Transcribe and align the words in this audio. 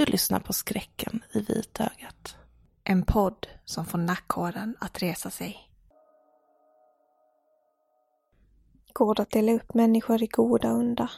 Du 0.00 0.06
lyssnar 0.06 0.40
på 0.40 0.52
Skräcken 0.52 1.22
i 1.32 1.40
vitögat. 1.40 2.36
En 2.84 3.02
podd 3.02 3.46
som 3.64 3.86
får 3.86 3.98
nackhåren 3.98 4.76
att 4.80 5.02
resa 5.02 5.30
sig. 5.30 5.70
Går 8.92 9.14
det 9.14 9.22
att 9.22 9.30
dela 9.30 9.52
upp 9.52 9.74
människor 9.74 10.22
i 10.22 10.26
goda 10.26 10.72
och 10.72 10.78
onda? 10.78 11.10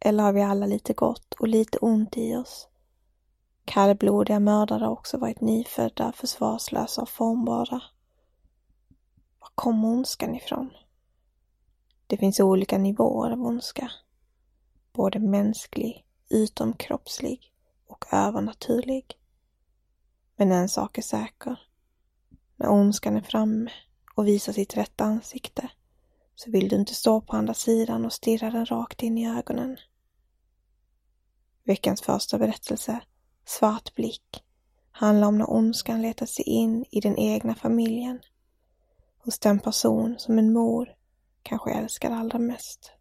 Eller 0.00 0.22
har 0.22 0.32
vi 0.32 0.42
alla 0.42 0.66
lite 0.66 0.92
gott 0.92 1.34
och 1.34 1.48
lite 1.48 1.78
ont 1.78 2.16
i 2.16 2.36
oss? 2.36 2.68
Kallblodiga 3.64 4.40
mördare 4.40 4.84
har 4.84 4.92
också 4.92 5.18
varit 5.18 5.40
nyfödda, 5.40 6.12
försvarslösa 6.12 7.02
och 7.02 7.08
formbara. 7.08 7.82
Var 9.40 9.50
kommer 9.54 9.88
ondskan 9.88 10.34
ifrån? 10.34 10.70
Det 12.06 12.16
finns 12.16 12.40
olika 12.40 12.78
nivåer 12.78 13.30
av 13.30 13.42
ondska. 13.42 13.90
Både 14.92 15.18
mänsklig, 15.18 16.04
utomkroppslig 16.30 17.53
och 17.86 18.04
övernaturlig. 18.12 19.18
Men 20.36 20.52
en 20.52 20.68
sak 20.68 20.98
är 20.98 21.02
säker. 21.02 21.60
När 22.56 22.68
ondskan 22.68 23.16
är 23.16 23.22
framme 23.22 23.70
och 24.14 24.26
visar 24.26 24.52
sitt 24.52 24.76
rätta 24.76 25.04
ansikte 25.04 25.70
så 26.34 26.50
vill 26.50 26.68
du 26.68 26.76
inte 26.76 26.94
stå 26.94 27.20
på 27.20 27.36
andra 27.36 27.54
sidan 27.54 28.04
och 28.04 28.12
stirra 28.12 28.50
den 28.50 28.66
rakt 28.66 29.02
in 29.02 29.18
i 29.18 29.38
ögonen. 29.38 29.76
Veckans 31.64 32.02
första 32.02 32.38
berättelse, 32.38 33.00
Svart 33.44 33.94
blick, 33.94 34.44
handlar 34.90 35.28
om 35.28 35.38
när 35.38 35.50
ondskan 35.50 36.02
letar 36.02 36.26
sig 36.26 36.44
in 36.44 36.84
i 36.90 37.00
den 37.00 37.18
egna 37.18 37.54
familjen. 37.54 38.20
Hos 39.18 39.38
den 39.38 39.60
person 39.60 40.14
som 40.18 40.38
en 40.38 40.52
mor 40.52 40.94
kanske 41.42 41.70
älskar 41.70 42.10
allra 42.10 42.38
mest. 42.38 42.92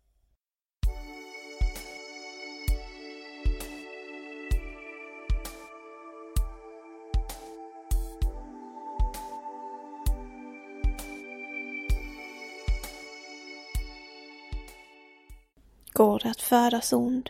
Det 16.24 16.30
att 16.30 16.42
födas 16.42 16.94
ond? 16.94 17.30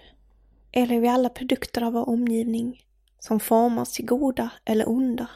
Eller 0.72 0.96
är 0.96 1.00
vi 1.00 1.08
alla 1.08 1.30
produkter 1.30 1.82
av 1.82 1.94
vår 1.94 2.10
omgivning 2.10 2.82
som 3.20 3.40
formas 3.40 3.92
till 3.92 4.06
goda 4.06 4.50
eller 4.66 4.90
onda? 4.90 5.28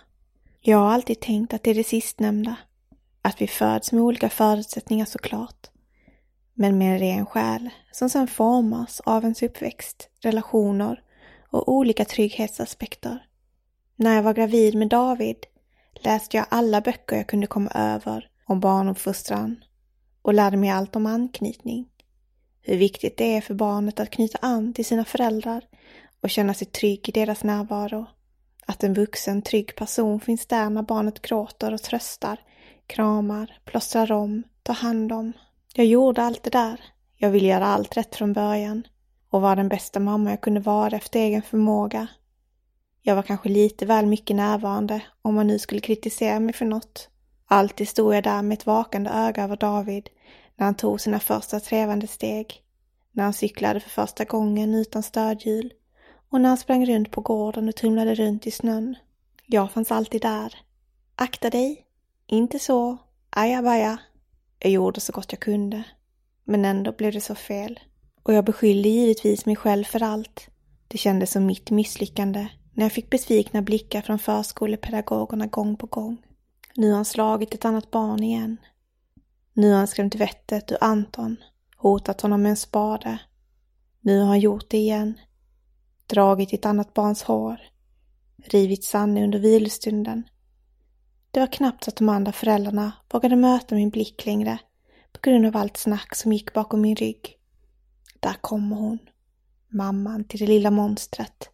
Jag 0.61 0.77
har 0.77 0.91
alltid 0.91 1.19
tänkt 1.19 1.53
att 1.53 1.63
det 1.63 1.71
är 1.71 1.75
det 1.75 1.83
sistnämnda. 1.83 2.55
Att 3.21 3.41
vi 3.41 3.47
föds 3.47 3.91
med 3.91 4.01
olika 4.01 4.29
förutsättningar 4.29 5.05
såklart. 5.05 5.67
Men 6.53 6.77
med 6.77 6.93
en 6.93 6.99
ren 6.99 7.25
själ 7.25 7.69
som 7.91 8.09
sedan 8.09 8.27
formas 8.27 8.99
av 8.99 9.23
ens 9.23 9.43
uppväxt, 9.43 10.09
relationer 10.19 11.03
och 11.49 11.69
olika 11.69 12.05
trygghetsaspekter. 12.05 13.25
När 13.95 14.15
jag 14.15 14.23
var 14.23 14.33
gravid 14.33 14.75
med 14.75 14.87
David 14.87 15.37
läste 15.93 16.37
jag 16.37 16.45
alla 16.49 16.81
böcker 16.81 17.15
jag 17.15 17.27
kunde 17.27 17.47
komma 17.47 17.71
över 17.71 18.29
om 18.45 18.59
barnuppfostran 18.59 19.63
och 20.21 20.33
lärde 20.33 20.57
mig 20.57 20.69
allt 20.69 20.95
om 20.95 21.05
anknytning 21.05 21.89
hur 22.67 22.77
viktigt 22.77 23.17
det 23.17 23.37
är 23.37 23.41
för 23.41 23.53
barnet 23.53 23.99
att 23.99 24.09
knyta 24.09 24.37
an 24.41 24.73
till 24.73 24.85
sina 24.85 25.05
föräldrar 25.05 25.63
och 26.21 26.29
känna 26.29 26.53
sig 26.53 26.67
trygg 26.67 27.09
i 27.09 27.11
deras 27.11 27.43
närvaro. 27.43 28.05
Att 28.65 28.83
en 28.83 28.93
vuxen, 28.93 29.41
trygg 29.41 29.75
person 29.75 30.19
finns 30.19 30.45
där 30.45 30.69
när 30.69 30.81
barnet 30.81 31.21
gråter 31.21 31.73
och 31.73 31.81
tröstar, 31.81 32.39
kramar, 32.87 33.59
plåstrar 33.65 34.11
om, 34.11 34.43
tar 34.63 34.73
hand 34.73 35.11
om. 35.11 35.33
Jag 35.73 35.85
gjorde 35.85 36.21
allt 36.21 36.43
det 36.43 36.49
där. 36.49 36.81
Jag 37.15 37.29
ville 37.29 37.47
göra 37.47 37.65
allt 37.65 37.97
rätt 37.97 38.15
från 38.15 38.33
början 38.33 38.87
och 39.29 39.41
vara 39.41 39.55
den 39.55 39.69
bästa 39.69 39.99
mamma 39.99 40.29
jag 40.29 40.41
kunde 40.41 40.59
vara 40.59 40.95
efter 40.97 41.19
egen 41.19 41.41
förmåga. 41.41 42.07
Jag 43.01 43.15
var 43.15 43.23
kanske 43.23 43.49
lite 43.49 43.85
väl 43.85 44.05
mycket 44.05 44.35
närvarande 44.35 45.01
om 45.21 45.35
man 45.35 45.47
nu 45.47 45.59
skulle 45.59 45.81
kritisera 45.81 46.39
mig 46.39 46.53
för 46.53 46.65
något. 46.65 47.09
Alltid 47.45 47.87
stod 47.89 48.15
jag 48.15 48.23
där 48.23 48.41
med 48.41 48.57
ett 48.57 48.65
vakande 48.65 49.09
öga 49.09 49.43
över 49.43 49.57
David 49.57 50.09
när 50.57 50.65
han 50.65 50.75
tog 50.75 51.01
sina 51.01 51.19
första 51.19 51.59
trevande 51.59 52.07
steg, 52.07 52.61
när 53.11 53.23
han 53.23 53.33
cyklade 53.33 53.79
för 53.79 53.89
första 53.89 54.23
gången 54.23 54.75
utan 54.75 55.03
stödhjul 55.03 55.73
och 56.29 56.41
när 56.41 56.49
han 56.49 56.57
sprang 56.57 56.85
runt 56.85 57.11
på 57.11 57.21
gården 57.21 57.67
och 57.67 57.75
tumlade 57.75 58.15
runt 58.15 58.47
i 58.47 58.51
snön. 58.51 58.95
Jag 59.45 59.71
fanns 59.71 59.91
alltid 59.91 60.21
där. 60.21 60.55
Akta 61.15 61.49
dig! 61.49 61.85
Inte 62.27 62.59
så! 62.59 62.97
Ajabaja! 63.29 63.97
Jag 64.59 64.71
gjorde 64.71 64.99
så 64.99 65.11
gott 65.11 65.31
jag 65.31 65.39
kunde. 65.39 65.83
Men 66.43 66.65
ändå 66.65 66.91
blev 66.91 67.13
det 67.13 67.21
så 67.21 67.35
fel. 67.35 67.79
Och 68.23 68.33
jag 68.33 68.45
beskyllde 68.45 68.89
givetvis 68.89 69.45
mig 69.45 69.55
själv 69.55 69.83
för 69.83 70.03
allt. 70.03 70.47
Det 70.87 70.97
kändes 70.97 71.31
som 71.31 71.45
mitt 71.45 71.71
misslyckande 71.71 72.47
när 72.73 72.85
jag 72.85 72.91
fick 72.91 73.09
besvikna 73.09 73.61
blickar 73.61 74.01
från 74.01 74.19
förskolepedagogerna 74.19 75.45
gång 75.47 75.77
på 75.77 75.85
gång. 75.85 76.17
Nu 76.75 76.89
har 76.89 76.95
han 76.95 77.05
slagit 77.05 77.53
ett 77.53 77.65
annat 77.65 77.91
barn 77.91 78.23
igen. 78.23 78.57
Nu 79.57 79.71
har 79.71 79.77
han 79.77 79.87
skrämt 79.87 80.15
vettet 80.15 80.71
ur 80.71 80.77
Anton, 80.81 81.37
hotat 81.77 82.21
honom 82.21 82.41
med 82.41 82.49
en 82.49 82.57
spade. 82.57 83.19
Nu 84.01 84.19
har 84.19 84.27
han 84.27 84.39
gjort 84.39 84.69
det 84.69 84.77
igen. 84.77 85.19
Dragit 86.07 86.53
ett 86.53 86.65
annat 86.65 86.93
barns 86.93 87.23
hår. 87.23 87.59
Rivit 88.43 88.83
Sanne 88.83 89.23
under 89.23 89.39
vilostunden. 89.39 90.23
Det 91.31 91.39
var 91.39 91.47
knappt 91.47 91.83
så 91.83 91.89
att 91.89 91.95
de 91.95 92.09
andra 92.09 92.31
föräldrarna 92.31 92.91
vågade 93.11 93.35
möta 93.35 93.75
min 93.75 93.89
blick 93.89 94.25
längre 94.25 94.59
på 95.11 95.19
grund 95.21 95.45
av 95.45 95.57
allt 95.57 95.77
snack 95.77 96.15
som 96.15 96.33
gick 96.33 96.53
bakom 96.53 96.81
min 96.81 96.95
rygg. 96.95 97.37
Där 98.19 98.35
kommer 98.41 98.75
hon. 98.75 98.99
Mamman 99.67 100.23
till 100.23 100.39
det 100.39 100.47
lilla 100.47 100.71
monstret. 100.71 101.49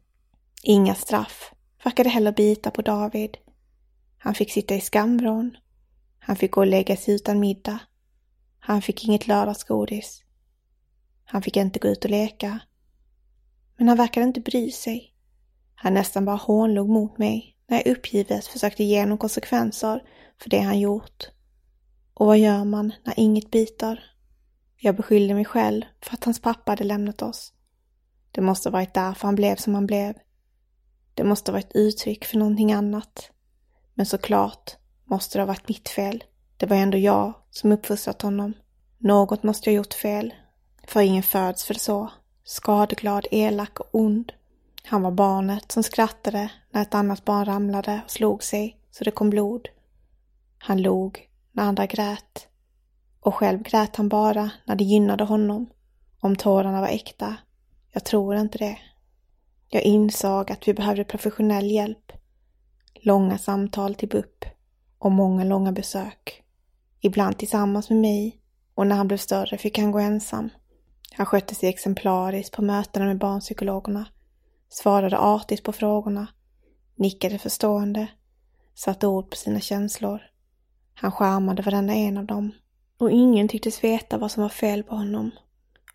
Inga 0.63 0.95
straff. 0.95 1.53
Verkade 1.83 2.09
heller 2.09 2.31
bita 2.31 2.71
på 2.71 2.81
David. 2.81 3.37
Han 4.17 4.35
fick 4.35 4.51
sitta 4.51 4.75
i 4.75 4.81
skamvrån. 4.81 5.57
Han 6.19 6.35
fick 6.35 6.51
gå 6.51 6.61
och 6.61 6.67
lägga 6.67 6.97
sig 6.97 7.15
utan 7.15 7.39
middag. 7.39 7.79
Han 8.65 8.81
fick 8.81 9.05
inget 9.05 9.27
lördagsgodis. 9.27 10.23
Han 11.25 11.41
fick 11.41 11.57
inte 11.57 11.79
gå 11.79 11.87
ut 11.87 12.05
och 12.05 12.11
leka. 12.11 12.59
Men 13.77 13.87
han 13.87 13.97
verkade 13.97 14.25
inte 14.25 14.41
bry 14.41 14.71
sig. 14.71 15.13
Han 15.75 15.93
nästan 15.93 16.25
bara 16.25 16.35
hånlog 16.35 16.89
mot 16.89 17.17
mig 17.17 17.57
när 17.67 17.77
jag 17.77 17.87
uppgivet 17.87 18.45
försökte 18.45 18.83
ge 18.83 18.99
honom 18.99 19.17
konsekvenser 19.17 20.03
för 20.41 20.49
det 20.49 20.59
han 20.59 20.79
gjort. 20.79 21.23
Och 22.13 22.25
vad 22.25 22.39
gör 22.39 22.63
man 22.63 22.93
när 23.03 23.19
inget 23.19 23.51
biter? 23.51 24.03
Jag 24.77 24.95
beskyllde 24.95 25.33
mig 25.33 25.45
själv 25.45 25.83
för 26.01 26.13
att 26.13 26.23
hans 26.23 26.41
pappa 26.41 26.71
hade 26.71 26.83
lämnat 26.83 27.21
oss. 27.21 27.53
Det 28.31 28.41
måste 28.41 28.69
varit 28.69 28.93
därför 28.93 29.27
han 29.27 29.35
blev 29.35 29.55
som 29.55 29.75
han 29.75 29.85
blev. 29.85 30.13
Det 31.13 31.23
måste 31.23 31.51
varit 31.51 31.75
uttryck 31.75 32.25
för 32.25 32.37
någonting 32.37 32.73
annat. 32.73 33.31
Men 33.93 34.05
såklart 34.05 34.77
måste 35.03 35.37
det 35.37 35.41
ha 35.41 35.47
varit 35.47 35.67
mitt 35.67 35.89
fel. 35.89 36.23
Det 36.63 36.67
var 36.69 36.77
ändå 36.77 36.97
jag 36.97 37.33
som 37.49 37.71
uppfostrat 37.71 38.21
honom. 38.21 38.53
Något 38.97 39.43
måste 39.43 39.69
jag 39.69 39.75
gjort 39.75 39.93
fel. 39.93 40.33
För 40.87 41.01
ingen 41.01 41.23
föds 41.23 41.65
för 41.65 41.73
så, 41.73 42.11
skadeglad, 42.43 43.27
elak 43.31 43.79
och 43.79 43.87
ond. 43.91 44.31
Han 44.83 45.01
var 45.01 45.11
barnet 45.11 45.71
som 45.71 45.83
skrattade 45.83 46.51
när 46.71 46.81
ett 46.81 46.95
annat 46.95 47.25
barn 47.25 47.45
ramlade 47.45 48.01
och 48.05 48.11
slog 48.11 48.43
sig 48.43 48.77
så 48.91 49.03
det 49.03 49.11
kom 49.11 49.29
blod. 49.29 49.69
Han 50.57 50.81
log 50.81 51.29
när 51.51 51.63
andra 51.63 51.85
grät. 51.85 52.47
Och 53.19 53.35
själv 53.35 53.63
grät 53.63 53.95
han 53.95 54.09
bara 54.09 54.49
när 54.65 54.75
det 54.75 54.83
gynnade 54.83 55.23
honom. 55.23 55.69
Om 56.19 56.35
tårarna 56.35 56.81
var 56.81 56.87
äkta. 56.87 57.35
Jag 57.91 58.05
tror 58.05 58.35
inte 58.35 58.57
det. 58.57 58.77
Jag 59.69 59.83
insåg 59.83 60.51
att 60.51 60.67
vi 60.67 60.73
behövde 60.73 61.03
professionell 61.03 61.71
hjälp. 61.71 62.11
Långa 62.93 63.37
samtal 63.37 63.95
till 63.95 64.09
BUP 64.09 64.45
och 64.99 65.11
många 65.11 65.43
långa 65.43 65.71
besök. 65.71 66.42
Ibland 67.05 67.37
tillsammans 67.37 67.89
med 67.89 67.99
mig 67.99 68.39
och 68.75 68.87
när 68.87 68.95
han 68.95 69.07
blev 69.07 69.17
större 69.17 69.57
fick 69.57 69.77
han 69.77 69.91
gå 69.91 69.99
ensam. 69.99 70.49
Han 71.11 71.25
skötte 71.25 71.55
sig 71.55 71.69
exemplariskt 71.69 72.55
på 72.55 72.61
mötena 72.61 73.05
med 73.05 73.17
barnpsykologerna, 73.17 74.05
svarade 74.69 75.17
artigt 75.17 75.63
på 75.63 75.71
frågorna, 75.71 76.27
nickade 76.95 77.37
förstående, 77.37 78.07
satte 78.75 79.07
ord 79.07 79.29
på 79.29 79.35
sina 79.35 79.59
känslor. 79.59 80.21
Han 80.93 81.11
skärmade 81.11 81.61
varenda 81.61 81.93
en 81.93 82.17
av 82.17 82.25
dem 82.25 82.51
och 82.97 83.11
ingen 83.11 83.47
tycktes 83.47 83.83
veta 83.83 84.17
vad 84.17 84.31
som 84.31 84.41
var 84.43 84.49
fel 84.49 84.83
på 84.83 84.95
honom. 84.95 85.31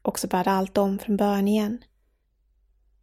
Och 0.02 0.18
så 0.18 0.26
började 0.26 0.50
allt 0.50 0.78
om 0.78 0.98
från 0.98 1.16
början 1.16 1.48
igen. 1.48 1.78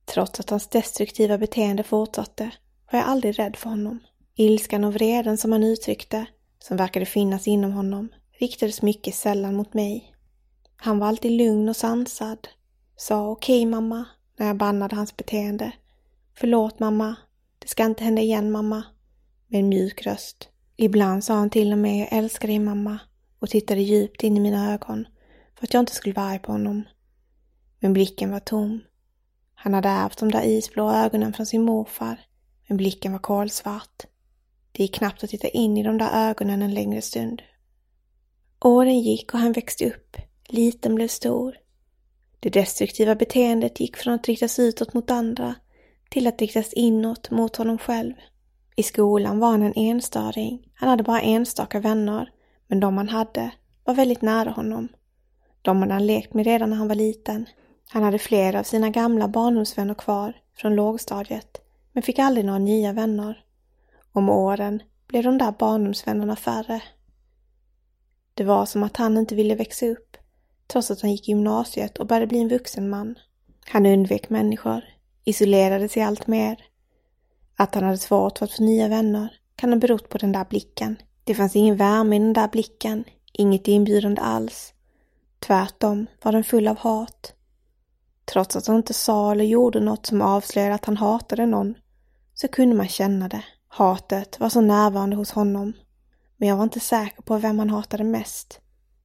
Trots 0.05 0.39
att 0.39 0.49
hans 0.49 0.67
destruktiva 0.67 1.37
beteende 1.37 1.83
fortsatte 1.83 2.51
var 2.91 2.99
jag 2.99 3.07
aldrig 3.07 3.39
rädd 3.39 3.55
för 3.55 3.69
honom. 3.69 3.99
Ilskan 4.35 4.83
och 4.83 4.93
vreden 4.93 5.37
som 5.37 5.51
han 5.51 5.63
uttryckte, 5.63 6.25
som 6.67 6.77
verkade 6.77 7.05
finnas 7.05 7.47
inom 7.47 7.71
honom, 7.71 8.09
riktades 8.39 8.81
mycket 8.81 9.15
sällan 9.15 9.55
mot 9.55 9.73
mig. 9.73 10.15
Han 10.75 10.99
var 10.99 11.07
alltid 11.07 11.31
lugn 11.31 11.69
och 11.69 11.75
sansad, 11.75 12.47
sa 12.95 13.29
okej 13.29 13.61
okay, 13.61 13.71
mamma 13.71 14.05
när 14.37 14.47
jag 14.47 14.57
bannade 14.57 14.95
hans 14.95 15.17
beteende. 15.17 15.71
Förlåt 16.35 16.79
mamma, 16.79 17.15
det 17.59 17.67
ska 17.67 17.85
inte 17.85 18.03
hända 18.03 18.21
igen 18.21 18.51
mamma, 18.51 18.83
med 19.47 19.59
en 19.59 19.69
mjuk 19.69 20.05
röst. 20.05 20.49
Ibland 20.75 21.23
sa 21.23 21.33
han 21.33 21.49
till 21.49 21.71
och 21.71 21.77
med 21.77 21.99
jag 21.99 22.07
älskar 22.11 22.47
dig 22.47 22.59
mamma 22.59 22.99
och 23.39 23.49
tittade 23.49 23.81
djupt 23.81 24.23
in 24.23 24.37
i 24.37 24.39
mina 24.39 24.73
ögon 24.73 25.07
för 25.55 25.65
att 25.65 25.73
jag 25.73 25.81
inte 25.81 25.95
skulle 25.95 26.15
vara 26.15 26.25
arg 26.25 26.39
på 26.39 26.51
honom. 26.51 26.83
Men 27.79 27.93
blicken 27.93 28.31
var 28.31 28.39
tom. 28.39 28.81
Han 29.55 29.73
hade 29.73 29.89
ärvt 29.89 30.17
de 30.17 30.31
där 30.31 30.43
isblå 30.45 30.91
ögonen 30.91 31.33
från 31.33 31.45
sin 31.45 31.61
morfar, 31.61 32.19
men 32.67 32.77
blicken 32.77 33.11
var 33.11 33.19
kolsvart. 33.19 34.05
Det 34.75 34.83
gick 34.83 34.95
knappt 34.95 35.23
att 35.23 35.29
titta 35.29 35.47
in 35.47 35.77
i 35.77 35.83
de 35.83 35.97
där 35.97 36.29
ögonen 36.29 36.61
en 36.61 36.73
längre 36.73 37.01
stund. 37.01 37.41
Åren 38.65 38.99
gick 38.99 39.33
och 39.33 39.39
han 39.39 39.51
växte 39.51 39.85
upp. 39.85 40.17
Liten 40.47 40.95
blev 40.95 41.07
stor. 41.07 41.55
Det 42.39 42.49
destruktiva 42.49 43.15
beteendet 43.15 43.79
gick 43.79 43.97
från 43.97 44.13
att 44.13 44.27
riktas 44.27 44.59
utåt 44.59 44.93
mot 44.93 45.11
andra 45.11 45.55
till 46.09 46.27
att 46.27 46.41
riktas 46.41 46.73
inåt 46.73 47.31
mot 47.31 47.55
honom 47.55 47.77
själv. 47.77 48.13
I 48.75 48.83
skolan 48.83 49.39
var 49.39 49.51
han 49.51 49.63
en 49.63 49.73
enstöring. 49.75 50.71
Han 50.73 50.89
hade 50.89 51.03
bara 51.03 51.21
enstaka 51.21 51.79
vänner, 51.79 52.29
men 52.67 52.79
de 52.79 52.97
han 52.97 53.09
hade 53.09 53.51
var 53.83 53.93
väldigt 53.93 54.21
nära 54.21 54.49
honom. 54.49 54.87
De 55.61 55.81
hade 55.81 55.93
han 55.93 56.07
lekt 56.07 56.33
med 56.33 56.45
redan 56.45 56.69
när 56.69 56.77
han 56.77 56.87
var 56.87 56.95
liten. 56.95 57.45
Han 57.89 58.03
hade 58.03 58.19
flera 58.19 58.59
av 58.59 58.63
sina 58.63 58.89
gamla 58.89 59.27
barndomsvänner 59.27 59.93
kvar 59.93 60.33
från 60.57 60.75
lågstadiet, 60.75 61.61
men 61.91 62.03
fick 62.03 62.19
aldrig 62.19 62.45
några 62.45 62.59
nya 62.59 62.93
vänner. 62.93 63.44
Om 64.15 64.29
åren 64.29 64.81
blev 65.07 65.23
de 65.23 65.37
där 65.37 65.51
barndomsvännerna 65.51 66.35
färre. 66.35 66.83
Det 68.33 68.43
var 68.43 68.65
som 68.65 68.83
att 68.83 68.97
han 68.97 69.17
inte 69.17 69.35
ville 69.35 69.55
växa 69.55 69.85
upp, 69.85 70.17
trots 70.67 70.91
att 70.91 71.01
han 71.01 71.11
gick 71.11 71.29
i 71.29 71.31
gymnasiet 71.31 71.97
och 71.97 72.07
började 72.07 72.27
bli 72.27 72.39
en 72.39 72.47
vuxen 72.49 72.89
man. 72.89 73.15
Han 73.65 73.85
undvek 73.85 74.29
människor, 74.29 74.83
isolerade 75.23 75.89
sig 75.89 76.03
allt 76.03 76.27
mer. 76.27 76.65
Att 77.55 77.75
han 77.75 77.83
hade 77.83 77.97
svårt 77.97 78.37
för 78.37 78.45
att 78.45 78.51
få 78.51 78.63
nya 78.63 78.87
vänner 78.87 79.39
kan 79.55 79.69
ha 79.73 79.79
berott 79.79 80.09
på 80.09 80.17
den 80.17 80.31
där 80.31 80.45
blicken. 80.45 80.95
Det 81.23 81.35
fanns 81.35 81.55
ingen 81.55 81.77
värme 81.77 82.15
i 82.15 82.19
den 82.19 82.33
där 82.33 82.47
blicken, 82.47 83.03
inget 83.33 83.67
inbjudande 83.67 84.21
alls. 84.21 84.73
Tvärtom 85.39 86.07
var 86.23 86.31
den 86.31 86.43
full 86.43 86.67
av 86.67 86.77
hat. 86.77 87.33
Trots 88.25 88.55
att 88.55 88.67
han 88.67 88.77
inte 88.77 88.93
sa 88.93 89.31
eller 89.31 89.45
gjorde 89.45 89.79
något 89.79 90.05
som 90.05 90.21
avslöjade 90.21 90.75
att 90.75 90.85
han 90.85 90.97
hatade 90.97 91.45
någon, 91.45 91.75
så 92.33 92.47
kunde 92.47 92.75
man 92.75 92.87
känna 92.87 93.27
det. 93.27 93.43
Hatet 93.77 94.39
var 94.39 94.49
så 94.49 94.61
närvarande 94.61 95.15
hos 95.15 95.31
honom. 95.31 95.73
Men 96.37 96.49
jag 96.49 96.55
var 96.55 96.63
inte 96.63 96.79
säker 96.79 97.21
på 97.21 97.37
vem 97.37 97.59
han 97.59 97.69
hatade 97.69 98.03
mest. 98.03 98.59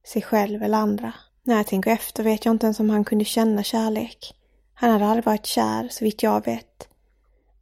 Sig 0.07 0.21
själv 0.21 0.63
eller 0.63 0.77
andra. 0.77 1.13
När 1.43 1.55
jag 1.55 1.67
tänker 1.67 1.91
efter 1.91 2.23
vet 2.23 2.45
jag 2.45 2.53
inte 2.53 2.65
ens 2.65 2.79
om 2.79 2.89
han 2.89 3.05
kunde 3.05 3.25
känna 3.25 3.63
kärlek. 3.63 4.35
Han 4.73 4.91
hade 4.91 5.05
aldrig 5.05 5.25
varit 5.25 5.45
kär, 5.45 5.87
så 5.91 6.05
vitt 6.05 6.23
jag 6.23 6.45
vet. 6.45 6.87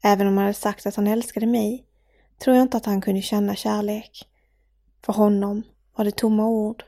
Även 0.03 0.27
om 0.27 0.37
han 0.37 0.45
hade 0.45 0.53
sagt 0.53 0.85
att 0.85 0.95
han 0.95 1.07
älskade 1.07 1.45
mig, 1.45 1.85
tror 2.43 2.55
jag 2.55 2.63
inte 2.63 2.77
att 2.77 2.85
han 2.85 3.01
kunde 3.01 3.21
känna 3.21 3.55
kärlek. 3.55 4.27
För 5.05 5.13
honom 5.13 5.63
var 5.95 6.05
det 6.05 6.15
tomma 6.15 6.47
ord. 6.47 6.83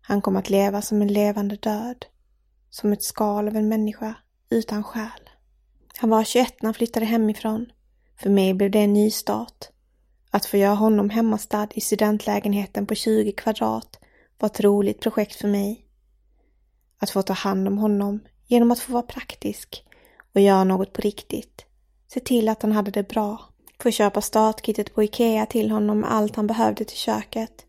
Han 0.00 0.20
kom 0.20 0.36
att 0.36 0.50
leva 0.50 0.82
som 0.82 1.02
en 1.02 1.12
levande 1.12 1.56
död. 1.56 2.06
Som 2.70 2.92
ett 2.92 3.02
skal 3.02 3.48
av 3.48 3.56
en 3.56 3.68
människa 3.68 4.14
utan 4.50 4.84
själ. 4.84 5.30
Han 5.96 6.10
var 6.10 6.24
21 6.24 6.62
när 6.62 6.66
han 6.66 6.74
flyttade 6.74 7.06
hemifrån. 7.06 7.66
För 8.16 8.30
mig 8.30 8.54
blev 8.54 8.70
det 8.70 8.78
en 8.78 8.92
ny 8.92 9.10
start. 9.10 9.68
Att 10.30 10.46
få 10.46 10.56
göra 10.56 10.74
honom 10.74 11.10
hemmastad 11.10 11.68
i 11.70 11.80
studentlägenheten 11.80 12.86
på 12.86 12.94
20 12.94 13.32
kvadrat 13.32 13.98
var 14.38 14.46
ett 14.46 14.60
roligt 14.60 15.00
projekt 15.00 15.34
för 15.34 15.48
mig. 15.48 15.86
Att 16.98 17.10
få 17.10 17.22
ta 17.22 17.32
hand 17.32 17.68
om 17.68 17.78
honom 17.78 18.20
genom 18.46 18.70
att 18.70 18.78
få 18.78 18.92
vara 18.92 19.02
praktisk 19.02 19.84
och 20.34 20.40
göra 20.40 20.64
något 20.64 20.92
på 20.92 21.00
riktigt. 21.00 21.64
Se 22.08 22.20
till 22.20 22.48
att 22.48 22.62
han 22.62 22.72
hade 22.72 22.90
det 22.90 23.08
bra. 23.08 23.40
Få 23.78 23.90
köpa 23.90 24.20
startkittet 24.20 24.94
på 24.94 25.02
Ikea 25.02 25.46
till 25.46 25.70
honom 25.70 26.00
med 26.00 26.12
allt 26.12 26.36
han 26.36 26.46
behövde 26.46 26.84
till 26.84 26.96
köket. 26.96 27.66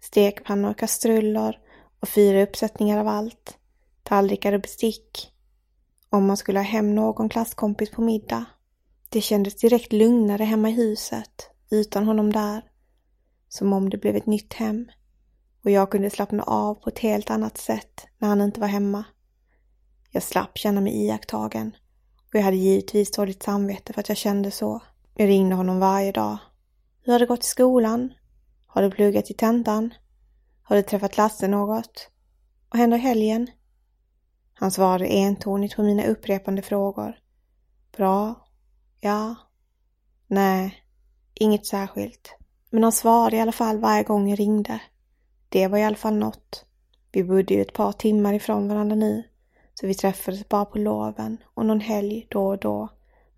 Stekpannor, 0.00 0.70
och 0.70 0.78
kastruller 0.78 1.58
och 2.00 2.08
fyra 2.08 2.42
uppsättningar 2.42 2.98
av 2.98 3.08
allt. 3.08 3.58
Tallrikar 4.02 4.52
och 4.52 4.60
bestick. 4.60 5.32
Om 6.10 6.26
man 6.26 6.36
skulle 6.36 6.58
ha 6.58 6.64
hem 6.64 6.94
någon 6.94 7.28
klasskompis 7.28 7.90
på 7.90 8.02
middag. 8.02 8.44
Det 9.16 9.22
kändes 9.22 9.54
direkt 9.54 9.92
lugnare 9.92 10.44
hemma 10.44 10.70
i 10.70 10.72
huset, 10.72 11.50
utan 11.70 12.04
honom 12.04 12.32
där. 12.32 12.62
Som 13.48 13.72
om 13.72 13.90
det 13.90 13.98
blev 13.98 14.16
ett 14.16 14.26
nytt 14.26 14.52
hem. 14.52 14.88
Och 15.64 15.70
jag 15.70 15.90
kunde 15.90 16.10
slappna 16.10 16.42
av 16.42 16.74
på 16.74 16.88
ett 16.88 16.98
helt 16.98 17.30
annat 17.30 17.58
sätt 17.58 18.06
när 18.18 18.28
han 18.28 18.40
inte 18.40 18.60
var 18.60 18.68
hemma. 18.68 19.04
Jag 20.10 20.22
slapp 20.22 20.58
känna 20.58 20.80
mig 20.80 21.04
iakttagen. 21.04 21.76
Och 22.28 22.34
jag 22.34 22.42
hade 22.42 22.56
givetvis 22.56 23.10
dåligt 23.10 23.42
samvete 23.42 23.92
för 23.92 24.00
att 24.00 24.08
jag 24.08 24.18
kände 24.18 24.50
så. 24.50 24.82
Jag 25.14 25.28
ringde 25.28 25.54
honom 25.54 25.80
varje 25.80 26.12
dag. 26.12 26.38
Hur 27.02 27.12
har 27.12 27.20
det 27.20 27.26
gått 27.26 27.44
i 27.44 27.48
skolan? 27.48 28.12
Har 28.66 28.82
du 28.82 28.90
pluggat 28.90 29.30
i 29.30 29.34
tentan? 29.34 29.94
Har 30.62 30.76
du 30.76 30.82
träffat 30.82 31.16
Lasse 31.16 31.48
något? 31.48 32.10
Vad 32.70 32.80
händer 32.80 32.96
i 32.96 33.00
helgen? 33.00 33.50
Han 34.54 34.70
svarade 34.70 35.06
entonigt 35.06 35.76
på 35.76 35.82
mina 35.82 36.06
upprepande 36.06 36.62
frågor. 36.62 37.18
Bra. 37.96 38.45
Ja. 39.06 39.34
Nej. 40.26 40.82
Inget 41.34 41.66
särskilt. 41.66 42.34
Men 42.70 42.82
han 42.82 42.92
svarade 42.92 43.36
i 43.36 43.40
alla 43.40 43.52
fall 43.52 43.78
varje 43.78 44.02
gång 44.02 44.30
jag 44.30 44.40
ringde. 44.40 44.80
Det 45.48 45.68
var 45.68 45.78
i 45.78 45.84
alla 45.84 45.96
fall 45.96 46.14
något. 46.16 46.64
Vi 47.12 47.24
bodde 47.24 47.54
ju 47.54 47.60
ett 47.60 47.72
par 47.72 47.92
timmar 47.92 48.34
ifrån 48.34 48.68
varandra 48.68 48.96
nu. 48.96 49.22
Så 49.74 49.86
vi 49.86 49.94
träffades 49.94 50.48
bara 50.48 50.64
på 50.64 50.78
loven 50.78 51.38
och 51.54 51.66
någon 51.66 51.80
helg 51.80 52.26
då 52.30 52.46
och 52.46 52.58
då 52.58 52.88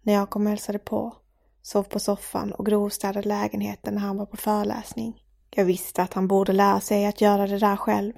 när 0.02 0.12
jag 0.12 0.30
kom 0.30 0.42
och 0.42 0.48
hälsade 0.48 0.78
på. 0.78 1.16
Sov 1.62 1.82
på 1.82 1.98
soffan 1.98 2.52
och 2.52 2.66
grovstädade 2.66 3.28
lägenheten 3.28 3.94
när 3.94 4.00
han 4.00 4.16
var 4.16 4.26
på 4.26 4.36
föreläsning. 4.36 5.22
Jag 5.50 5.64
visste 5.64 6.02
att 6.02 6.14
han 6.14 6.28
borde 6.28 6.52
lära 6.52 6.80
sig 6.80 7.06
att 7.06 7.20
göra 7.20 7.46
det 7.46 7.58
där 7.58 7.76
själv. 7.76 8.12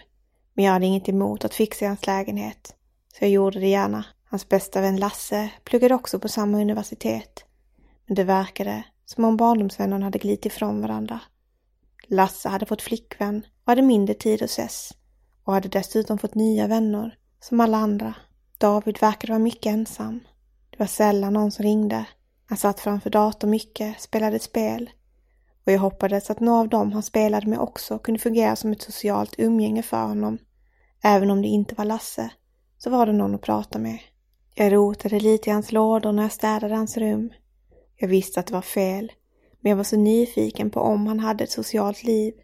Men 0.54 0.64
jag 0.64 0.73
hade 0.73 0.87
inget 0.87 1.09
emot 1.09 1.45
att 1.45 1.54
fixa 1.54 1.87
hans 1.87 2.07
lägenhet. 2.07 2.75
Så 3.19 3.25
jag 3.25 3.30
gjorde 3.30 3.61
det 3.61 3.69
gärna. 3.69 4.04
Hans 4.30 4.49
bästa 4.49 4.80
vän 4.80 4.96
Lasse 4.96 5.50
pluggade 5.64 5.94
också 5.94 6.18
på 6.18 6.28
samma 6.28 6.60
universitet. 6.60 7.44
Men 8.06 8.14
det 8.14 8.25
verkade 8.25 8.84
som 9.04 9.25
om 9.25 9.37
barndomsvännerna 9.37 10.04
hade 10.04 10.18
glidit 10.18 10.46
ifrån 10.46 10.80
varandra. 10.80 11.20
Lasse 12.08 12.49
hade 12.49 12.66
fått 12.66 12.82
flickvän 12.82 13.46
och 13.64 13.70
hade 13.70 13.82
mindre 13.82 14.14
tid 14.14 14.42
att 14.42 14.50
ses. 14.50 14.92
Och 15.44 15.52
hade 15.54 15.68
dessutom 15.68 16.18
fått 16.18 16.34
nya 16.34 16.66
vänner, 16.66 17.18
som 17.40 17.60
alla 17.60 17.76
andra. 17.76 18.14
David 18.58 19.00
verkade 19.00 19.32
vara 19.32 19.42
mycket 19.42 19.72
ensam. 19.72 20.20
Det 20.70 20.78
var 20.78 20.87
sällan 20.87 21.32
någon 21.32 21.52
som 21.52 21.62
ringde. 21.62 22.04
Han 22.46 22.58
satt 22.58 22.80
framför 22.80 23.10
datorn 23.10 23.50
mycket, 23.50 24.00
spelade 24.00 24.38
spel 24.38 24.90
och 25.64 25.72
jag 25.72 25.80
hoppades 25.80 26.30
att 26.30 26.40
några 26.40 26.60
av 26.60 26.68
dem 26.68 26.92
han 26.92 27.02
spelade 27.02 27.46
med 27.46 27.58
också 27.58 27.99
kunde 27.99 28.20
fungera 28.20 28.56
som 28.56 28.72
ett 28.72 28.82
socialt 28.82 29.34
umgänge 29.38 29.82
för 29.82 30.02
honom. 30.02 30.38
Även 31.02 31.30
om 31.30 31.42
det 31.42 31.49
inte 31.49 31.75
var 31.75 31.84
Lasse, 31.84 32.30
så 32.78 32.90
var 32.90 33.06
det 33.06 33.12
någon 33.12 33.34
att 33.34 33.42
prata 33.42 33.78
med. 33.78 33.99
Jag 34.61 34.73
rotade 34.73 35.21
lite 35.21 35.50
i 35.50 35.52
hans 35.52 35.73
lådor 35.73 36.12
när 36.12 36.23
jag 36.23 36.33
städade 36.33 36.75
hans 36.75 36.97
rum. 36.97 37.33
Jag 37.97 38.09
visste 38.09 38.40
att 38.40 38.47
det 38.47 38.52
var 38.52 38.62
fel, 38.62 39.12
men 39.61 39.71
jag 39.71 39.76
var 39.76 39.85
så 39.85 39.97
nyfiken 39.97 40.71
på 40.71 40.81
om 40.81 41.07
han 41.07 41.21
hade 41.21 41.45
ett 41.45 41.50
socialt 41.50 42.02
liv. 42.02 42.35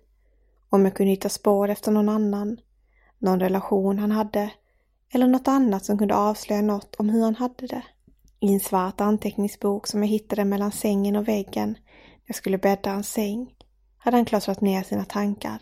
Om 0.68 0.84
jag 0.84 0.94
kunde 0.94 1.10
hitta 1.10 1.28
spår 1.28 1.68
efter 1.68 1.92
någon 1.92 2.08
annan, 2.08 2.60
någon 3.18 3.40
relation 3.40 3.98
han 3.98 4.10
hade, 4.10 4.50
eller 5.12 5.26
något 5.26 5.48
annat 5.48 5.84
som 5.84 5.98
kunde 5.98 6.14
avslöja 6.14 6.62
något 6.62 6.94
om 6.94 7.08
hur 7.08 7.22
han 7.22 7.34
hade 7.34 7.66
det. 7.66 7.82
I 8.40 8.52
en 8.52 8.60
svart 8.60 9.00
anteckningsbok 9.00 9.86
som 9.86 10.02
jag 10.02 10.08
hittade 10.08 10.44
mellan 10.44 10.72
sängen 10.72 11.16
och 11.16 11.28
väggen 11.28 11.68
när 11.68 12.26
jag 12.26 12.36
skulle 12.36 12.58
bädda 12.58 12.90
hans 12.90 13.08
säng 13.08 13.54
hade 13.96 14.16
han 14.16 14.24
klottrat 14.24 14.60
ner 14.60 14.82
sina 14.82 15.04
tankar. 15.04 15.58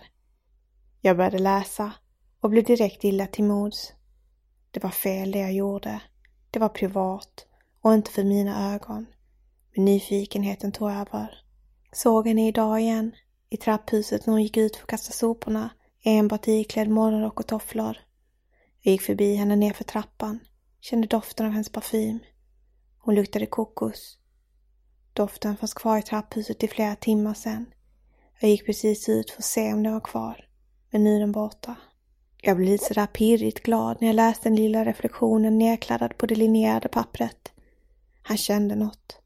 Jag 1.00 1.16
började 1.16 1.38
läsa 1.38 1.92
och 2.40 2.50
blev 2.50 2.64
direkt 2.64 3.04
illa 3.04 3.26
till 3.26 3.44
mods. 3.44 3.92
Det 4.70 4.82
var 4.82 4.90
fel 4.90 5.30
det 5.30 5.38
jag 5.38 5.52
gjorde. 5.52 6.00
Det 6.54 6.60
var 6.60 6.68
privat 6.68 7.46
och 7.80 7.94
inte 7.94 8.10
för 8.10 8.24
mina 8.24 8.74
ögon. 8.74 9.06
Men 9.76 9.84
nyfikenheten 9.84 10.72
tog 10.72 10.90
över. 10.90 11.44
Såg 11.92 12.28
henne 12.28 12.48
idag 12.48 12.80
igen, 12.80 13.12
i 13.48 13.56
trapphuset 13.56 14.26
när 14.26 14.32
hon 14.32 14.42
gick 14.42 14.56
ut 14.56 14.76
för 14.76 14.82
att 14.82 14.90
kasta 14.90 15.12
soporna, 15.12 15.70
enbart 16.04 16.48
iklädd 16.48 16.88
morgonrock 16.88 17.40
och 17.40 17.46
tofflor. 17.46 17.98
Jag 18.82 18.92
gick 18.92 19.02
förbi 19.02 19.34
henne 19.34 19.56
nerför 19.56 19.84
trappan, 19.84 20.40
kände 20.80 21.06
doften 21.06 21.46
av 21.46 21.52
hennes 21.52 21.72
parfym. 21.72 22.18
Hon 22.98 23.14
luktade 23.14 23.46
kokos. 23.46 24.18
Doften 25.12 25.56
fanns 25.56 25.74
kvar 25.74 25.98
i 25.98 26.02
trapphuset 26.02 26.62
i 26.62 26.68
flera 26.68 26.96
timmar 26.96 27.34
sedan. 27.34 27.66
Jag 28.40 28.50
gick 28.50 28.66
precis 28.66 29.08
ut 29.08 29.30
för 29.30 29.38
att 29.38 29.44
se 29.44 29.72
om 29.72 29.82
den 29.82 29.92
var 29.92 30.00
kvar, 30.00 30.48
men 30.90 31.04
nu 31.04 31.16
är 31.16 31.20
den 31.20 31.32
borta. 31.32 31.76
Jag 32.46 32.56
blev 32.56 32.68
lite 32.68 32.84
sådär 32.84 33.06
pirrigt 33.06 33.62
glad 33.62 33.96
när 34.00 34.08
jag 34.08 34.16
läste 34.16 34.48
den 34.48 34.56
lilla 34.56 34.84
reflektionen 34.84 35.58
nedkladdad 35.58 36.18
på 36.18 36.26
det 36.26 36.34
linjerade 36.34 36.88
pappret. 36.88 37.52
Han 38.22 38.36
kände 38.36 38.76
något. 38.76 39.18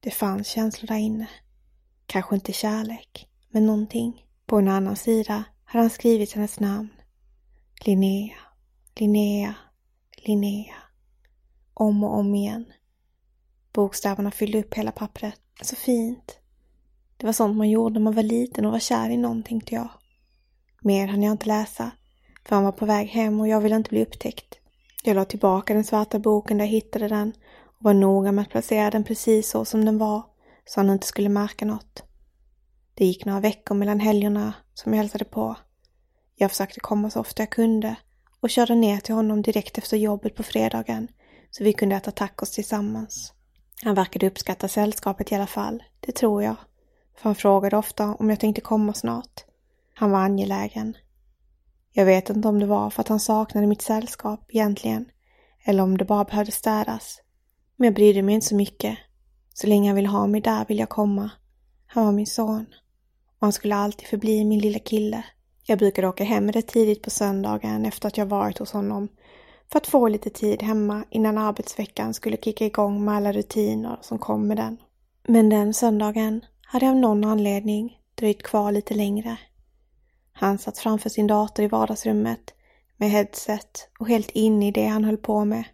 Det 0.00 0.10
fanns 0.10 0.48
känslor 0.48 0.86
där 0.86 0.96
inne. 0.96 1.28
Kanske 2.06 2.34
inte 2.34 2.52
kärlek, 2.52 3.28
men 3.50 3.66
någonting. 3.66 4.26
På 4.46 4.58
en 4.58 4.68
annan 4.68 4.96
sida 4.96 5.44
hade 5.64 5.82
han 5.82 5.90
skrivit 5.90 6.32
hennes 6.32 6.60
namn. 6.60 6.88
Linnea, 7.84 8.36
Linnea, 8.96 9.54
Linnea. 10.16 10.74
Om 11.74 12.04
och 12.04 12.18
om 12.18 12.34
igen. 12.34 12.64
Bokstäverna 13.72 14.30
fyllde 14.30 14.58
upp 14.58 14.74
hela 14.74 14.92
pappret. 14.92 15.40
Så 15.62 15.76
fint. 15.76 16.38
Det 17.16 17.26
var 17.26 17.32
sånt 17.32 17.56
man 17.56 17.70
gjorde 17.70 17.94
när 17.94 18.00
man 18.00 18.14
var 18.14 18.22
liten 18.22 18.64
och 18.64 18.72
var 18.72 18.78
kär 18.78 19.10
i 19.10 19.16
någon, 19.16 19.42
tänkte 19.42 19.74
jag. 19.74 19.88
Mer 20.80 21.06
hann 21.06 21.22
jag 21.22 21.32
inte 21.32 21.46
läsa, 21.46 21.90
för 22.48 22.56
han 22.56 22.64
var 22.64 22.72
på 22.72 22.86
väg 22.86 23.08
hem 23.08 23.40
och 23.40 23.48
jag 23.48 23.60
ville 23.60 23.76
inte 23.76 23.90
bli 23.90 24.02
upptäckt. 24.02 24.58
Jag 25.02 25.14
la 25.14 25.24
tillbaka 25.24 25.74
den 25.74 25.84
svarta 25.84 26.18
boken 26.18 26.58
där 26.58 26.64
jag 26.64 26.72
hittade 26.72 27.08
den 27.08 27.32
och 27.64 27.84
var 27.84 27.94
noga 27.94 28.32
med 28.32 28.42
att 28.42 28.50
placera 28.50 28.90
den 28.90 29.04
precis 29.04 29.50
så 29.50 29.64
som 29.64 29.84
den 29.84 29.98
var, 29.98 30.22
så 30.64 30.80
han 30.80 30.90
inte 30.90 31.06
skulle 31.06 31.28
märka 31.28 31.64
något. 31.64 32.02
Det 32.94 33.04
gick 33.04 33.24
några 33.24 33.40
veckor 33.40 33.74
mellan 33.74 34.00
helgerna 34.00 34.52
som 34.74 34.92
jag 34.92 34.98
hälsade 34.98 35.24
på. 35.24 35.56
Jag 36.36 36.50
försökte 36.50 36.80
komma 36.80 37.10
så 37.10 37.20
ofta 37.20 37.42
jag 37.42 37.50
kunde 37.50 37.96
och 38.40 38.50
körde 38.50 38.74
ner 38.74 38.98
till 38.98 39.14
honom 39.14 39.42
direkt 39.42 39.78
efter 39.78 39.96
jobbet 39.96 40.34
på 40.34 40.42
fredagen 40.42 41.08
så 41.50 41.64
vi 41.64 41.72
kunde 41.72 41.96
äta 41.96 42.10
tacos 42.10 42.50
tillsammans. 42.50 43.32
Han 43.82 43.94
verkade 43.94 44.26
uppskatta 44.26 44.68
sällskapet 44.68 45.32
i 45.32 45.34
alla 45.34 45.46
fall, 45.46 45.82
det 46.00 46.12
tror 46.12 46.42
jag. 46.42 46.56
För 47.16 47.24
han 47.24 47.34
frågade 47.34 47.76
ofta 47.76 48.14
om 48.14 48.30
jag 48.30 48.40
tänkte 48.40 48.60
komma 48.60 48.94
snart. 48.94 49.44
Han 49.94 50.10
var 50.10 50.18
angelägen. 50.18 50.96
Jag 51.98 52.04
vet 52.04 52.30
inte 52.30 52.48
om 52.48 52.58
det 52.58 52.66
var 52.66 52.90
för 52.90 53.00
att 53.00 53.08
han 53.08 53.20
saknade 53.20 53.66
mitt 53.66 53.82
sällskap 53.82 54.40
egentligen, 54.48 55.06
eller 55.64 55.82
om 55.82 55.98
det 55.98 56.04
bara 56.04 56.24
behövde 56.24 56.52
städas. 56.52 57.20
Men 57.76 57.86
jag 57.86 57.94
brydde 57.94 58.22
mig 58.22 58.34
inte 58.34 58.46
så 58.46 58.54
mycket. 58.54 58.98
Så 59.54 59.66
länge 59.66 59.88
han 59.88 59.96
ville 59.96 60.08
ha 60.08 60.26
mig 60.26 60.40
där 60.40 60.64
ville 60.68 60.82
jag 60.82 60.88
komma. 60.88 61.30
Han 61.86 62.04
var 62.04 62.12
min 62.12 62.26
son. 62.26 62.66
Och 63.28 63.46
han 63.46 63.52
skulle 63.52 63.76
alltid 63.76 64.08
förbli 64.08 64.44
min 64.44 64.58
lilla 64.58 64.78
kille. 64.78 65.24
Jag 65.66 65.78
brukade 65.78 66.08
åka 66.08 66.24
hem 66.24 66.52
rätt 66.52 66.66
tidigt 66.66 67.02
på 67.02 67.10
söndagen 67.10 67.84
efter 67.84 68.08
att 68.08 68.16
jag 68.16 68.26
varit 68.26 68.58
hos 68.58 68.72
honom 68.72 69.08
för 69.72 69.78
att 69.78 69.86
få 69.86 70.08
lite 70.08 70.30
tid 70.30 70.62
hemma 70.62 71.04
innan 71.10 71.38
arbetsveckan 71.38 72.14
skulle 72.14 72.36
kicka 72.36 72.66
igång 72.66 73.04
med 73.04 73.14
alla 73.14 73.32
rutiner 73.32 73.98
som 74.00 74.18
kom 74.18 74.46
med 74.46 74.56
den. 74.56 74.78
Men 75.28 75.48
den 75.48 75.74
söndagen 75.74 76.44
hade 76.66 76.86
jag 76.86 76.92
av 76.92 77.00
någon 77.00 77.24
anledning 77.24 77.98
dröjt 78.14 78.42
kvar 78.42 78.72
lite 78.72 78.94
längre. 78.94 79.36
Han 80.40 80.58
satt 80.58 80.78
framför 80.78 81.10
sin 81.10 81.26
dator 81.26 81.64
i 81.64 81.68
vardagsrummet 81.68 82.54
med 82.96 83.10
headset 83.10 83.88
och 83.98 84.08
helt 84.08 84.30
inne 84.30 84.68
i 84.68 84.70
det 84.70 84.86
han 84.86 85.04
höll 85.04 85.16
på 85.16 85.44
med. 85.44 85.64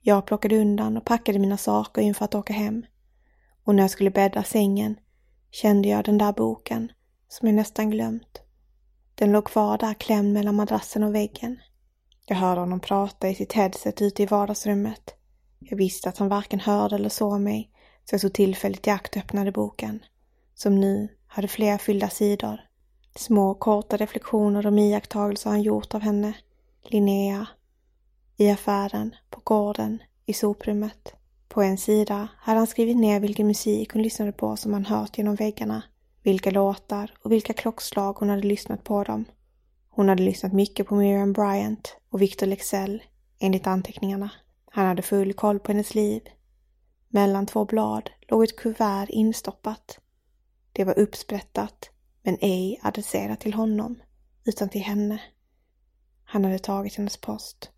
Jag 0.00 0.26
plockade 0.26 0.60
undan 0.60 0.96
och 0.96 1.04
packade 1.04 1.38
mina 1.38 1.56
saker 1.56 2.02
inför 2.02 2.24
att 2.24 2.34
åka 2.34 2.52
hem. 2.52 2.86
Och 3.64 3.74
när 3.74 3.82
jag 3.82 3.90
skulle 3.90 4.10
bädda 4.10 4.42
sängen 4.42 4.96
kände 5.50 5.88
jag 5.88 6.04
den 6.04 6.18
där 6.18 6.32
boken 6.32 6.92
som 7.28 7.48
jag 7.48 7.54
nästan 7.54 7.90
glömt. 7.90 8.40
Den 9.14 9.32
låg 9.32 9.44
kvar 9.44 9.78
där 9.78 9.94
klämd 9.94 10.32
mellan 10.32 10.54
madrassen 10.54 11.02
och 11.02 11.14
väggen. 11.14 11.58
Jag 12.26 12.36
hörde 12.36 12.60
honom 12.60 12.80
prata 12.80 13.28
i 13.28 13.34
sitt 13.34 13.52
headset 13.52 14.02
ute 14.02 14.22
i 14.22 14.26
vardagsrummet. 14.26 15.14
Jag 15.58 15.76
visste 15.76 16.08
att 16.08 16.18
han 16.18 16.28
varken 16.28 16.60
hörde 16.60 16.94
eller 16.94 17.08
såg 17.08 17.40
mig, 17.40 17.70
så 18.04 18.14
jag 18.14 18.20
tog 18.20 18.32
tillfället 18.32 18.86
i 18.86 18.90
akt 18.90 19.16
och 19.16 19.22
öppnade 19.22 19.52
boken, 19.52 20.04
som 20.54 20.80
nu 20.80 21.08
hade 21.26 21.48
flera 21.48 21.78
fyllda 21.78 22.08
sidor. 22.08 22.69
Små 23.20 23.54
korta 23.54 23.96
reflektioner 23.96 24.66
om 24.66 24.78
iakttagelser 24.78 25.50
han 25.50 25.62
gjort 25.62 25.94
av 25.94 26.00
henne, 26.00 26.32
Linnea, 26.82 27.46
i 28.36 28.50
affären, 28.50 29.14
på 29.30 29.40
gården, 29.44 30.02
i 30.26 30.32
soprummet. 30.32 31.14
På 31.48 31.62
en 31.62 31.78
sida 31.78 32.28
hade 32.38 32.58
han 32.58 32.66
skrivit 32.66 32.96
ner 32.96 33.20
vilken 33.20 33.46
musik 33.46 33.92
hon 33.92 34.02
lyssnade 34.02 34.32
på 34.32 34.56
som 34.56 34.72
han 34.72 34.84
hört 34.84 35.18
genom 35.18 35.34
väggarna, 35.34 35.82
vilka 36.22 36.50
låtar 36.50 37.14
och 37.22 37.32
vilka 37.32 37.52
klockslag 37.52 38.12
hon 38.12 38.28
hade 38.28 38.46
lyssnat 38.46 38.84
på 38.84 39.04
dem. 39.04 39.24
Hon 39.90 40.08
hade 40.08 40.22
lyssnat 40.22 40.52
mycket 40.52 40.86
på 40.86 40.94
Miriam 40.94 41.32
Bryant 41.32 41.96
och 42.10 42.22
Victor 42.22 42.46
Lexell, 42.46 43.02
enligt 43.38 43.66
anteckningarna. 43.66 44.30
Han 44.70 44.86
hade 44.86 45.02
full 45.02 45.32
koll 45.32 45.58
på 45.58 45.72
hennes 45.72 45.94
liv. 45.94 46.22
Mellan 47.08 47.46
två 47.46 47.64
blad 47.64 48.10
låg 48.28 48.44
ett 48.44 48.56
kuvert 48.56 49.06
instoppat. 49.08 49.98
Det 50.72 50.84
var 50.84 50.98
uppsprättat, 50.98 51.89
men 52.22 52.38
ej 52.40 52.80
adresserat 52.82 53.40
till 53.40 53.54
honom, 53.54 54.02
utan 54.44 54.68
till 54.68 54.80
henne. 54.80 55.22
Han 56.24 56.44
hade 56.44 56.58
tagit 56.58 56.96
hennes 56.96 57.16
post 57.16 57.70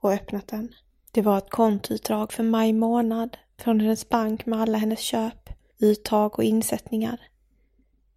och 0.00 0.12
öppnat 0.12 0.48
den. 0.48 0.74
Det 1.12 1.22
var 1.22 1.38
ett 1.38 1.50
kontoutdrag 1.50 2.32
för 2.32 2.42
maj 2.42 2.72
månad 2.72 3.36
från 3.58 3.80
hennes 3.80 4.08
bank 4.08 4.46
med 4.46 4.60
alla 4.60 4.78
hennes 4.78 5.00
köp, 5.00 5.50
uttag 5.78 6.38
och 6.38 6.44
insättningar. 6.44 7.20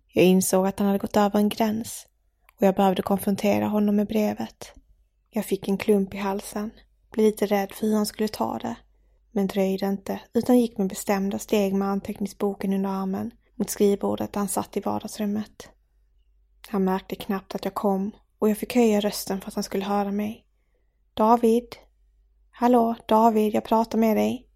Jag 0.07 0.25
insåg 0.25 0.67
att 0.67 0.79
han 0.79 0.87
hade 0.87 0.99
gått 0.99 1.17
över 1.17 1.39
en 1.39 1.49
gräns 1.49 2.07
och 2.59 2.67
jag 2.67 2.75
behövde 2.75 3.01
konfrontera 3.01 3.67
honom 3.67 3.95
med 3.95 4.07
brevet. 4.07 4.73
Jag 5.29 5.45
fick 5.45 5.67
en 5.67 5.77
klump 5.77 6.13
i 6.13 6.17
halsen, 6.17 6.71
blev 7.11 7.25
lite 7.25 7.45
rädd 7.45 7.71
för 7.71 7.87
hur 7.87 7.95
han 7.95 8.05
skulle 8.05 8.27
ta 8.27 8.57
det, 8.57 8.75
men 9.31 9.47
dröjde 9.47 9.85
inte 9.85 10.19
utan 10.33 10.59
gick 10.59 10.77
med 10.77 10.87
bestämda 10.87 11.39
steg 11.39 11.73
med 11.73 11.87
anteckningsboken 11.87 12.73
under 12.73 12.89
armen 12.89 13.31
mot 13.61 13.69
skrivbordet 13.69 14.33
där 14.33 14.39
han 14.39 14.47
satt 14.47 14.77
i 14.77 14.79
vardagsrummet. 14.79 15.69
Han 16.69 16.83
märkte 16.83 17.15
knappt 17.15 17.55
att 17.55 17.65
jag 17.65 17.73
kom 17.73 18.11
och 18.39 18.49
jag 18.49 18.57
fick 18.57 18.75
höja 18.75 18.99
rösten 18.99 19.41
för 19.41 19.47
att 19.47 19.55
han 19.55 19.63
skulle 19.63 19.85
höra 19.85 20.11
mig. 20.11 20.45
David? 21.13 21.75
Hallå, 22.51 22.95
David, 23.07 23.53
jag 23.53 23.63
pratar 23.63 23.97
med 23.97 24.17
dig. 24.17 24.47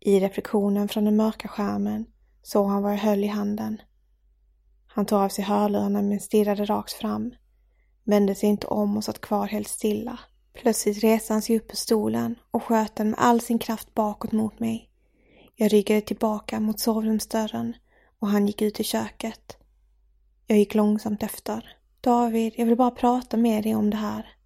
I 0.00 0.20
reflektionen 0.20 0.88
från 0.88 1.04
den 1.04 1.16
mörka 1.16 1.48
skärmen 1.48 2.06
såg 2.42 2.68
han 2.68 2.82
vad 2.82 2.92
jag 2.92 2.98
höll 2.98 3.24
i 3.24 3.26
handen. 3.26 3.80
Han 4.86 5.06
tog 5.06 5.18
av 5.18 5.28
sig 5.28 5.44
hörlurarna 5.44 6.02
men 6.02 6.20
stirrade 6.20 6.64
rakt 6.64 6.92
fram, 6.92 7.34
vände 8.04 8.34
sig 8.34 8.48
inte 8.48 8.66
om 8.66 8.96
och 8.96 9.04
satt 9.04 9.20
kvar 9.20 9.46
helt 9.46 9.68
stilla. 9.68 10.18
Plötsligt 10.52 11.04
reste 11.04 11.32
han 11.32 11.42
sig 11.42 11.56
upp 11.56 11.70
ur 11.72 11.76
stolen 11.76 12.38
och 12.50 12.62
sköt 12.62 12.96
den 12.96 13.10
med 13.10 13.18
all 13.18 13.40
sin 13.40 13.58
kraft 13.58 13.94
bakåt 13.94 14.32
mot 14.32 14.60
mig. 14.60 14.90
Jag 15.58 15.72
ryggade 15.72 16.00
tillbaka 16.00 16.60
mot 16.60 16.80
sovrumsdörren 16.80 17.76
och 18.18 18.28
han 18.28 18.46
gick 18.46 18.62
ut 18.62 18.80
i 18.80 18.84
köket. 18.84 19.56
Jag 20.46 20.58
gick 20.58 20.74
långsamt 20.74 21.22
efter. 21.22 21.76
David, 22.00 22.54
jag 22.56 22.66
vill 22.66 22.76
bara 22.76 22.90
prata 22.90 23.36
med 23.36 23.62
dig 23.62 23.74
om 23.74 23.90
det 23.90 23.96
här. 23.96 24.36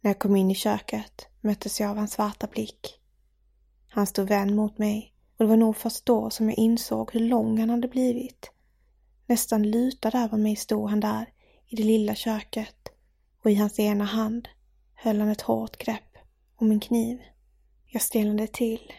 När 0.00 0.10
jag 0.10 0.18
kom 0.18 0.36
in 0.36 0.50
i 0.50 0.54
köket 0.54 1.26
möttes 1.40 1.80
jag 1.80 1.90
av 1.90 1.96
hans 1.96 2.12
svarta 2.12 2.46
blick. 2.46 3.00
Han 3.88 4.06
stod 4.06 4.28
vänd 4.28 4.56
mot 4.56 4.78
mig 4.78 5.14
och 5.38 5.44
det 5.44 5.48
var 5.48 5.56
nog 5.56 5.76
först 5.76 6.06
då 6.06 6.30
som 6.30 6.48
jag 6.48 6.58
insåg 6.58 7.12
hur 7.12 7.20
lång 7.20 7.58
han 7.58 7.70
hade 7.70 7.88
blivit. 7.88 8.50
Nästan 9.26 9.70
lutad 9.70 10.24
över 10.24 10.38
mig 10.38 10.56
stod 10.56 10.90
han 10.90 11.00
där 11.00 11.26
i 11.66 11.76
det 11.76 11.82
lilla 11.82 12.14
köket 12.14 12.88
och 13.42 13.50
i 13.50 13.54
hans 13.54 13.78
ena 13.78 14.04
hand 14.04 14.48
höll 14.94 15.20
han 15.20 15.28
ett 15.28 15.40
hårt 15.40 15.76
grepp 15.76 16.18
om 16.56 16.70
en 16.70 16.80
kniv. 16.80 17.18
Jag 17.86 18.02
stelnade 18.02 18.46
till. 18.46 18.92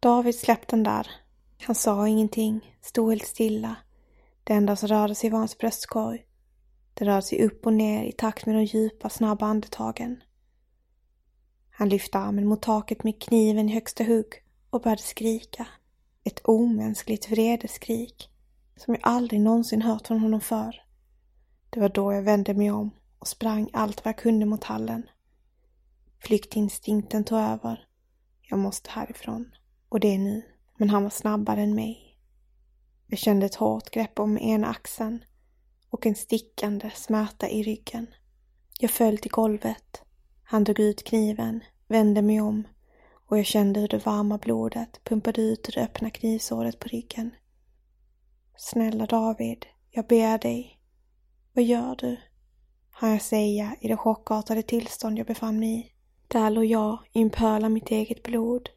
David 0.00 0.34
släppte 0.34 0.76
den 0.76 0.82
där. 0.82 1.10
Han 1.58 1.74
sa 1.74 2.08
ingenting, 2.08 2.76
stod 2.82 3.10
helt 3.10 3.26
stilla. 3.26 3.76
Det 4.44 4.52
enda 4.52 4.76
som 4.76 4.88
rörde 4.88 5.14
sig 5.14 5.30
var 5.30 5.38
hans 5.38 5.58
bröstkorg. 5.58 6.26
Det 6.94 7.04
rörde 7.04 7.22
sig 7.22 7.44
upp 7.44 7.66
och 7.66 7.72
ner 7.72 8.04
i 8.04 8.12
takt 8.12 8.46
med 8.46 8.54
de 8.54 8.64
djupa, 8.64 9.08
snabba 9.08 9.46
andetagen. 9.46 10.22
Han 11.70 11.88
lyfte 11.88 12.18
armen 12.18 12.46
mot 12.46 12.62
taket 12.62 13.04
med 13.04 13.22
kniven 13.22 13.68
i 13.68 13.72
högsta 13.72 14.04
hugg 14.04 14.44
och 14.70 14.80
började 14.82 15.02
skrika. 15.02 15.66
Ett 16.24 16.40
omänskligt 16.44 17.30
vredeskrik 17.30 18.30
som 18.76 18.94
jag 18.94 19.00
aldrig 19.02 19.40
någonsin 19.40 19.82
hört 19.82 20.06
från 20.06 20.20
honom 20.20 20.40
förr. 20.40 20.82
Det 21.70 21.80
var 21.80 21.88
då 21.88 22.12
jag 22.12 22.22
vände 22.22 22.54
mig 22.54 22.70
om 22.70 22.90
och 23.18 23.28
sprang 23.28 23.70
allt 23.72 24.04
vad 24.04 24.14
jag 24.14 24.18
kunde 24.18 24.46
mot 24.46 24.64
hallen. 24.64 25.06
Flyktinstinkten 26.18 27.24
tog 27.24 27.38
över. 27.38 27.88
Jag 28.42 28.58
måste 28.58 28.90
härifrån. 28.90 29.54
Och 29.88 30.00
det 30.00 30.14
är 30.14 30.18
nu. 30.18 30.42
Men 30.76 30.90
han 30.90 31.02
var 31.02 31.10
snabbare 31.10 31.60
än 31.60 31.74
mig. 31.74 32.18
Jag 33.06 33.18
kände 33.18 33.46
ett 33.46 33.54
hårt 33.54 33.90
grepp 33.90 34.18
om 34.18 34.38
ena 34.38 34.66
axeln 34.66 35.24
och 35.90 36.06
en 36.06 36.14
stickande 36.14 36.90
smärta 36.94 37.48
i 37.48 37.62
ryggen. 37.62 38.06
Jag 38.78 38.90
föll 38.90 39.18
till 39.18 39.30
golvet. 39.30 40.02
Han 40.44 40.64
drog 40.64 40.80
ut 40.80 41.04
kniven, 41.04 41.60
vände 41.88 42.22
mig 42.22 42.40
om 42.40 42.66
och 43.28 43.38
jag 43.38 43.46
kände 43.46 43.80
hur 43.80 43.88
det 43.88 44.06
varma 44.06 44.38
blodet 44.38 45.04
pumpade 45.04 45.42
ut 45.42 45.68
ur 45.68 45.72
det 45.72 45.82
öppna 45.84 46.10
knivsåret 46.10 46.78
på 46.78 46.88
ryggen. 46.88 47.30
Snälla 48.56 49.06
David, 49.06 49.66
jag 49.90 50.06
ber 50.06 50.38
dig. 50.38 50.80
Vad 51.52 51.64
gör 51.64 51.96
du? 51.96 52.16
Hann 52.90 53.10
jag 53.10 53.22
säga 53.22 53.76
i 53.80 53.88
det 53.88 53.96
chockartade 53.96 54.62
tillstånd 54.62 55.18
jag 55.18 55.26
befann 55.26 55.58
mig 55.58 55.80
i. 55.80 55.92
Där 56.28 56.50
låg 56.50 56.64
jag 56.64 56.98
i 57.12 57.22
en 57.22 57.30
pöl 57.30 57.64
av 57.64 57.70
mitt 57.70 57.90
eget 57.90 58.22
blod, 58.22 58.68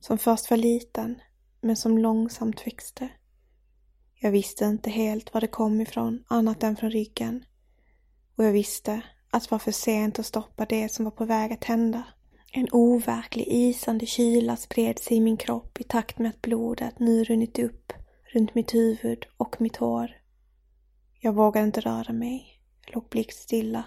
som 0.00 0.18
först 0.18 0.50
var 0.50 0.56
liten, 0.56 1.20
men 1.60 1.76
som 1.76 1.98
långsamt 1.98 2.66
växte. 2.66 3.08
Jag 4.14 4.30
visste 4.30 4.64
inte 4.64 4.90
helt 4.90 5.34
var 5.34 5.40
det 5.40 5.46
kom 5.46 5.80
ifrån, 5.80 6.24
annat 6.28 6.62
än 6.62 6.76
från 6.76 6.90
ryggen. 6.90 7.44
Och 8.36 8.44
jag 8.44 8.52
visste 8.52 9.02
att 9.30 9.42
det 9.42 9.50
var 9.50 9.58
för 9.58 9.72
sent 9.72 10.18
att 10.18 10.26
stoppa 10.26 10.64
det 10.64 10.92
som 10.92 11.04
var 11.04 11.12
på 11.12 11.24
väg 11.24 11.52
att 11.52 11.64
hända. 11.64 12.02
En 12.52 12.68
overklig 12.72 13.48
isande 13.48 14.06
kyla 14.06 14.56
spred 14.56 14.98
sig 14.98 15.16
i 15.16 15.20
min 15.20 15.36
kropp 15.36 15.80
i 15.80 15.84
takt 15.84 16.18
med 16.18 16.28
att 16.28 16.42
blodet 16.42 16.98
nu 16.98 17.24
runnit 17.24 17.58
upp 17.58 17.92
runt 18.34 18.54
mitt 18.54 18.74
huvud 18.74 19.26
och 19.36 19.60
mitt 19.60 19.76
hår. 19.76 20.10
Jag 21.20 21.32
vågade 21.32 21.66
inte 21.66 21.80
röra 21.80 22.12
mig, 22.12 22.60
jag 22.86 22.94
låg 22.94 23.08
blickstilla. 23.08 23.84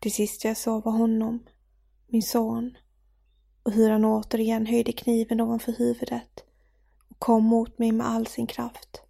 Det 0.00 0.10
sista 0.10 0.48
jag 0.48 0.56
såg 0.56 0.84
var 0.84 0.92
honom, 0.92 1.46
min 2.06 2.22
son, 2.22 2.76
och 3.62 3.72
hur 3.72 3.90
han 3.90 4.04
återigen 4.04 4.66
höjde 4.66 4.92
kniven 4.92 5.40
ovanför 5.40 5.72
huvudet 5.72 6.43
och 7.14 7.20
kom 7.20 7.44
mot 7.44 7.78
mig 7.78 7.92
med 7.92 8.06
all 8.06 8.26
sin 8.26 8.46
kraft. 8.46 9.02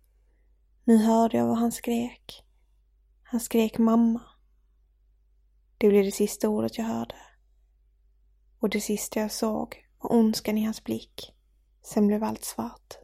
Nu 0.85 0.97
hörde 0.97 1.37
jag 1.37 1.47
vad 1.47 1.59
han 1.59 1.73
skrek. 1.73 2.45
Han 3.23 3.41
skrek 3.41 3.79
mamma. 3.79 4.21
Det 5.79 5.89
blev 5.89 6.05
det 6.05 6.13
sista 6.13 6.49
ordet 6.49 6.79
jag 6.79 6.85
hörde. 6.85 7.15
Och 8.59 8.71
det 8.71 8.81
sista 8.81 9.21
jag 9.21 9.33
såg 9.33 9.87
var 10.01 10.13
ondskan 10.13 10.59
i 10.59 10.65
hans 10.65 10.85
blick. 10.85 11.35
Sen 11.83 12.07
blev 12.07 12.25
allt 12.25 12.45
svart. 12.45 12.95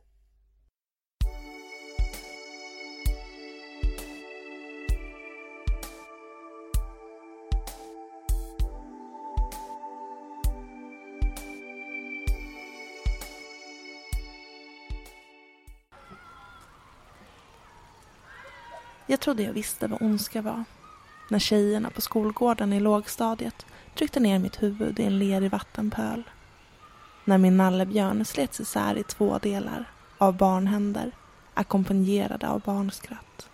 Jag 19.11 19.21
trodde 19.21 19.43
jag 19.43 19.53
visste 19.53 19.87
vad 19.87 20.03
ondska 20.03 20.43
var. 20.43 20.65
När 21.29 21.39
tjejerna 21.39 21.91
på 21.91 22.01
skolgården 22.01 22.73
i 22.73 22.81
lågstadiet 22.81 23.67
tryckte 23.95 24.21
ner 24.21 24.39
mitt 24.39 24.63
huvud 24.63 25.01
i 25.01 25.03
en 25.03 25.19
lerig 25.19 25.51
vattenpöl. 25.51 26.23
När 27.25 27.39
min 27.39 27.57
nallebjörn 27.57 28.25
slets 28.25 28.61
isär 28.61 28.99
i 28.99 29.03
två 29.03 29.39
delar 29.39 29.91
av 30.19 30.37
barnhänder 30.37 31.13
ackompanjerade 31.55 32.49
av 32.49 32.61
barnskratt. 32.61 33.49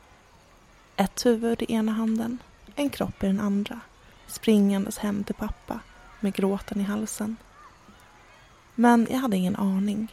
Ett 0.96 1.26
huvud 1.26 1.62
i 1.62 1.72
ena 1.72 1.92
handen, 1.92 2.38
en 2.74 2.90
kropp 2.90 3.24
i 3.24 3.26
den 3.26 3.40
andra 3.40 3.80
springandes 4.26 4.98
hem 4.98 5.24
till 5.24 5.34
pappa 5.34 5.80
med 6.20 6.34
gråten 6.34 6.80
i 6.80 6.84
halsen. 6.84 7.36
Men 8.74 9.06
jag 9.10 9.18
hade 9.18 9.36
ingen 9.36 9.56
aning. 9.56 10.12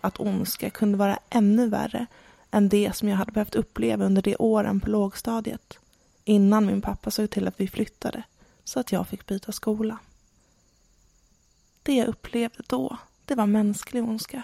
Att 0.00 0.20
ondska 0.20 0.70
kunde 0.70 0.98
vara 0.98 1.18
ännu 1.30 1.68
värre 1.68 2.06
än 2.50 2.68
det 2.68 2.96
som 2.96 3.08
jag 3.08 3.16
hade 3.16 3.32
behövt 3.32 3.54
uppleva 3.54 4.04
under 4.04 4.22
de 4.22 4.36
åren 4.38 4.80
på 4.80 4.90
lågstadiet 4.90 5.78
innan 6.24 6.66
min 6.66 6.82
pappa 6.82 7.10
såg 7.10 7.30
till 7.30 7.48
att 7.48 7.60
vi 7.60 7.68
flyttade 7.68 8.22
så 8.64 8.80
att 8.80 8.92
jag 8.92 9.08
fick 9.08 9.26
byta 9.26 9.52
skola. 9.52 9.98
Det 11.82 11.94
jag 11.94 12.08
upplevde 12.08 12.62
då, 12.66 12.96
det 13.24 13.34
var 13.34 13.46
mänsklig 13.46 14.04
ondska. 14.04 14.42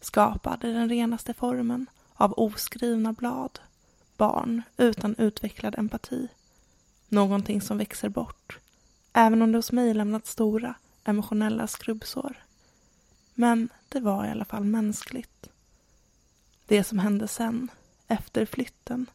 Skapad 0.00 0.64
i 0.64 0.72
den 0.72 0.88
renaste 0.88 1.34
formen 1.34 1.86
av 2.14 2.34
oskrivna 2.36 3.12
blad. 3.12 3.58
Barn 4.16 4.62
utan 4.76 5.14
utvecklad 5.18 5.78
empati. 5.78 6.28
Någonting 7.08 7.60
som 7.60 7.78
växer 7.78 8.08
bort, 8.08 8.58
även 9.12 9.42
om 9.42 9.52
det 9.52 9.58
hos 9.58 9.72
mig 9.72 9.94
lämnat 9.94 10.26
stora 10.26 10.74
emotionella 11.04 11.66
skrubbsår. 11.66 12.36
Men 13.34 13.68
det 13.88 14.00
var 14.00 14.26
i 14.26 14.30
alla 14.30 14.44
fall 14.44 14.64
mänskligt. 14.64 15.48
Det 16.68 16.84
som 16.84 16.98
hände 16.98 17.28
sen, 17.28 17.70
efter 18.08 18.46
flytten, 18.46 19.06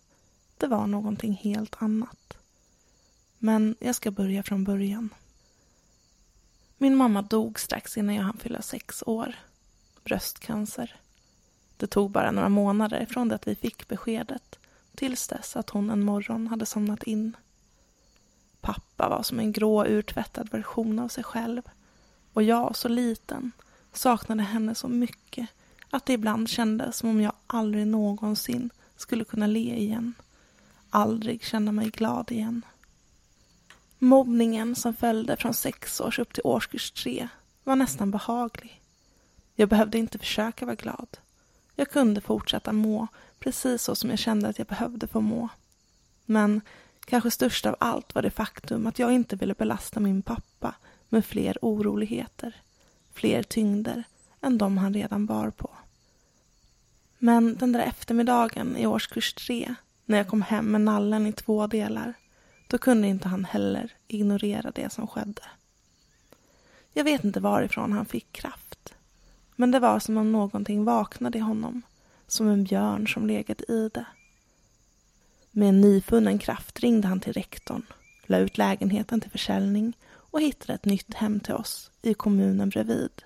det 0.58 0.68
var 0.68 0.88
någonting 0.88 1.34
helt 1.34 1.76
annat. 1.80 2.38
Men 3.38 3.76
jag 3.80 3.96
ska 3.96 4.12
börja 4.12 4.44
från 4.44 4.64
början. 4.64 5.10
Min 6.78 6.96
mamma 6.96 7.22
dog 7.22 7.60
strax 7.60 7.98
innan 7.98 8.16
jag 8.16 8.24
hann 8.24 8.38
fylla 8.38 8.62
sex 8.62 9.04
år. 9.06 9.36
Bröstcancer. 10.04 10.96
Det 11.78 11.88
tog 11.88 12.12
bara 12.12 12.32
några 12.32 12.50
månader 12.50 13.06
från 13.06 13.28
det 13.30 13.36
att 13.36 13.48
vi 13.48 13.56
fick 13.56 13.88
beskedet 13.88 14.60
tills 14.96 15.28
dess 15.28 15.56
att 15.56 15.70
hon 15.70 15.90
en 15.90 16.04
morgon 16.04 16.48
hade 16.48 16.66
somnat 16.66 17.04
in. 17.04 17.38
Pappa 18.62 19.10
var 19.10 19.24
som 19.24 19.40
en 19.40 19.52
grå 19.52 19.86
urtvättad 19.86 20.50
version 20.52 21.00
av 21.00 21.08
sig 21.08 21.24
själv 21.24 21.62
och 22.34 22.44
jag, 22.44 22.76
så 22.76 22.88
liten, 22.88 23.52
saknade 23.92 24.44
henne 24.44 24.76
så 24.76 24.88
mycket 24.88 25.50
att 25.94 26.06
det 26.06 26.14
ibland 26.14 26.50
kändes 26.50 26.98
som 26.98 27.10
om 27.10 27.22
jag 27.22 27.34
aldrig 27.48 27.88
någonsin 27.88 28.70
skulle 28.96 29.24
kunna 29.24 29.48
le 29.48 29.76
igen. 29.76 30.14
Aldrig 30.90 31.44
känna 31.44 31.72
mig 31.72 31.90
glad 31.90 32.32
igen. 32.32 32.66
Mobbningen 34.00 34.76
som 34.76 34.94
följde 34.94 35.38
från 35.38 35.54
sex 35.54 36.02
års 36.02 36.20
upp 36.20 36.34
till 36.34 36.44
årskurs 36.46 36.92
tre 36.92 37.28
var 37.64 37.76
nästan 37.76 38.12
behaglig. 38.12 38.82
Jag 39.56 39.70
behövde 39.70 39.98
inte 39.98 40.20
försöka 40.20 40.66
vara 40.66 40.76
glad. 40.76 41.18
Jag 41.76 41.92
kunde 41.92 42.22
fortsätta 42.22 42.72
må 42.72 43.08
precis 43.40 43.84
så 43.84 43.96
som 43.96 44.10
jag 44.10 44.20
kände 44.20 44.50
att 44.50 44.60
jag 44.60 44.68
behövde 44.68 45.08
få 45.08 45.22
må. 45.22 45.50
Men 46.26 46.62
kanske 47.06 47.32
störst 47.32 47.66
av 47.66 47.76
allt 47.80 48.16
var 48.16 48.22
det 48.22 48.32
faktum 48.32 48.88
att 48.88 49.00
jag 49.00 49.12
inte 49.12 49.36
ville 49.36 49.54
belasta 49.54 50.00
min 50.00 50.22
pappa 50.22 50.76
med 51.10 51.26
fler 51.26 51.58
oroligheter, 51.62 52.62
fler 53.14 53.44
tyngder 53.44 54.04
än 54.42 54.58
de 54.58 54.78
han 54.78 54.94
redan 54.94 55.26
bar 55.26 55.50
på. 55.50 55.70
Men 57.24 57.56
den 57.56 57.72
där 57.72 57.80
eftermiddagen 57.80 58.78
i 58.78 58.88
årskurs 58.88 59.34
tre, 59.34 59.76
när 60.06 60.18
jag 60.18 60.28
kom 60.28 60.42
hem 60.42 60.72
med 60.72 60.82
nallen 60.82 61.28
i 61.28 61.34
två 61.34 61.68
delar, 61.68 62.14
då 62.68 62.78
kunde 62.78 63.08
inte 63.08 63.28
han 63.28 63.46
heller 63.46 63.92
ignorera 64.08 64.72
det 64.72 64.94
som 64.94 65.08
skedde. 65.08 65.42
Jag 66.94 67.04
vet 67.04 67.24
inte 67.24 67.40
varifrån 67.40 67.92
han 67.92 68.06
fick 68.06 68.32
kraft. 68.32 68.94
Men 69.56 69.72
det 69.72 69.80
var 69.80 70.00
som 70.00 70.18
om 70.18 70.32
någonting 70.32 70.84
vaknade 70.84 71.38
i 71.38 71.42
honom, 71.42 71.82
som 72.28 72.48
en 72.48 72.64
björn 72.64 73.08
som 73.08 73.28
legat 73.28 73.62
i 73.62 73.90
det. 73.94 74.06
Med 75.52 75.70
en 75.70 75.82
nyfunnen 75.82 76.40
kraft 76.40 76.80
ringde 76.80 77.08
han 77.08 77.20
till 77.20 77.34
rektorn, 77.34 77.86
la 78.26 78.38
ut 78.38 78.58
lägenheten 78.58 79.22
till 79.22 79.32
försäljning 79.32 79.98
och 80.14 80.42
hittade 80.42 80.74
ett 80.74 80.86
nytt 80.86 81.14
hem 81.14 81.40
till 81.40 81.54
oss 81.54 81.92
i 82.02 82.14
kommunen 82.14 82.70
bredvid. 82.70 83.24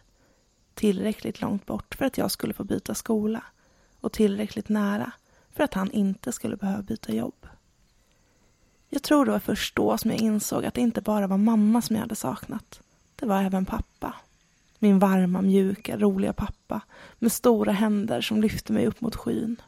Tillräckligt 0.73 1.41
långt 1.41 1.65
bort 1.65 1.95
för 1.95 2.05
att 2.05 2.17
jag 2.17 2.31
skulle 2.31 2.53
få 2.53 2.63
byta 2.63 2.95
skola 2.95 3.43
och 4.01 4.13
tillräckligt 4.13 4.69
nära 4.69 5.11
för 5.55 5.63
att 5.63 5.73
han 5.73 5.91
inte 5.91 6.31
skulle 6.31 6.57
behöva 6.57 6.81
byta 6.81 7.13
jobb. 7.13 7.47
Jag 8.89 9.03
tror 9.03 9.25
det 9.25 9.31
var 9.31 9.39
först 9.39 9.75
då 9.75 9.97
som 9.97 10.11
jag 10.11 10.19
insåg 10.19 10.65
att 10.65 10.73
det 10.73 10.81
inte 10.81 11.01
bara 11.01 11.27
var 11.27 11.37
mamma 11.37 11.81
som 11.81 11.95
jag 11.95 12.01
hade 12.01 12.15
saknat. 12.15 12.81
Det 13.15 13.25
var 13.25 13.43
även 13.43 13.65
pappa. 13.65 14.13
Min 14.79 14.99
varma, 14.99 15.41
mjuka, 15.41 15.97
roliga 15.97 16.33
pappa 16.33 16.81
med 17.19 17.31
stora 17.31 17.71
händer 17.71 18.21
som 18.21 18.41
lyfte 18.41 18.73
mig 18.73 18.87
upp 18.87 19.01
mot 19.01 19.15
skyn. 19.15 19.61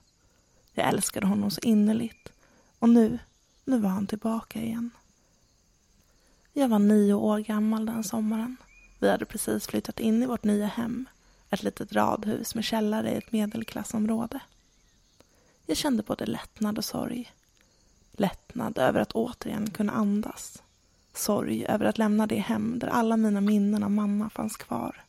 Jag 0.73 0.87
älskade 0.87 1.27
honom 1.27 1.51
så 1.51 1.61
innerligt 1.63 2.31
och 2.79 2.89
nu, 2.89 3.19
nu 3.65 3.79
var 3.79 3.89
han 3.89 4.07
tillbaka 4.07 4.61
igen. 4.61 4.89
Jag 6.53 6.67
var 6.67 6.79
nio 6.79 7.13
år 7.13 7.39
gammal 7.39 7.85
den 7.85 8.03
sommaren. 8.03 8.57
Vi 8.99 9.09
hade 9.09 9.25
precis 9.25 9.67
flyttat 9.67 9.99
in 9.99 10.23
i 10.23 10.25
vårt 10.25 10.43
nya 10.43 10.67
hem 10.67 11.05
ett 11.49 11.63
litet 11.63 11.93
radhus 11.93 12.55
med 12.55 12.63
källare 12.63 13.11
i 13.11 13.17
ett 13.17 13.31
medelklassområde. 13.31 14.39
Jag 15.65 15.77
kände 15.77 16.03
både 16.03 16.25
lättnad 16.25 16.77
och 16.77 16.85
sorg. 16.85 17.31
Lättnad 18.11 18.77
över 18.77 18.99
att 18.99 19.11
återigen 19.11 19.69
kunna 19.69 19.93
andas. 19.93 20.63
Sorg 21.13 21.65
över 21.65 21.85
att 21.85 21.97
lämna 21.97 22.27
det 22.27 22.39
hem 22.39 22.79
där 22.79 22.87
alla 22.87 23.17
mina 23.17 23.41
minnen 23.41 23.83
av 23.83 23.91
mamma 23.91 24.29
fanns 24.29 24.57
kvar. 24.57 25.03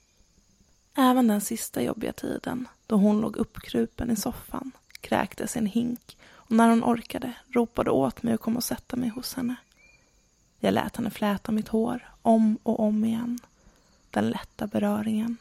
Även 0.95 1.29
den 1.29 1.41
sista 1.41 1.83
jobbiga 1.83 2.13
tiden, 2.13 2.69
då 2.87 2.97
hon 2.97 3.21
låg 3.21 3.37
uppkrupen 3.37 4.11
i 4.11 4.17
soffan, 4.17 4.73
kräktes 5.01 5.57
en 5.57 5.67
hink 5.67 6.17
och 6.23 6.53
när 6.53 6.69
hon 6.69 6.85
orkade 6.85 7.33
ropade 7.49 7.91
åt 7.91 8.23
mig 8.23 8.35
att 8.35 8.41
komma 8.41 8.57
och 8.57 8.65
sätta 8.65 8.97
mig 8.97 9.09
hos 9.09 9.35
henne. 9.35 9.57
Jag 10.59 10.75
lät 10.75 10.97
henne 10.97 11.11
fläta 11.11 11.53
mitt 11.53 11.69
hår 11.69 12.09
om 12.23 12.59
och 12.63 12.81
om 12.81 13.05
igen. 13.05 13.39
Den 14.11 14.31
lätta 14.31 14.67
beröringen. 14.67 15.37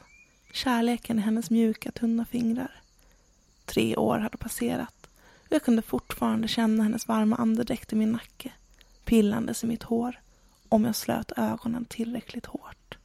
Kärleken 0.54 1.20
i 1.20 1.22
hennes 1.22 1.50
mjuka, 1.50 1.92
tunna 1.92 2.26
fingrar. 2.26 2.82
Tre 3.66 3.96
år 3.96 4.20
hade 4.20 4.38
passerat 4.38 5.10
och 5.50 5.56
jag 5.56 5.64
kunde 5.64 5.82
fortfarande 5.82 6.48
känna 6.48 6.84
hennes 6.84 7.08
varma 7.08 7.36
andedräkt 7.36 7.94
i 7.94 7.96
min 7.96 8.12
nacke, 8.12 8.52
pillandes 9.06 9.64
i 9.64 9.68
mitt 9.68 9.84
hår, 9.84 10.22
om 10.70 10.86
jag 10.86 10.96
slöt 10.96 11.32
ögonen 11.38 11.86
tillräckligt 11.86 12.46
hårt. 12.46 12.98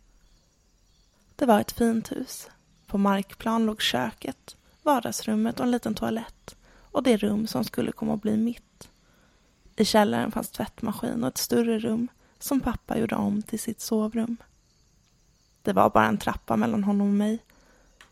Det 1.37 1.47
var 1.47 1.61
ett 1.61 1.73
fint 1.73 2.13
hus. 2.13 2.51
På 2.87 2.99
markplan 2.99 3.67
låg 3.67 3.83
köket, 3.83 4.57
vardagsrummet 4.83 5.61
och 5.61 5.67
en 5.67 5.71
liten 5.71 5.95
toalett 5.95 6.57
och 6.67 7.03
det 7.03 7.17
rum 7.17 7.47
som 7.47 7.65
skulle 7.65 7.93
komma 7.93 8.15
att 8.15 8.23
bli 8.23 8.37
mitt. 8.37 8.89
I 9.77 9.85
källaren 9.85 10.33
fanns 10.33 10.51
tvättmaskin 10.51 11.25
och 11.25 11.29
ett 11.29 11.39
större 11.39 11.79
rum 11.79 12.09
som 12.39 12.61
pappa 12.61 12.99
gjorde 12.99 13.15
om 13.15 13.43
till 13.43 13.61
sitt 13.61 13.81
sovrum. 13.81 14.37
Det 15.64 15.72
var 15.72 15.90
bara 15.90 16.07
en 16.07 16.18
trappa 16.18 16.57
mellan 16.57 16.85
honom 16.85 17.09
och 17.09 17.14
mig 17.14 17.38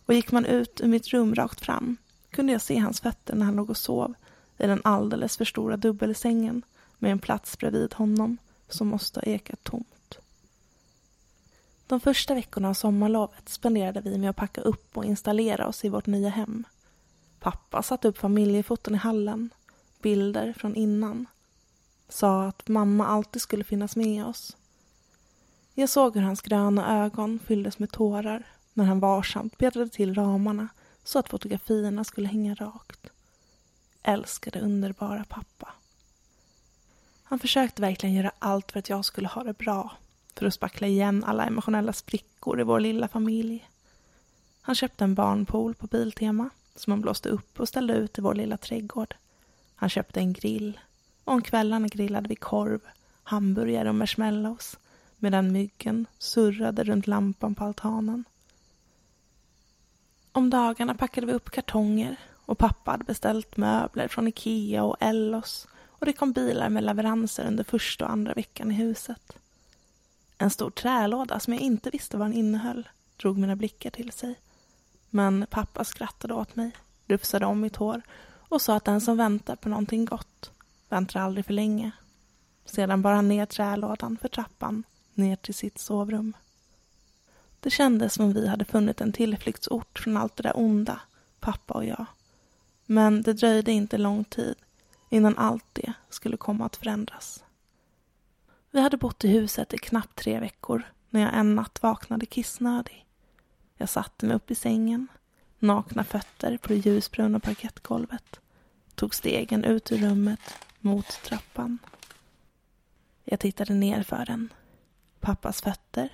och 0.07 0.15
gick 0.15 0.33
man 0.33 0.47
ut 0.47 0.81
ur 0.81 0.89
mitt 0.89 1.09
rum 1.09 1.35
rakt 1.35 1.61
fram 1.61 1.97
kunde 2.31 2.53
jag 2.53 2.63
se 2.63 2.79
hans 2.79 3.01
fötter 3.01 3.35
när 3.35 3.47
han 3.47 3.57
låg 3.57 3.71
och 3.71 3.77
sov 3.77 4.15
i 4.59 4.67
den 4.67 4.81
alldeles 4.85 5.37
för 5.37 5.45
stora 5.45 5.77
dubbelsängen 5.77 6.63
med 6.99 7.13
en 7.13 7.19
plats 7.19 7.59
bredvid 7.59 7.95
honom 7.95 8.37
som 8.69 8.89
måste 8.89 9.21
ha 9.21 9.25
ekat 9.25 9.65
tomt. 9.65 10.19
De 11.87 12.01
första 12.01 12.35
veckorna 12.35 12.69
av 12.69 12.75
sommarlovet 12.75 13.49
spenderade 13.49 14.01
vi 14.01 14.19
med 14.19 14.31
att 14.31 14.37
packa 14.37 14.61
upp 14.61 14.97
och 14.97 15.05
installera 15.05 15.67
oss 15.67 15.85
i 15.85 15.89
vårt 15.89 16.07
nya 16.07 16.29
hem. 16.29 16.65
Pappa 17.41 17.83
satte 17.83 18.09
upp 18.09 18.19
familjefoton 18.19 18.95
i 18.95 18.99
hallen, 18.99 19.51
bilder 20.03 20.53
från 20.53 20.75
innan. 20.75 21.27
Sa 22.09 22.45
att 22.45 22.69
mamma 22.69 23.07
alltid 23.07 23.43
skulle 23.43 23.65
finnas 23.65 23.97
med 23.97 24.27
oss. 24.27 24.57
Jag 25.75 25.89
såg 25.89 26.15
hur 26.15 26.23
hans 26.23 26.41
gröna 26.41 27.05
ögon 27.05 27.39
fylldes 27.39 27.79
med 27.79 27.91
tårar 27.91 28.47
när 28.73 28.85
han 28.85 29.01
varsamt 29.01 29.59
bäddade 29.59 29.89
till 29.89 30.15
ramarna 30.15 30.69
så 31.05 31.19
att 31.19 31.29
fotografierna 31.29 32.05
skulle 32.05 32.29
hänga 32.29 32.55
rakt. 32.55 33.07
Älskade 34.03 34.61
underbara 34.61 35.25
pappa. 35.29 35.69
Han 37.23 37.39
försökte 37.39 37.83
verkligen 37.83 38.15
göra 38.15 38.33
allt 38.39 38.73
för 38.73 38.79
att 38.79 38.89
jag 38.89 39.05
skulle 39.05 39.29
ha 39.29 39.45
det 39.45 39.59
bra. 39.59 39.91
För 40.35 40.47
att 40.47 40.55
spackla 40.55 40.87
igen 40.87 41.25
alla 41.25 41.45
emotionella 41.45 41.93
sprickor 41.93 42.61
i 42.61 42.65
vår 42.65 42.81
lilla 42.81 43.09
familj. 43.09 43.69
Han 44.61 44.75
köpte 44.75 45.05
en 45.05 45.15
barnpool 45.15 45.75
på 45.75 45.87
Biltema 45.87 46.51
som 46.77 46.91
han 46.91 47.01
blåste 47.01 47.29
upp 47.29 47.61
och 47.61 47.69
ställde 47.69 47.95
ut 47.95 48.19
i 48.19 48.21
vår 48.21 48.35
lilla 48.35 48.57
trädgård. 48.57 49.15
Han 49.75 49.89
köpte 49.89 50.21
en 50.21 50.33
grill 50.33 50.81
och 51.25 51.33
om 51.33 51.43
kvällarna 51.43 51.89
grillade 51.89 52.29
vi 52.29 52.37
korv, 52.37 52.81
hamburgare 53.23 53.89
och 53.89 53.95
marshmallows 53.95 54.79
medan 55.23 55.53
myggen 55.53 56.07
surrade 56.19 56.85
runt 56.85 57.07
lampan 57.07 57.55
på 57.55 57.65
altanen. 57.65 58.25
Om 60.33 60.51
dagarna 60.51 60.95
packade 60.95 61.27
vi 61.27 61.33
upp 61.33 61.51
kartonger 61.51 62.17
och 62.47 62.59
pappa 62.59 62.91
hade 62.91 63.05
beställt 63.05 63.57
möbler 63.57 64.09
från 64.09 64.29
Ikea 64.29 64.85
och 64.85 64.97
Ellos 65.01 65.69
och 65.85 66.07
det 66.07 66.13
kom 66.13 66.33
bilar 66.33 66.69
med 66.69 66.85
leveranser 66.85 67.47
under 67.47 67.65
första 67.65 68.05
och 68.05 68.11
andra 68.11 68.35
veckan 68.35 68.71
i 68.71 68.75
huset. 68.75 69.37
En 70.39 70.51
stor 70.51 70.71
trälåda 70.71 71.41
som 71.41 71.53
jag 71.53 71.63
inte 71.63 71.91
visste 71.91 72.17
vad 72.17 72.27
den 72.27 72.39
innehöll 72.39 72.89
drog 73.17 73.39
mina 73.39 73.57
blickar 73.57 73.91
till 73.91 74.13
sig. 74.13 74.35
Men 75.11 75.47
pappa 75.51 75.85
skrattade 75.85 76.35
åt 76.35 76.57
mig, 76.57 76.73
rufsade 77.07 77.47
om 77.47 77.61
mitt 77.61 77.77
hår 77.77 78.03
och 78.49 78.63
sa 78.63 78.77
att 78.77 78.85
den 78.85 79.01
som 79.01 79.17
väntar 79.17 79.57
på 79.57 79.69
någonting 79.69 80.05
gott 80.05 80.51
väntar 80.89 81.21
aldrig 81.21 81.47
för 81.47 81.53
länge. 81.53 81.91
Sedan 82.65 83.03
bar 83.03 83.13
han 83.13 83.29
ner 83.29 83.47
trälådan 83.47 84.17
för 84.17 84.29
trappan 84.29 84.85
ner 85.15 85.37
till 85.37 85.55
sitt 85.55 85.79
sovrum. 85.79 86.37
Det 87.61 87.71
kändes 87.71 88.15
som 88.15 88.25
om 88.25 88.33
vi 88.33 88.49
hade 88.49 88.65
funnit 88.65 89.01
en 89.01 89.13
tillflyktsort 89.13 89.99
från 89.99 90.17
allt 90.17 90.37
det 90.37 90.43
där 90.43 90.59
onda, 90.59 91.01
pappa 91.41 91.75
och 91.75 91.85
jag. 91.85 92.07
Men 92.87 93.23
det 93.23 93.33
dröjde 93.33 93.73
inte 93.73 93.99
lång 93.99 94.25
tid 94.25 94.55
innan 95.11 95.39
allt 95.39 95.65
det 95.73 95.93
skulle 96.11 96.37
komma 96.37 96.67
att 96.67 96.77
förändras. 96.77 97.45
Vi 98.71 98.81
hade 98.81 98.97
bott 98.97 99.25
i 99.25 99.29
huset 99.29 99.75
i 99.75 99.79
knappt 99.79 100.17
tre 100.17 100.41
veckor 100.41 100.83
när 101.11 101.21
jag 101.21 101.35
en 101.35 101.55
natt 101.55 101.83
vaknade 101.83 102.27
kissnödig. 102.27 103.07
Jag 103.77 103.89
satte 103.89 104.27
mig 104.27 104.37
upp 104.37 104.51
i 104.51 104.55
sängen, 104.55 105.09
nakna 105.59 106.05
fötter 106.05 106.57
på 106.57 106.69
det 106.69 106.75
ljusbruna 106.75 107.41
parkettgolvet, 107.41 108.41
tog 108.95 109.15
stegen 109.15 109.65
ut 109.65 109.93
ur 109.93 109.99
rummet 109.99 110.41
mot 110.81 111.07
trappan. 111.07 111.79
Jag 113.25 113.41
tittade 113.41 113.75
ner 113.75 114.03
för 114.03 114.25
den. 114.27 114.49
Pappas 115.23 115.63
fötter. 115.63 116.09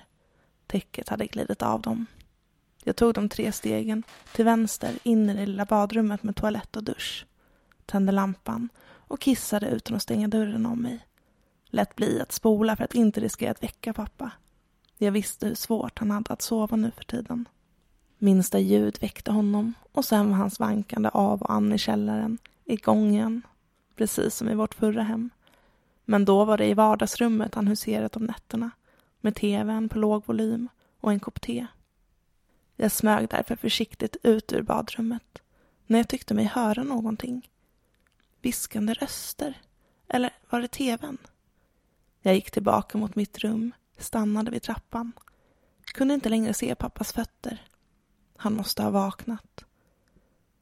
Täcket 0.67 1.09
hade 1.09 1.27
glidit 1.27 1.61
av 1.61 1.81
dem. 1.81 2.05
Jag 2.83 2.95
tog 2.95 3.13
de 3.13 3.29
tre 3.29 3.51
stegen 3.51 4.03
till 4.33 4.45
vänster 4.45 4.99
in 5.03 5.29
i 5.29 5.33
det 5.33 5.45
lilla 5.45 5.65
badrummet 5.65 6.23
med 6.23 6.35
toalett 6.35 6.75
och 6.75 6.83
dusch. 6.83 7.25
Tände 7.85 8.11
lampan 8.11 8.69
och 8.85 9.19
kissade 9.19 9.69
utan 9.69 9.95
att 9.95 10.01
stänga 10.01 10.27
dörren 10.27 10.65
om 10.65 10.81
mig. 10.81 11.05
Lät 11.65 11.95
bli 11.95 12.21
att 12.21 12.31
spola 12.31 12.75
för 12.75 12.83
att 12.83 12.95
inte 12.95 13.19
riskera 13.19 13.51
att 13.51 13.63
väcka 13.63 13.93
pappa. 13.93 14.31
Jag 14.97 15.11
visste 15.11 15.47
hur 15.47 15.55
svårt 15.55 15.99
han 15.99 16.11
hade 16.11 16.33
att 16.33 16.41
sova 16.41 16.77
nu 16.77 16.91
för 16.91 17.03
tiden. 17.03 17.47
Minsta 18.17 18.59
ljud 18.59 18.97
väckte 19.01 19.31
honom 19.31 19.73
och 19.91 20.05
sen 20.05 20.29
var 20.29 20.37
hans 20.37 20.59
vankande 20.59 21.09
av 21.13 21.41
och 21.41 21.51
an 21.51 21.73
i 21.73 21.77
källaren 21.77 22.37
i 22.65 22.75
gången, 22.75 23.41
precis 23.95 24.35
som 24.35 24.49
i 24.49 24.55
vårt 24.55 24.75
förra 24.75 25.03
hem. 25.03 25.29
Men 26.05 26.25
då 26.25 26.45
var 26.45 26.57
det 26.57 26.65
i 26.65 26.73
vardagsrummet 26.73 27.55
han 27.55 27.67
huserat 27.67 28.15
om 28.15 28.23
nätterna 28.23 28.71
med 29.21 29.35
tvn 29.35 29.89
på 29.89 29.99
låg 29.99 30.25
volym 30.25 30.69
och 30.99 31.11
en 31.11 31.19
kopp 31.19 31.41
te. 31.41 31.67
Jag 32.75 32.91
smög 32.91 33.29
därför 33.29 33.55
försiktigt 33.55 34.17
ut 34.23 34.53
ur 34.53 34.61
badrummet 34.61 35.41
när 35.87 35.99
jag 35.99 36.07
tyckte 36.07 36.33
mig 36.33 36.45
höra 36.45 36.83
någonting. 36.83 37.49
Viskande 38.41 38.93
röster. 38.93 39.61
Eller 40.07 40.33
var 40.49 40.61
det 40.61 40.67
tvn? 40.67 41.17
Jag 42.21 42.35
gick 42.35 42.51
tillbaka 42.51 42.97
mot 42.97 43.15
mitt 43.15 43.39
rum, 43.39 43.71
stannade 43.97 44.51
vid 44.51 44.61
trappan. 44.61 45.11
Kunde 45.85 46.13
inte 46.13 46.29
längre 46.29 46.53
se 46.53 46.75
pappas 46.75 47.13
fötter. 47.13 47.67
Han 48.37 48.53
måste 48.53 48.83
ha 48.83 48.89
vaknat. 48.89 49.65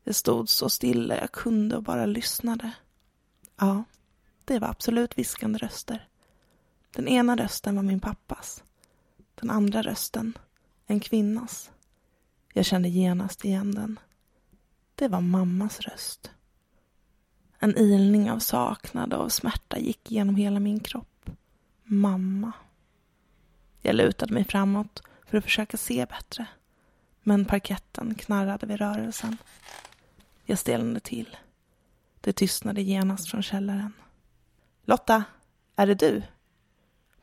Jag 0.04 0.16
stod 0.16 0.50
så 0.50 0.70
stilla 0.70 1.18
jag 1.18 1.32
kunde 1.32 1.76
och 1.76 1.84
bara 1.84 2.06
lyssnade. 2.06 2.72
Ja, 3.56 3.84
det 4.46 4.60
var 4.60 4.68
absolut 4.68 5.18
viskande 5.18 5.60
röster. 5.60 6.08
Den 6.98 7.08
ena 7.08 7.36
rösten 7.36 7.76
var 7.76 7.84
min 7.84 8.00
pappas. 8.00 8.64
Den 9.36 9.50
andra 9.50 9.82
rösten, 9.82 10.38
en 10.86 11.00
kvinnas. 11.00 11.72
Jag 12.54 12.66
kände 12.66 12.90
genast 12.90 13.46
igen 13.46 13.76
den. 13.76 14.00
Det 14.96 15.08
var 15.08 15.22
mammas 15.22 15.80
röst. 15.80 16.32
En 17.60 17.78
ilning 17.78 18.32
av 18.32 18.40
saknad 18.40 19.14
och 19.14 19.32
smärta 19.32 19.80
gick 19.80 20.12
genom 20.12 20.36
hela 20.36 20.60
min 20.60 20.80
kropp. 20.80 21.30
Mamma. 21.84 22.52
Jag 23.82 23.96
lutade 23.96 24.34
mig 24.34 24.44
framåt 24.44 25.04
för 25.26 25.38
att 25.38 25.44
försöka 25.44 25.78
se 25.78 26.06
bättre. 26.06 26.48
Men 27.24 27.46
parketten 27.46 28.16
knarrade 28.16 28.66
vid 28.66 28.78
rörelsen. 28.78 29.38
Jag 30.46 30.60
stelnade 30.60 31.00
till. 31.00 31.38
Det 32.22 32.34
tystnade 32.34 32.82
genast 32.82 33.32
från 33.32 33.44
källaren. 33.44 33.94
Lotta, 34.84 35.24
är 35.76 35.88
det 35.88 35.96
du? 35.96 36.24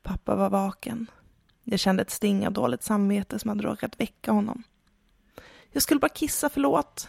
Pappa 0.04 0.34
var 0.34 0.50
vaken. 0.50 1.06
Jag 1.64 1.80
kände 1.80 2.02
ett 2.02 2.10
sting 2.10 2.46
av 2.46 2.52
dåligt 2.52 2.82
samvete 2.82 3.38
som 3.38 3.48
hade 3.48 3.62
råkat 3.62 4.00
väcka 4.00 4.32
honom. 4.32 4.62
Jag 5.72 5.82
skulle 5.82 6.00
bara 6.00 6.08
kissa, 6.08 6.48
förlåt. 6.48 7.08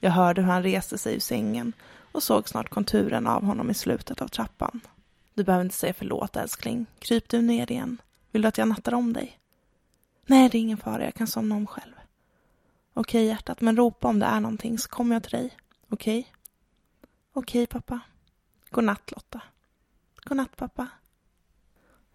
Jag 0.00 0.10
hörde 0.10 0.42
hur 0.42 0.48
han 0.48 0.62
reste 0.62 0.98
sig 0.98 1.14
ur 1.14 1.20
sängen 1.20 1.72
och 2.12 2.22
såg 2.22 2.48
snart 2.48 2.68
konturen 2.68 3.26
av 3.26 3.44
honom 3.44 3.70
i 3.70 3.74
slutet 3.74 4.22
av 4.22 4.28
trappan. 4.28 4.80
Du 5.34 5.44
behöver 5.44 5.64
inte 5.64 5.76
säga 5.76 5.94
förlåt, 5.94 6.36
älskling. 6.36 6.86
Kryp 6.98 7.28
du 7.28 7.42
ner 7.42 7.72
igen. 7.72 8.02
Vill 8.30 8.42
du 8.42 8.48
att 8.48 8.58
jag 8.58 8.68
nattar 8.68 8.94
om 8.94 9.12
dig? 9.12 9.38
Nej, 10.26 10.48
det 10.48 10.58
är 10.58 10.60
ingen 10.60 10.78
fara. 10.78 11.04
Jag 11.04 11.14
kan 11.14 11.26
somna 11.26 11.54
om 11.54 11.66
själv. 11.66 11.94
Okej, 12.94 13.26
hjärtat, 13.26 13.60
men 13.60 13.76
ropa 13.76 14.08
om 14.08 14.18
det 14.18 14.26
är 14.26 14.40
någonting 14.40 14.78
så 14.78 14.88
kommer 14.88 15.16
jag 15.16 15.22
till 15.22 15.32
dig. 15.32 15.56
Okej? 15.88 16.32
Okej, 17.32 17.66
pappa. 17.66 18.00
God 18.70 18.84
natt, 18.84 19.10
Lotta. 19.10 19.40
God 20.24 20.36
natt, 20.36 20.56
pappa. 20.56 20.88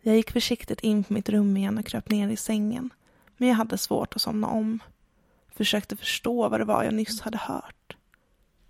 Jag 0.02 0.16
gick 0.16 0.32
försiktigt 0.32 0.80
in 0.80 1.04
på 1.04 1.14
mitt 1.14 1.30
rum 1.30 1.58
igen 1.58 1.78
och 1.78 1.86
kröp 1.86 2.10
ner 2.10 2.30
i 2.30 2.38
sängen. 2.38 2.94
Men 3.38 3.50
jag 3.50 3.56
hade 3.56 3.78
svårt 3.78 4.16
att 4.16 4.22
somna 4.22 4.48
om. 4.48 4.80
Försökte 5.50 5.96
förstå 5.96 6.50
vad 6.50 6.60
det 6.60 6.66
var 6.66 6.84
jag 6.84 6.94
nyss 6.94 7.22
hade 7.22 7.38
hört. 7.38 7.98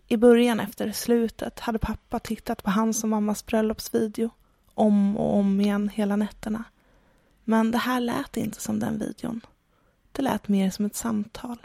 I 0.07 0.17
början 0.17 0.59
efter 0.59 0.91
slutet 0.91 1.59
hade 1.59 1.79
pappa 1.79 2.19
tittat 2.19 2.63
på 2.63 2.71
hans 2.71 3.03
och 3.03 3.09
mammas 3.09 3.45
bröllopsvideo 3.45 4.29
om 4.73 5.17
och 5.17 5.35
om 5.35 5.61
igen 5.61 5.89
hela 5.89 6.15
nätterna. 6.15 6.63
Men 7.43 7.71
det 7.71 7.77
här 7.77 7.99
lät 7.99 8.37
inte 8.37 8.61
som 8.61 8.79
den 8.79 8.99
videon. 8.99 9.41
Det 10.11 10.21
lät 10.21 10.47
mer 10.47 10.69
som 10.69 10.85
ett 10.85 10.95
samtal. 10.95 11.57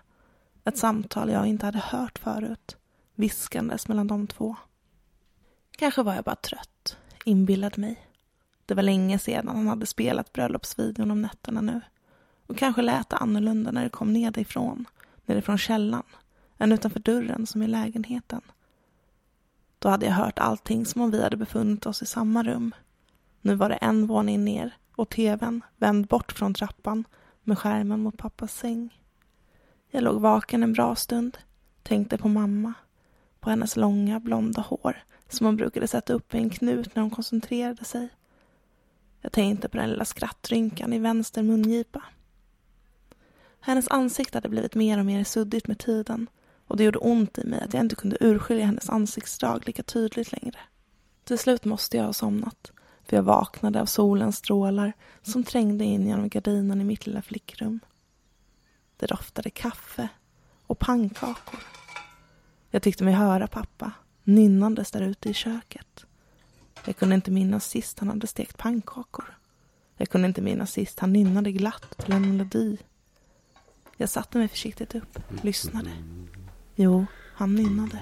Ett 0.65 0.79
samtal 0.79 1.31
jag 1.31 1.47
inte 1.47 1.67
hade 1.67 1.79
hört 1.79 2.19
förut. 2.19 2.77
Viskandes 3.15 3.89
mellan 3.89 4.07
de 4.07 4.27
två. 4.27 4.57
Kanske 5.71 6.03
var 6.03 6.15
jag 6.15 6.25
bara 6.25 6.37
trött, 6.37 6.97
inbillade 7.25 7.81
mig. 7.81 8.07
Det 8.67 8.75
var 8.75 8.83
länge 8.83 9.19
sedan 9.19 9.49
han 9.49 9.69
hade 9.69 9.87
spelat 9.87 10.33
bröllopsvideon 10.33 11.11
om 11.11 11.23
nätterna 11.23 11.61
nu. 11.61 11.81
Och 12.47 12.59
kanske 12.59 12.83
lät 12.83 13.09
det 13.09 13.17
annorlunda 13.17 13.71
när 13.71 13.83
det 13.83 13.91
kom 13.91 14.13
nedifrån, 14.13 14.85
nerifrån 15.27 15.59
källan, 15.59 16.03
än 16.59 16.73
utanför 16.73 17.01
dörren 17.01 17.47
som 17.47 17.63
i 17.63 17.67
lägenheten. 17.67 18.41
Då 19.79 19.89
hade 19.89 20.07
jag 20.07 20.13
hört 20.13 20.39
allting 20.39 20.87
som 20.87 21.01
om 21.03 21.11
vi 21.11 21.23
hade 21.23 21.37
befunnit 21.37 21.87
oss 21.87 22.03
i 22.03 22.07
samma 22.07 22.43
rum. 22.43 22.75
Nu 23.41 23.55
var 23.55 23.69
det 23.69 23.75
en 23.75 24.07
våning 24.07 24.45
ner 24.45 24.77
och 24.97 25.09
tvn 25.09 25.63
vänd 25.77 26.07
bort 26.07 26.33
från 26.33 26.55
trappan 26.55 27.05
med 27.43 27.59
skärmen 27.59 28.01
mot 28.01 28.17
pappas 28.17 28.55
säng. 28.55 29.01
Jag 29.91 30.05
låg 30.05 30.21
vaken 30.21 30.63
en 30.63 30.73
bra 30.73 30.95
stund, 30.95 31.39
tänkte 31.83 32.19
på 32.19 32.29
mamma, 32.29 32.75
på 33.41 33.51
hennes 33.51 33.77
långa 33.77 34.21
blonda 34.21 34.63
hår 34.63 34.97
som 35.29 35.47
hon 35.47 35.57
brukade 35.57 35.87
sätta 35.87 36.13
upp 36.13 36.35
i 36.35 36.39
en 36.39 36.51
knut 36.51 36.95
när 36.95 37.03
hon 37.03 37.11
koncentrerade 37.11 37.85
sig. 37.85 38.09
Jag 39.23 39.33
tänkte 39.33 39.69
på 39.69 39.77
den 39.77 39.91
lilla 39.91 40.05
skrattrynkan 40.05 40.93
i 40.93 40.99
vänster 40.99 41.43
mungipa. 41.43 42.03
Hennes 43.61 43.89
ansikte 43.89 44.39
hade 44.39 44.49
blivit 44.49 44.75
mer 44.75 44.99
och 44.99 45.07
mer 45.07 45.25
suddigt 45.25 45.69
med 45.69 45.79
tiden 45.79 46.27
och 46.67 46.77
det 46.77 46.85
gjorde 46.85 46.99
ont 46.99 47.39
i 47.39 47.45
mig 47.45 47.61
att 47.61 47.75
jag 47.75 47.81
inte 47.81 47.97
kunde 47.97 48.17
urskilja 48.21 48.67
hennes 48.67 48.91
ansiktsdrag 48.91 49.67
lika 49.67 49.83
tydligt 49.83 50.33
längre. 50.33 50.59
Till 51.25 51.39
slut 51.39 51.65
måste 51.65 51.97
jag 51.97 52.05
ha 52.05 52.13
somnat 52.13 52.73
för 53.05 53.17
jag 53.17 53.23
vaknade 53.23 53.81
av 53.81 53.87
solens 53.87 54.37
strålar 54.37 54.93
som 55.23 55.45
trängde 55.45 55.85
in 55.85 56.07
genom 56.07 56.29
gardinen 56.29 56.81
i 56.81 56.85
mitt 56.85 57.07
lilla 57.07 57.23
flickrum. 57.23 57.81
Det 58.97 59.07
doftade 59.07 59.51
kaffe 59.51 60.09
och 60.67 60.79
pannkakor. 60.79 61.61
Jag 62.71 62.83
tyckte 62.83 63.05
mig 63.05 63.15
höra 63.15 63.47
pappa 63.47 63.93
nynnandes 64.25 64.91
där 64.91 65.01
ute 65.01 65.29
i 65.29 65.35
köket. 65.35 66.07
Jag 66.85 66.97
kunde 66.97 67.15
inte 67.15 67.31
minnas 67.31 67.69
sist 67.69 67.99
han 67.99 68.09
hade 68.09 68.27
stekt 68.27 68.59
pannkakor. 68.59 69.39
Jag 69.97 70.09
kunde 70.09 70.29
inte 70.29 70.43
minnas 70.43 70.73
sist 70.73 70.99
han 70.99 71.13
nynnade 71.13 71.53
glatt 71.53 71.99
till 71.99 72.13
en 72.13 72.37
melodi. 72.37 72.79
Jag 73.97 74.09
satte 74.09 74.39
mig 74.39 74.49
försiktigt 74.49 74.95
upp, 74.95 75.19
lyssnade. 75.43 75.91
Jo, 76.75 77.07
han 77.35 77.55
nynnade. 77.55 77.99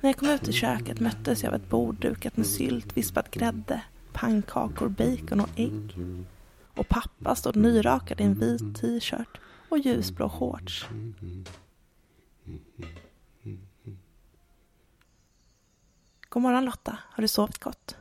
När 0.00 0.08
jag 0.10 0.16
kom 0.16 0.28
ut 0.28 0.48
i 0.48 0.52
köket 0.52 1.00
möttes 1.00 1.42
jag 1.42 1.54
av 1.54 1.60
ett 1.60 1.70
bord 1.70 2.00
dukat 2.00 2.36
med 2.36 2.46
sylt, 2.46 2.96
vispad 2.96 3.30
grädde, 3.30 3.82
pannkakor, 4.12 4.88
bacon 4.88 5.40
och 5.40 5.50
ägg. 5.56 5.96
Och 6.76 6.88
pappa 6.88 7.34
stod 7.34 7.56
nyrakad 7.56 8.20
i 8.20 8.24
en 8.24 8.34
vit 8.34 8.76
t-shirt 8.80 9.40
och 9.68 9.78
ljusblå 9.78 10.28
shorts. 10.28 10.86
God 16.32 16.42
morgon 16.42 16.64
Lotta, 16.64 16.98
har 17.02 17.22
du 17.22 17.28
sovit 17.28 17.58
gott? 17.58 17.96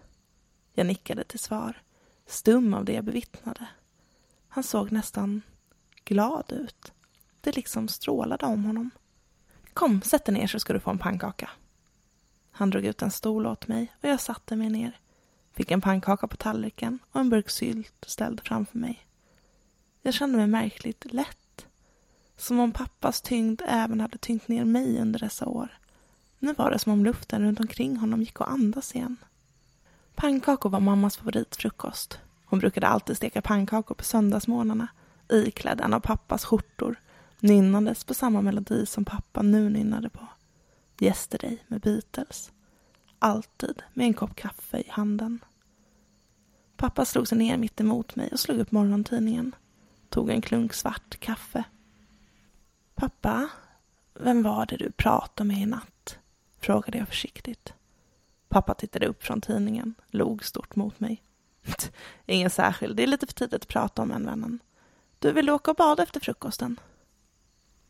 Jag 0.73 0.87
nickade 0.87 1.23
till 1.23 1.39
svar, 1.39 1.81
stum 2.25 2.73
av 2.73 2.85
det 2.85 2.93
jag 2.93 3.03
bevittnade. 3.03 3.67
Han 4.47 4.63
såg 4.63 4.91
nästan 4.91 5.41
glad 6.05 6.51
ut. 6.51 6.93
Det 7.41 7.55
liksom 7.55 7.87
strålade 7.87 8.45
om 8.45 8.65
honom. 8.65 8.91
Kom, 9.73 10.01
sätt 10.01 10.25
dig 10.25 10.33
ner 10.35 10.47
så 10.47 10.59
ska 10.59 10.73
du 10.73 10.79
få 10.79 10.89
en 10.89 10.97
pannkaka. 10.97 11.49
Han 12.51 12.69
drog 12.69 12.85
ut 12.85 13.01
en 13.01 13.11
stol 13.11 13.47
åt 13.47 13.67
mig 13.67 13.93
och 14.01 14.09
jag 14.09 14.21
satte 14.21 14.55
mig 14.55 14.69
ner. 14.69 14.99
Fick 15.53 15.71
en 15.71 15.81
pannkaka 15.81 16.27
på 16.27 16.37
tallriken 16.37 16.99
och 17.11 17.21
en 17.21 17.29
burk 17.29 17.49
sylt 17.49 18.05
ställd 18.07 18.41
framför 18.43 18.77
mig. 18.77 19.05
Jag 20.01 20.13
kände 20.13 20.37
mig 20.37 20.47
märkligt 20.47 21.13
lätt. 21.13 21.67
Som 22.37 22.59
om 22.59 22.71
pappas 22.71 23.21
tyngd 23.21 23.61
även 23.67 23.99
hade 23.99 24.17
tyngt 24.17 24.47
ner 24.47 24.65
mig 24.65 25.01
under 25.01 25.19
dessa 25.19 25.45
år. 25.45 25.78
Nu 26.39 26.53
var 26.53 26.71
det 26.71 26.79
som 26.79 26.93
om 26.93 27.05
luften 27.05 27.41
runt 27.41 27.59
omkring 27.59 27.97
honom 27.97 28.21
gick 28.21 28.41
att 28.41 28.47
andas 28.47 28.95
igen. 28.95 29.17
Pannkakor 30.15 30.69
var 30.69 30.79
mammas 30.79 31.17
favoritfrukost. 31.17 32.19
Hon 32.45 32.59
brukade 32.59 32.87
alltid 32.87 33.17
steka 33.17 33.41
pannkakor 33.41 33.95
på 33.95 34.03
söndagsmorgnarna 34.03 34.87
iklädd 35.29 35.81
en 35.81 35.93
av 35.93 35.99
pappas 35.99 36.45
skjortor 36.45 36.99
nynnades 37.39 38.03
på 38.03 38.13
samma 38.13 38.41
melodi 38.41 38.85
som 38.85 39.05
pappa 39.05 39.41
nu 39.41 39.69
nynnade 39.69 40.09
på. 40.09 40.27
Yesterday 40.99 41.63
med 41.67 41.81
Beatles. 41.81 42.51
Alltid 43.19 43.83
med 43.93 44.07
en 44.07 44.13
kopp 44.13 44.35
kaffe 44.35 44.77
i 44.77 44.89
handen. 44.89 45.39
Pappa 46.77 47.05
slog 47.05 47.27
sig 47.27 47.37
ner 47.37 47.57
mitt 47.57 47.81
emot 47.81 48.15
mig 48.15 48.29
och 48.31 48.39
slog 48.39 48.59
upp 48.59 48.71
morgontidningen. 48.71 49.55
Tog 50.09 50.29
en 50.29 50.41
klunk 50.41 50.73
svart 50.73 51.19
kaffe. 51.19 51.63
Pappa, 52.95 53.49
vem 54.13 54.43
var 54.43 54.65
det 54.65 54.77
du 54.77 54.91
pratade 54.91 55.47
med 55.47 55.61
i 55.61 55.65
natt? 55.65 55.98
Frågade 56.59 56.97
jag 56.97 57.07
försiktigt. 57.07 57.73
Pappa 58.49 58.73
tittade 58.73 59.07
upp 59.07 59.23
från 59.23 59.41
tidningen, 59.41 59.95
log 60.07 60.45
stort 60.45 60.75
mot 60.75 60.99
mig. 60.99 61.21
Ingen 62.25 62.49
särskild, 62.49 62.95
det 62.95 63.03
är 63.03 63.07
lite 63.07 63.27
för 63.27 63.33
tidigt 63.33 63.61
att 63.61 63.67
prata 63.67 64.01
om 64.01 64.11
en 64.11 64.25
vännen. 64.25 64.59
Du 65.19 65.31
vill 65.31 65.49
åka 65.49 65.71
och 65.71 65.77
bada 65.77 66.03
efter 66.03 66.19
frukosten? 66.19 66.79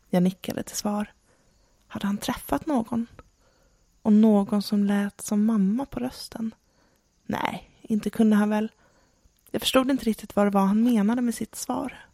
Jag 0.08 0.22
nickade 0.22 0.62
till 0.62 0.76
svar. 0.76 1.12
Hade 1.86 2.06
han 2.06 2.18
träffat 2.18 2.66
någon? 2.66 3.06
Och 4.02 4.12
någon 4.12 4.62
som 4.62 4.84
lät 4.84 5.20
som 5.20 5.44
mamma 5.44 5.86
på 5.86 6.00
rösten? 6.00 6.54
Nej, 7.24 7.70
inte 7.82 8.10
kunde 8.10 8.36
han 8.36 8.50
väl. 8.50 8.72
Jag 9.50 9.62
förstod 9.62 9.90
inte 9.90 10.04
riktigt 10.04 10.36
vad 10.36 10.46
det 10.46 10.50
var 10.50 10.66
han 10.66 10.82
menade 10.82 11.22
med 11.22 11.34
sitt 11.34 11.54
svar. 11.54 12.06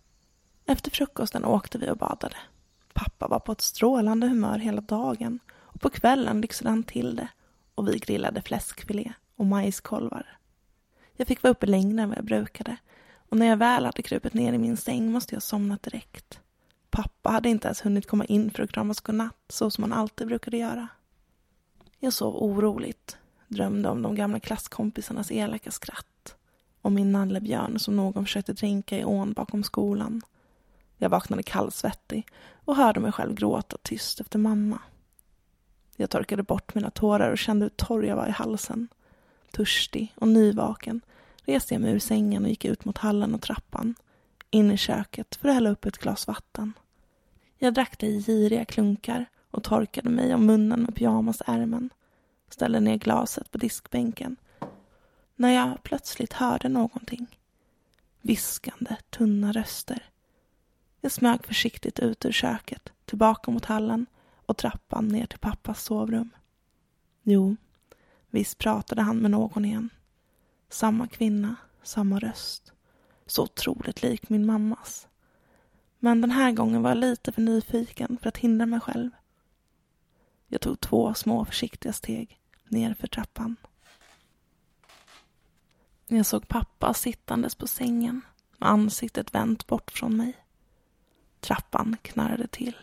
Efter 0.66 0.90
frukosten 0.90 1.44
åkte 1.44 1.78
vi 1.78 1.90
och 1.90 1.96
badade. 1.96 2.36
Pappa 2.92 3.28
var 3.28 3.38
på 3.38 3.52
ett 3.52 3.60
strålande 3.60 4.26
humör 4.26 4.58
hela 4.58 4.80
dagen 4.80 5.40
och 5.76 5.82
på 5.82 5.90
kvällen 5.90 6.40
lyxade 6.40 6.70
han 6.70 6.82
till 6.82 7.16
det 7.16 7.28
och 7.74 7.88
vi 7.88 7.98
grillade 7.98 8.42
fläskfilé 8.42 9.12
och 9.36 9.46
majskolvar. 9.46 10.38
Jag 11.16 11.28
fick 11.28 11.42
vara 11.42 11.50
uppe 11.50 11.66
längre 11.66 12.02
än 12.02 12.08
vad 12.08 12.18
jag 12.18 12.24
brukade 12.24 12.76
och 13.28 13.36
när 13.36 13.46
jag 13.46 13.56
väl 13.56 13.84
hade 13.84 14.02
krupit 14.02 14.34
ner 14.34 14.52
i 14.52 14.58
min 14.58 14.76
säng 14.76 15.12
måste 15.12 15.34
jag 15.34 15.42
somnat 15.42 15.82
direkt. 15.82 16.40
Pappa 16.90 17.30
hade 17.30 17.48
inte 17.48 17.68
ens 17.68 17.84
hunnit 17.84 18.06
komma 18.06 18.24
in 18.24 18.50
för 18.50 18.62
att 18.62 18.72
kramas 18.72 19.00
godnatt 19.00 19.44
så 19.48 19.70
som 19.70 19.84
han 19.84 19.92
alltid 19.92 20.26
brukade 20.26 20.56
göra. 20.56 20.88
Jag 21.98 22.12
sov 22.12 22.36
oroligt, 22.36 23.16
drömde 23.48 23.88
om 23.88 24.02
de 24.02 24.14
gamla 24.14 24.40
klasskompisarnas 24.40 25.30
elaka 25.30 25.70
skratt, 25.70 26.36
om 26.82 26.94
min 26.94 27.12
nallebjörn 27.12 27.78
som 27.78 27.96
någon 27.96 28.24
försökte 28.24 28.52
dränka 28.52 28.98
i 28.98 29.04
ån 29.04 29.32
bakom 29.32 29.64
skolan. 29.64 30.22
Jag 30.96 31.08
vaknade 31.08 31.42
kallsvettig 31.42 32.26
och 32.64 32.76
hörde 32.76 33.00
mig 33.00 33.12
själv 33.12 33.34
gråta 33.34 33.76
tyst 33.82 34.20
efter 34.20 34.38
mamma. 34.38 34.78
Jag 35.96 36.10
torkade 36.10 36.42
bort 36.42 36.74
mina 36.74 36.90
tårar 36.90 37.30
och 37.30 37.38
kände 37.38 37.64
hur 37.64 37.70
torr 37.70 38.04
jag 38.04 38.16
var 38.16 38.26
i 38.26 38.30
halsen. 38.30 38.88
Törstig 39.52 40.12
och 40.16 40.28
nyvaken 40.28 41.00
reste 41.44 41.74
jag 41.74 41.80
mig 41.80 41.92
ur 41.92 41.98
sängen 41.98 42.44
och 42.44 42.48
gick 42.48 42.64
ut 42.64 42.84
mot 42.84 42.98
hallen 42.98 43.34
och 43.34 43.42
trappan, 43.42 43.94
in 44.50 44.70
i 44.70 44.76
köket 44.76 45.36
för 45.36 45.48
att 45.48 45.54
hälla 45.54 45.70
upp 45.70 45.84
ett 45.84 45.98
glas 45.98 46.26
vatten. 46.26 46.72
Jag 47.58 47.74
drack 47.74 47.98
det 47.98 48.06
i 48.06 48.22
giriga 48.22 48.64
klunkar 48.64 49.26
och 49.50 49.64
torkade 49.64 50.10
mig 50.10 50.34
om 50.34 50.46
munnen 50.46 50.82
med 50.82 50.94
pyjamasärmen, 50.94 51.90
ställde 52.50 52.80
ner 52.80 52.96
glaset 52.96 53.50
på 53.50 53.58
diskbänken, 53.58 54.36
när 55.36 55.50
jag 55.50 55.82
plötsligt 55.82 56.32
hörde 56.32 56.68
någonting. 56.68 57.26
Viskande, 58.20 58.96
tunna 59.10 59.52
röster. 59.52 60.04
Jag 61.00 61.12
smög 61.12 61.44
försiktigt 61.44 61.98
ut 61.98 62.24
ur 62.24 62.32
köket, 62.32 62.92
tillbaka 63.04 63.50
mot 63.50 63.64
hallen 63.64 64.06
och 64.46 64.56
trappan 64.56 65.08
ner 65.08 65.26
till 65.26 65.38
pappas 65.38 65.82
sovrum. 65.82 66.30
Jo, 67.22 67.56
visst 68.30 68.58
pratade 68.58 69.02
han 69.02 69.18
med 69.18 69.30
någon 69.30 69.64
igen. 69.64 69.90
Samma 70.68 71.08
kvinna, 71.08 71.56
samma 71.82 72.18
röst. 72.18 72.72
Så 73.26 73.42
otroligt 73.42 74.02
lik 74.02 74.28
min 74.28 74.46
mammas. 74.46 75.08
Men 75.98 76.20
den 76.20 76.30
här 76.30 76.52
gången 76.52 76.82
var 76.82 76.90
jag 76.90 76.98
lite 76.98 77.32
för 77.32 77.42
nyfiken 77.42 78.18
för 78.22 78.28
att 78.28 78.36
hindra 78.36 78.66
mig 78.66 78.80
själv. 78.80 79.10
Jag 80.46 80.60
tog 80.60 80.80
två 80.80 81.14
små 81.14 81.44
försiktiga 81.44 81.92
steg 81.92 82.40
nerför 82.68 83.06
trappan. 83.06 83.56
Jag 86.06 86.26
såg 86.26 86.48
pappa 86.48 86.94
sittandes 86.94 87.54
på 87.54 87.66
sängen 87.66 88.20
med 88.58 88.68
ansiktet 88.68 89.34
vänt 89.34 89.66
bort 89.66 89.90
från 89.90 90.16
mig. 90.16 90.36
Trappan 91.40 91.96
knarrade 92.02 92.46
till. 92.46 92.76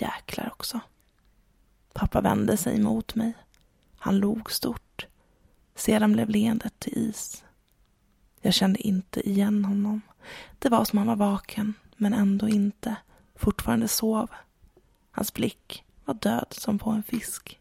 Jäklar 0.00 0.50
också. 0.52 0.80
Pappa 1.92 2.20
vände 2.20 2.56
sig 2.56 2.80
mot 2.80 3.14
mig. 3.14 3.34
Han 3.98 4.18
log 4.18 4.50
stort. 4.52 5.06
Sedan 5.74 6.12
blev 6.12 6.28
leendet 6.28 6.78
till 6.78 6.98
is. 6.98 7.44
Jag 8.40 8.54
kände 8.54 8.80
inte 8.80 9.28
igen 9.28 9.64
honom. 9.64 10.00
Det 10.58 10.68
var 10.68 10.84
som 10.84 10.98
han 10.98 11.06
var 11.06 11.16
vaken, 11.16 11.74
men 11.96 12.14
ändå 12.14 12.48
inte. 12.48 12.96
Fortfarande 13.34 13.88
sov. 13.88 14.30
Hans 15.10 15.32
blick 15.32 15.84
var 16.04 16.14
död 16.14 16.46
som 16.50 16.78
på 16.78 16.90
en 16.90 17.02
fisk. 17.02 17.60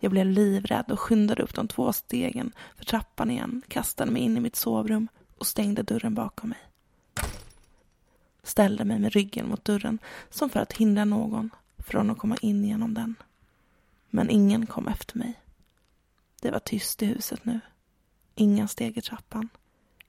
Jag 0.00 0.10
blev 0.10 0.26
livrädd 0.26 0.90
och 0.90 1.00
skyndade 1.00 1.42
upp 1.42 1.54
de 1.54 1.68
två 1.68 1.92
stegen 1.92 2.52
för 2.76 2.84
trappan 2.84 3.30
igen, 3.30 3.62
kastade 3.68 4.10
mig 4.10 4.22
in 4.22 4.36
i 4.36 4.40
mitt 4.40 4.56
sovrum 4.56 5.08
och 5.38 5.46
stängde 5.46 5.82
dörren 5.82 6.14
bakom 6.14 6.48
mig. 6.50 6.58
Ställde 8.44 8.84
mig 8.84 8.98
med 8.98 9.12
ryggen 9.12 9.48
mot 9.48 9.64
dörren 9.64 9.98
som 10.30 10.50
för 10.50 10.60
att 10.60 10.72
hindra 10.72 11.04
någon 11.04 11.50
från 11.78 12.10
att 12.10 12.18
komma 12.18 12.36
in 12.40 12.64
genom 12.64 12.94
den. 12.94 13.14
Men 14.10 14.30
ingen 14.30 14.66
kom 14.66 14.88
efter 14.88 15.18
mig. 15.18 15.40
Det 16.40 16.50
var 16.50 16.58
tyst 16.58 17.02
i 17.02 17.06
huset 17.06 17.44
nu. 17.44 17.60
Inga 18.34 18.68
steg 18.68 18.98
i 18.98 19.00
trappan. 19.00 19.48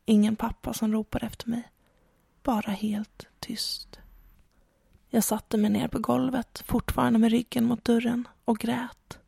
Ingen 0.05 0.35
pappa 0.35 0.73
som 0.73 0.91
ropade 0.91 1.25
efter 1.25 1.49
mig. 1.49 1.71
Bara 2.43 2.71
helt 2.71 3.27
tyst. 3.39 3.99
Jag 5.09 5.23
satte 5.23 5.57
mig 5.57 5.69
ner 5.69 5.87
på 5.87 5.99
golvet, 5.99 6.63
fortfarande 6.65 7.19
med 7.19 7.31
ryggen 7.31 7.65
mot 7.65 7.85
dörren, 7.85 8.27
och 8.45 8.57
grät. 8.57 9.19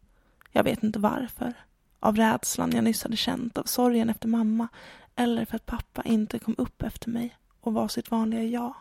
Jag 0.52 0.64
vet 0.64 0.84
inte 0.84 1.00
varför. 1.00 1.54
Av 2.00 2.16
rädslan 2.16 2.72
jag 2.72 2.84
nyss 2.84 3.04
hade 3.04 3.18
känt, 3.18 3.58
av 3.58 3.64
sorgen 3.64 4.10
efter 4.10 4.28
mamma 4.28 4.68
eller 5.16 5.46
för 5.46 5.56
att 5.56 5.66
pappa 5.66 6.04
inte 6.04 6.40
kom 6.40 6.56
upp 6.58 6.82
efter 6.82 7.10
mig 7.10 7.38
och 7.62 7.74
var 7.74 7.88
sitt 7.88 8.12
vanliga 8.12 8.44
jag. 8.44 8.74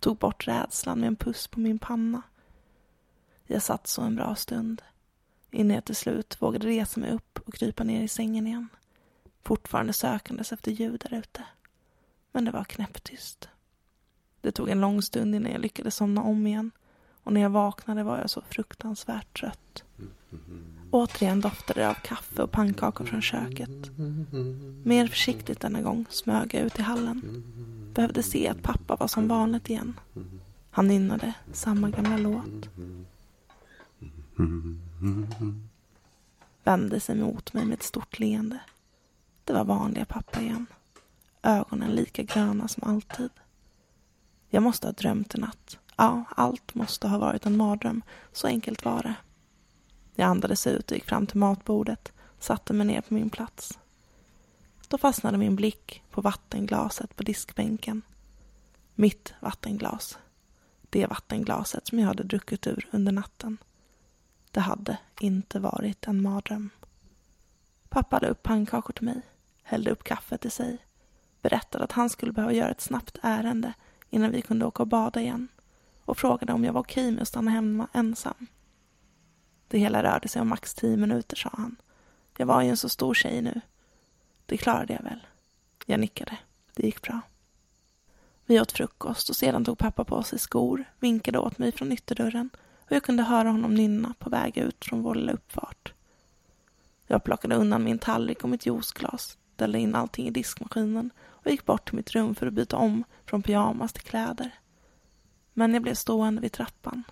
Tog 0.00 0.18
bort 0.18 0.48
rädslan 0.48 1.00
med 1.00 1.06
en 1.06 1.16
puss 1.16 1.46
på 1.46 1.60
min 1.60 1.78
panna. 1.78 2.22
Jag 3.46 3.62
satt 3.62 3.86
så 3.86 4.02
en 4.02 4.16
bra 4.16 4.34
stund 4.34 4.82
innan 5.50 5.74
jag 5.74 5.84
till 5.84 5.96
slut 5.96 6.42
vågade 6.42 6.66
resa 6.66 7.00
mig 7.00 7.10
upp 7.10 7.38
och 7.46 7.54
krypa 7.54 7.84
ner 7.84 8.02
i 8.02 8.08
sängen 8.08 8.46
igen. 8.46 8.68
Fortfarande 9.42 9.92
sökandes 9.92 10.52
efter 10.52 10.70
ljud 10.70 11.06
där 11.10 11.18
ute. 11.18 11.44
Men 12.32 12.44
det 12.44 12.50
var 12.50 12.64
knäpptyst. 12.64 13.48
Det 14.40 14.52
tog 14.52 14.68
en 14.68 14.80
lång 14.80 15.02
stund 15.02 15.34
innan 15.34 15.52
jag 15.52 15.60
lyckades 15.60 15.94
somna 15.94 16.22
om 16.22 16.46
igen 16.46 16.70
och 17.22 17.32
när 17.32 17.40
jag 17.40 17.50
vaknade 17.50 18.02
var 18.02 18.18
jag 18.18 18.30
så 18.30 18.40
fruktansvärt 18.40 19.40
trött. 19.40 19.84
Återigen 20.90 21.40
doftade 21.40 21.80
det 21.80 21.90
av 21.90 21.94
kaffe 21.94 22.42
och 22.42 22.50
pannkakor 22.50 23.04
från 23.04 23.22
köket. 23.22 23.90
Mer 24.84 25.06
försiktigt 25.06 25.60
denna 25.60 25.82
gång 25.82 26.06
smög 26.10 26.54
jag 26.54 26.62
ut 26.62 26.78
i 26.78 26.82
hallen. 26.82 27.44
Behövde 27.94 28.22
se 28.22 28.48
att 28.48 28.62
pappa 28.62 28.96
var 28.96 29.08
som 29.08 29.28
vanligt 29.28 29.70
igen. 29.70 30.00
Han 30.70 30.88
nynnade 30.88 31.34
samma 31.52 31.90
gamla 31.90 32.16
låt. 32.16 32.68
Vände 36.64 37.00
sig 37.00 37.16
mot 37.16 37.52
mig 37.52 37.64
med 37.64 37.74
ett 37.74 37.82
stort 37.82 38.18
leende. 38.18 38.60
Det 39.44 39.52
var 39.52 39.64
vanliga 39.64 40.04
pappa 40.04 40.40
igen. 40.40 40.66
Ögonen 41.42 41.90
lika 41.90 42.22
gröna 42.22 42.68
som 42.68 42.88
alltid. 42.88 43.30
Jag 44.48 44.62
måste 44.62 44.86
ha 44.86 44.92
drömt 44.92 45.34
en 45.34 45.40
natt. 45.40 45.78
Ja, 45.96 46.24
allt 46.36 46.74
måste 46.74 47.08
ha 47.08 47.18
varit 47.18 47.46
en 47.46 47.56
mardröm. 47.56 48.02
Så 48.32 48.46
enkelt 48.46 48.84
var 48.84 49.02
det. 49.02 49.14
Jag 50.14 50.26
andades 50.26 50.66
ut 50.66 50.90
och 50.90 50.96
gick 50.96 51.04
fram 51.04 51.26
till 51.26 51.38
matbordet, 51.38 52.12
satte 52.38 52.72
mig 52.72 52.86
ner 52.86 53.00
på 53.00 53.14
min 53.14 53.30
plats. 53.30 53.78
Då 54.90 54.98
fastnade 54.98 55.38
min 55.38 55.56
blick 55.56 56.02
på 56.10 56.20
vattenglaset 56.20 57.16
på 57.16 57.22
diskbänken. 57.22 58.02
Mitt 58.94 59.34
vattenglas. 59.40 60.18
Det 60.90 61.06
vattenglaset 61.06 61.86
som 61.86 61.98
jag 61.98 62.06
hade 62.06 62.22
druckit 62.22 62.66
ur 62.66 62.88
under 62.92 63.12
natten. 63.12 63.58
Det 64.50 64.60
hade 64.60 64.98
inte 65.20 65.60
varit 65.60 66.06
en 66.06 66.22
mardröm. 66.22 66.70
Pappa 67.88 68.18
la 68.18 68.28
upp 68.28 68.42
pannkakor 68.42 68.92
till 68.92 69.04
mig, 69.04 69.22
hällde 69.62 69.90
upp 69.90 70.04
kaffe 70.04 70.38
till 70.38 70.50
sig, 70.50 70.78
berättade 71.42 71.84
att 71.84 71.92
han 71.92 72.10
skulle 72.10 72.32
behöva 72.32 72.52
göra 72.52 72.70
ett 72.70 72.80
snabbt 72.80 73.18
ärende 73.22 73.72
innan 74.08 74.30
vi 74.30 74.42
kunde 74.42 74.66
åka 74.66 74.82
och 74.82 74.88
bada 74.88 75.20
igen 75.20 75.48
och 76.04 76.18
frågade 76.18 76.52
om 76.52 76.64
jag 76.64 76.72
var 76.72 76.80
okej 76.80 77.12
med 77.12 77.22
att 77.22 77.28
stanna 77.28 77.50
hemma 77.50 77.88
ensam. 77.92 78.46
Det 79.68 79.78
hela 79.78 80.02
rörde 80.02 80.28
sig 80.28 80.42
om 80.42 80.48
max 80.48 80.74
tio 80.74 80.96
minuter, 80.96 81.36
sa 81.36 81.50
han. 81.52 81.76
Jag 82.36 82.46
var 82.46 82.62
ju 82.62 82.68
en 82.68 82.76
så 82.76 82.88
stor 82.88 83.14
tjej 83.14 83.42
nu. 83.42 83.60
Det 84.50 84.56
klarade 84.56 84.92
jag 84.92 85.02
väl. 85.02 85.26
Jag 85.86 86.00
nickade. 86.00 86.38
Det 86.76 86.86
gick 86.86 87.02
bra. 87.02 87.20
Vi 88.46 88.60
åt 88.60 88.72
frukost 88.72 89.28
och 89.28 89.36
sedan 89.36 89.64
tog 89.64 89.78
pappa 89.78 90.04
på 90.04 90.22
sig 90.22 90.38
skor, 90.38 90.84
vinkade 90.98 91.38
åt 91.38 91.58
mig 91.58 91.72
från 91.72 91.92
ytterdörren 91.92 92.50
och 92.84 92.92
jag 92.92 93.02
kunde 93.02 93.22
höra 93.22 93.50
honom 93.50 93.74
nynna 93.74 94.14
på 94.18 94.30
väg 94.30 94.58
ut 94.58 94.84
från 94.84 95.02
vår 95.02 95.14
lilla 95.14 95.32
uppfart. 95.32 95.92
Jag 97.06 97.24
plockade 97.24 97.54
undan 97.54 97.84
min 97.84 97.98
tallrik 97.98 98.42
och 98.42 98.48
mitt 98.48 98.66
juiceglas, 98.66 99.38
ställde 99.54 99.78
in 99.78 99.94
allting 99.94 100.28
i 100.28 100.30
diskmaskinen 100.30 101.10
och 101.20 101.50
gick 101.50 101.64
bort 101.64 101.88
till 101.88 101.96
mitt 101.96 102.10
rum 102.10 102.34
för 102.34 102.46
att 102.46 102.52
byta 102.52 102.76
om 102.76 103.04
från 103.26 103.42
pyjamas 103.42 103.92
till 103.92 104.02
kläder. 104.02 104.50
Men 105.52 105.74
jag 105.74 105.82
blev 105.82 105.94
stående 105.94 106.40
vid 106.40 106.52
trappan. 106.52 107.04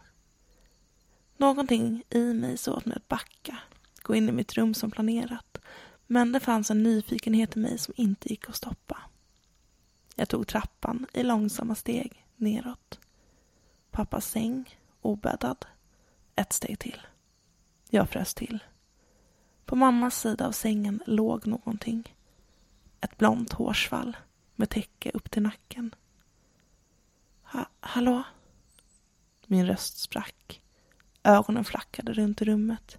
Någonting 1.36 2.02
i 2.10 2.34
mig 2.34 2.56
såg 2.56 2.76
åt 2.76 2.84
mig 2.84 2.96
att 2.96 3.08
backa, 3.08 3.58
gå 4.02 4.14
in 4.14 4.28
i 4.28 4.32
mitt 4.32 4.54
rum 4.54 4.74
som 4.74 4.90
planerat. 4.90 5.47
Men 6.10 6.32
det 6.32 6.40
fanns 6.40 6.70
en 6.70 6.82
nyfikenhet 6.82 7.56
i 7.56 7.58
mig 7.58 7.78
som 7.78 7.94
inte 7.96 8.28
gick 8.28 8.48
att 8.48 8.56
stoppa. 8.56 8.98
Jag 10.14 10.28
tog 10.28 10.46
trappan 10.46 11.06
i 11.12 11.22
långsamma 11.22 11.74
steg 11.74 12.26
neråt. 12.36 13.00
Pappas 13.90 14.30
säng, 14.30 14.78
obäddad. 15.00 15.66
Ett 16.36 16.52
steg 16.52 16.78
till. 16.78 17.00
Jag 17.90 18.08
frös 18.10 18.34
till. 18.34 18.64
På 19.64 19.76
mammas 19.76 20.20
sida 20.20 20.46
av 20.46 20.52
sängen 20.52 21.02
låg 21.06 21.46
någonting. 21.46 22.14
Ett 23.00 23.18
blont 23.18 23.52
hårsvall 23.52 24.16
med 24.54 24.70
täcke 24.70 25.10
upp 25.14 25.30
till 25.30 25.42
nacken. 25.42 25.94
Ha 27.42 27.66
hallå? 27.80 28.22
Min 29.46 29.66
röst 29.66 29.98
sprack. 29.98 30.62
Ögonen 31.22 31.64
flackade 31.64 32.12
runt 32.12 32.42
i 32.42 32.44
rummet. 32.44 32.98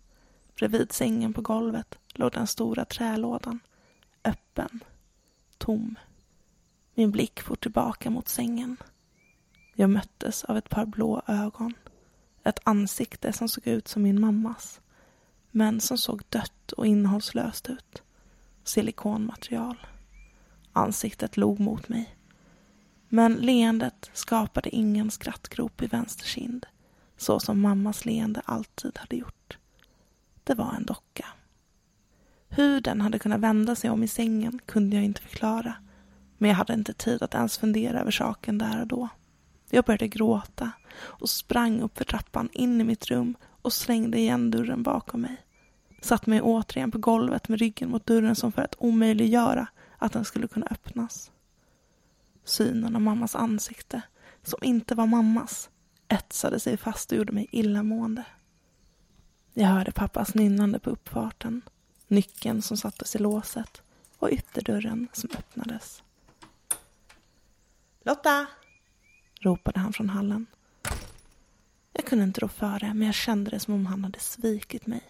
Bredvid 0.56 0.91
sängen 0.91 1.34
på 1.34 1.41
golvet 1.41 1.98
låg 2.13 2.32
den 2.32 2.48
stora 2.48 2.86
trälådan. 2.86 3.60
Öppen. 4.24 4.84
Tom. 5.58 5.95
Min 6.93 7.12
blick 7.12 7.41
for 7.41 7.56
tillbaka 7.56 8.10
mot 8.10 8.30
sängen. 8.30 8.78
Jag 9.74 9.89
möttes 9.89 10.43
av 10.43 10.58
ett 10.58 10.69
par 10.69 10.86
blå 10.86 11.22
ögon. 11.28 11.74
Ett 12.43 12.60
ansikte 12.63 13.34
som 13.34 13.50
såg 13.50 13.67
ut 13.67 13.88
som 13.88 14.02
min 14.02 14.22
mammas. 14.22 14.82
Men 15.52 15.82
som 15.82 15.98
såg 15.98 16.24
dött 16.30 16.72
och 16.72 16.88
innehållslöst 16.88 17.69
ut. 17.69 18.04
Silikonmaterial. 18.63 19.78
Ansiktet 20.74 21.38
log 21.38 21.60
mot 21.60 21.89
mig. 21.89 22.15
Men 23.10 23.34
leendet 23.34 24.10
skapade 24.13 24.69
ingen 24.76 25.12
skrattgrop 25.12 25.82
i 25.82 25.88
vänster 25.88 26.26
kind 26.26 26.65
så 27.19 27.39
som 27.39 27.62
mammas 27.62 28.06
leende 28.06 28.41
alltid 28.45 28.98
hade 28.98 29.15
gjort. 29.15 29.58
Det 30.43 30.54
var 30.54 30.74
en 30.74 30.86
docka. 30.86 31.26
Hur 32.49 32.81
den 32.81 33.01
hade 33.01 33.19
kunnat 33.19 33.39
vända 33.39 33.75
sig 33.75 33.89
om 33.89 34.03
i 34.03 34.07
sängen 34.07 34.59
kunde 34.65 34.95
jag 34.95 35.05
inte 35.05 35.21
förklara. 35.21 35.73
Men 36.38 36.49
jag 36.49 36.57
hade 36.57 36.73
inte 36.73 36.93
tid 36.93 37.23
att 37.23 37.35
ens 37.35 37.57
fundera 37.57 37.99
över 37.99 38.12
saken 38.12 38.57
där 38.57 38.81
och 38.81 38.88
då. 38.88 39.09
Jag 39.69 39.85
började 39.85 40.07
gråta 40.07 40.71
och 40.99 41.29
sprang 41.29 41.81
upp 41.81 41.97
för 41.97 42.05
trappan 42.05 42.49
in 42.53 42.81
i 42.81 42.83
mitt 42.83 43.05
rum 43.05 43.35
och 43.62 43.73
slängde 43.73 44.17
igen 44.17 44.51
dörren 44.51 44.83
bakom 44.83 45.21
mig. 45.21 45.38
Satt 46.01 46.25
mig 46.25 46.41
återigen 46.41 46.91
på 46.91 46.97
golvet 46.97 47.49
med 47.49 47.59
ryggen 47.59 47.89
mot 47.89 48.05
dörren 48.05 48.35
som 48.35 48.51
för 48.51 48.62
att 48.62 48.75
omöjliggöra 48.77 49.67
att 49.97 50.13
den 50.13 50.25
skulle 50.25 50.47
kunna 50.47 50.67
öppnas. 50.71 51.31
Synen 52.43 52.95
av 52.95 53.01
mammas 53.01 53.35
ansikte, 53.35 54.01
som 54.43 54.59
inte 54.62 54.95
var 54.95 55.05
mammas, 55.05 55.69
etsade 56.07 56.59
sig 56.59 56.77
fast 56.77 57.12
och 57.12 57.17
gjorde 57.17 57.31
mig 57.31 57.47
illamående. 57.51 58.25
Jag 59.53 59.67
hörde 59.67 59.91
pappas 59.91 60.35
nynnande 60.35 60.79
på 60.79 60.89
uppfarten, 60.89 61.62
nyckeln 62.10 62.62
som 62.62 62.78
sattes 62.78 63.15
i 63.15 63.19
låset 63.19 63.82
och 64.17 64.30
ytterdörren 64.32 65.08
som 65.13 65.30
öppnades. 65.38 66.04
Lotta! 68.02 68.48
ropade 69.41 69.80
han 69.80 69.93
från 69.93 70.10
hallen. 70.10 70.45
Jag 71.93 72.06
kunde 72.06 72.24
inte 72.24 72.41
rå 72.41 72.48
för 72.48 72.80
det, 72.80 72.93
men 72.93 73.06
jag 73.06 73.15
kände 73.15 73.52
det 73.52 73.60
som 73.60 73.74
om 73.74 73.86
han 73.86 74.04
hade 74.04 74.19
svikit 74.19 74.88
mig. 74.88 75.02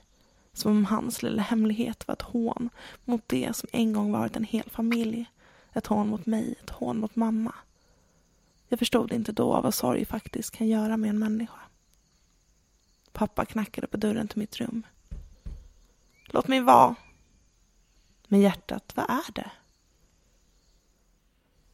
Som 0.54 0.72
om 0.72 0.86
hans 0.86 1.24
lilla 1.24 1.42
hemlighet 1.42 2.08
var 2.08 2.14
ett 2.14 2.22
hån 2.22 2.70
mot 3.06 3.24
det 3.28 3.56
som 3.56 3.70
en 3.72 3.94
gång 3.94 4.12
varit 4.12 4.36
en 4.36 4.44
hel 4.44 4.70
familj. 4.70 5.26
Ett 5.74 5.88
hån 5.88 6.08
mot 6.08 6.26
mig, 6.26 6.56
ett 6.64 6.70
hån 6.70 7.00
mot 7.00 7.16
mamma. 7.16 7.56
Jag 8.68 8.80
förstod 8.80 9.12
inte 9.12 9.32
då 9.32 9.62
vad 9.62 9.74
sorg 9.74 10.06
faktiskt 10.06 10.52
kan 10.52 10.68
göra 10.68 10.98
med 10.98 11.10
en 11.10 11.20
människa. 11.20 11.60
Pappa 13.12 13.46
knackade 13.46 13.88
på 13.88 13.98
dörren 13.98 14.28
till 14.28 14.40
mitt 14.40 14.58
rum. 14.58 14.84
Låt 16.32 16.48
mig 16.48 16.62
vara. 16.62 16.96
Men 18.28 18.40
hjärtat, 18.40 18.92
vad 18.96 19.10
är 19.10 19.32
det? 19.34 19.52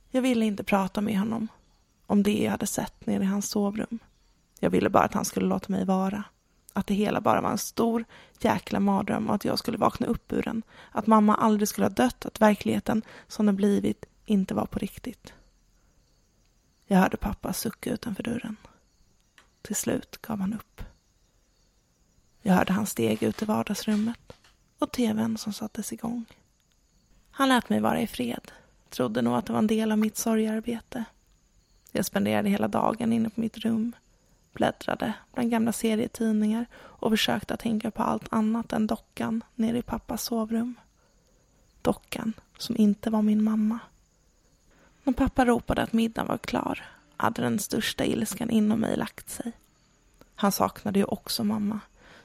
Jag 0.09 0.21
ville 0.21 0.45
inte 0.45 0.63
prata 0.63 1.01
med 1.01 1.19
honom 1.19 1.47
om 2.05 2.23
det 2.23 2.43
jag 2.43 2.51
hade 2.51 2.67
sett 2.67 3.05
nere 3.05 3.23
i 3.23 3.27
hans 3.27 3.49
sovrum. 3.49 3.99
Jag 4.59 4.69
ville 4.69 4.89
bara 4.89 5.03
att 5.03 5.13
han 5.13 5.25
skulle 5.25 5.47
låta 5.47 5.71
mig 5.71 5.85
vara. 5.85 6.23
Att 6.73 6.87
det 6.87 6.93
hela 6.93 7.21
bara 7.21 7.41
var 7.41 7.51
en 7.51 7.57
stor 7.57 8.05
jäkla 8.39 8.79
mardröm 8.79 9.29
och 9.29 9.35
att 9.35 9.45
jag 9.45 9.59
skulle 9.59 9.77
vakna 9.77 10.07
upp 10.07 10.33
ur 10.33 10.41
den. 10.41 10.63
Att 10.91 11.07
mamma 11.07 11.35
aldrig 11.35 11.67
skulle 11.67 11.85
ha 11.85 11.89
dött, 11.89 12.25
att 12.25 12.41
verkligheten 12.41 13.01
som 13.27 13.45
den 13.45 13.55
blivit 13.55 14.05
inte 14.25 14.53
var 14.53 14.65
på 14.65 14.79
riktigt. 14.79 15.33
Jag 16.85 16.97
hörde 16.97 17.17
pappa 17.17 17.53
sucka 17.53 17.89
utanför 17.93 18.23
dörren. 18.23 18.55
Till 19.61 19.75
slut 19.75 20.17
gav 20.21 20.39
han 20.39 20.53
upp. 20.53 20.81
Jag 22.41 22.53
hörde 22.53 22.73
hans 22.73 22.89
steg 22.89 23.23
ut 23.23 23.41
i 23.41 23.45
vardagsrummet 23.45 24.35
och 24.79 24.91
tvn 24.91 25.37
som 25.37 25.53
sattes 25.53 25.93
igång. 25.93 26.25
Han 27.31 27.49
lät 27.49 27.69
mig 27.69 27.79
vara 27.79 28.01
i 28.01 28.07
fred. 28.07 28.51
Trodde 28.89 29.21
nog 29.21 29.35
att 29.35 29.45
det 29.45 29.53
var 29.53 29.59
en 29.59 29.67
del 29.67 29.91
av 29.91 29.97
mitt 29.97 30.17
sorgarbete. 30.17 31.05
Jag 31.91 32.05
spenderade 32.05 32.49
hela 32.49 32.67
dagen 32.67 33.13
inne 33.13 33.29
på 33.29 33.41
mitt 33.41 33.57
rum. 33.57 33.95
bläddrade 34.53 35.13
bland 35.33 35.51
gamla 35.51 35.71
serietidningar 35.71 36.65
och 36.75 37.11
försökte 37.11 37.57
tänka 37.57 37.91
på 37.91 38.03
allt 38.03 38.33
annat 38.33 38.73
än 38.73 38.87
dockan 38.87 39.43
nere 39.55 39.77
i 39.77 39.81
pappas 39.81 40.23
sovrum. 40.23 40.75
Dockan 41.81 42.33
som 42.57 42.77
inte 42.77 43.09
var 43.09 43.21
min 43.21 43.43
mamma. 43.43 43.79
När 45.03 45.13
pappa 45.13 45.45
ropade 45.45 45.81
att 45.81 45.93
middagen 45.93 46.27
var 46.27 46.37
klar 46.37 46.85
hade 47.17 47.41
den 47.41 47.59
största 47.59 48.05
ilskan 48.05 48.49
inom 48.49 48.79
mig 48.79 48.97
lagt 48.97 49.29
sig. 49.29 49.51
Han 50.35 50.51
saknade 50.51 50.99
ju 50.99 51.05
också 51.05 51.43
mamma. 51.43 51.79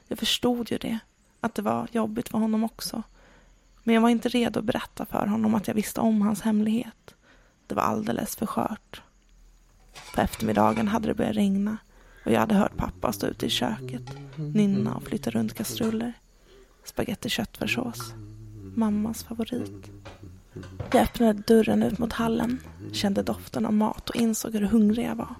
Jag 0.07 0.19
förstod 0.19 0.71
ju 0.71 0.77
det, 0.77 0.99
att 1.41 1.55
det 1.55 1.61
var 1.61 1.87
jobbigt 1.91 2.29
för 2.29 2.37
honom 2.37 2.63
också. 2.63 3.03
Men 3.83 3.95
jag 3.95 4.01
var 4.01 4.09
inte 4.09 4.29
redo 4.29 4.59
att 4.59 4.65
berätta 4.65 5.05
för 5.05 5.27
honom 5.27 5.55
att 5.55 5.67
jag 5.67 5.75
visste 5.75 6.01
om 6.01 6.21
hans 6.21 6.41
hemlighet. 6.41 7.15
Det 7.67 7.75
var 7.75 7.83
alldeles 7.83 8.35
för 8.35 8.45
skört. 8.45 9.01
På 10.15 10.21
eftermiddagen 10.21 10.87
hade 10.87 11.07
det 11.07 11.13
börjat 11.13 11.35
regna 11.35 11.77
och 12.25 12.31
jag 12.31 12.39
hade 12.39 12.55
hört 12.55 12.77
pappa 12.77 13.11
stå 13.11 13.27
ute 13.27 13.45
i 13.45 13.49
köket, 13.49 14.09
nynna 14.35 14.95
och 14.95 15.03
flytta 15.03 15.29
runt 15.29 15.53
kastruller. 15.53 16.13
Spagetti 16.83 17.29
köttfärssås. 17.29 18.13
Mammas 18.75 19.23
favorit. 19.23 19.91
Jag 20.91 21.01
öppnade 21.03 21.33
dörren 21.47 21.83
ut 21.83 21.99
mot 21.99 22.13
hallen, 22.13 22.59
kände 22.91 23.23
doften 23.23 23.65
av 23.65 23.73
mat 23.73 24.09
och 24.09 24.15
insåg 24.15 24.53
hur 24.53 24.61
hungrig 24.61 25.05
jag 25.05 25.15
var. 25.15 25.35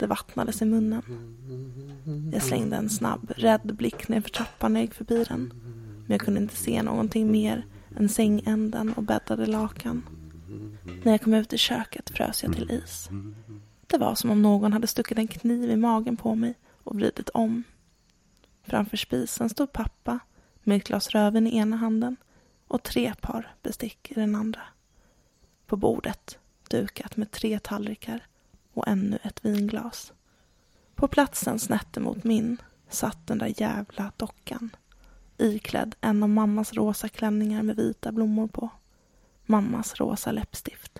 Det 0.00 0.06
vattnades 0.06 0.62
i 0.62 0.64
munnen. 0.64 1.02
Jag 2.32 2.42
slängde 2.42 2.76
en 2.76 2.90
snabb, 2.90 3.32
rädd 3.36 3.74
blick 3.76 4.08
nerför 4.08 4.30
trappan 4.30 4.72
när 4.72 4.80
jag 4.80 4.84
gick 4.84 4.94
förbi 4.94 5.24
den. 5.24 5.52
Men 6.06 6.10
jag 6.10 6.20
kunde 6.20 6.40
inte 6.40 6.56
se 6.56 6.82
någonting 6.82 7.30
mer 7.32 7.66
än 7.96 8.08
sängänden 8.08 8.92
och 8.92 9.02
bäddade 9.02 9.46
lakan. 9.46 10.02
När 11.04 11.12
jag 11.12 11.22
kom 11.22 11.34
ut 11.34 11.52
i 11.52 11.58
köket 11.58 12.10
frös 12.10 12.42
jag 12.42 12.52
till 12.52 12.70
is. 12.70 13.08
Det 13.86 13.98
var 13.98 14.14
som 14.14 14.30
om 14.30 14.42
någon 14.42 14.72
hade 14.72 14.86
stuckit 14.86 15.18
en 15.18 15.28
kniv 15.28 15.70
i 15.70 15.76
magen 15.76 16.16
på 16.16 16.34
mig 16.34 16.54
och 16.84 16.96
vridit 16.96 17.28
om. 17.28 17.64
Framför 18.62 18.96
spisen 18.96 19.48
stod 19.48 19.72
pappa 19.72 20.18
med 20.62 20.76
ett 20.76 20.84
glas 20.88 21.10
röven 21.10 21.46
i 21.46 21.56
ena 21.56 21.76
handen 21.76 22.16
och 22.68 22.82
tre 22.82 23.14
par 23.20 23.54
bestick 23.62 24.10
i 24.10 24.14
den 24.14 24.34
andra. 24.34 24.62
På 25.66 25.76
bordet, 25.76 26.38
dukat 26.68 27.16
med 27.16 27.30
tre 27.30 27.58
tallrikar 27.58 28.26
och 28.74 28.88
ännu 28.88 29.18
ett 29.22 29.44
vinglas. 29.44 30.12
På 30.94 31.08
platsen 31.08 31.58
snett 31.58 31.96
emot 31.96 32.24
min 32.24 32.56
satt 32.88 33.26
den 33.26 33.38
där 33.38 33.60
jävla 33.60 34.12
dockan 34.16 34.70
iklädd 35.40 35.94
en 36.00 36.22
av 36.22 36.28
mammas 36.28 36.72
rosa 36.72 37.08
klänningar 37.08 37.62
med 37.62 37.76
vita 37.76 38.12
blommor 38.12 38.48
på. 38.48 38.68
Mammas 39.46 39.94
rosa 39.94 40.32
läppstift. 40.32 40.98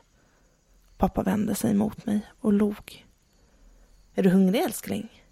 Pappa 0.97 1.23
vände 1.23 1.55
sig 1.55 1.75
mot 1.75 2.07
mig 2.07 2.27
och 2.41 2.53
log. 2.53 3.07
Är 4.14 4.23
du 4.23 4.31
hungrig 4.31 4.61
älskling? 4.61 5.25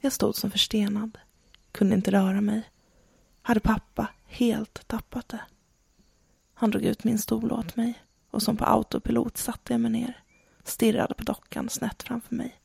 Jag 0.00 0.12
stod 0.12 0.36
som 0.36 0.50
förstenad, 0.50 1.18
kunde 1.72 1.94
inte 1.94 2.10
röra 2.10 2.40
mig. 2.40 2.70
Hade 3.42 3.60
pappa 3.60 4.08
helt 4.26 4.88
tappat 4.88 5.28
det? 5.28 5.40
Han 6.54 6.70
drog 6.70 6.82
ut 6.82 7.04
min 7.04 7.18
stol 7.18 7.52
åt 7.52 7.76
mig 7.76 8.02
och 8.30 8.42
som 8.42 8.56
på 8.56 8.64
autopilot 8.64 9.36
satte 9.36 9.72
jag 9.72 9.80
mig 9.80 9.90
ner, 9.90 10.22
stirrade 10.68 11.14
på 11.14 11.24
dockan 11.24 11.68
snett 11.68 12.02
framför 12.02 12.34
mig. 12.34 12.60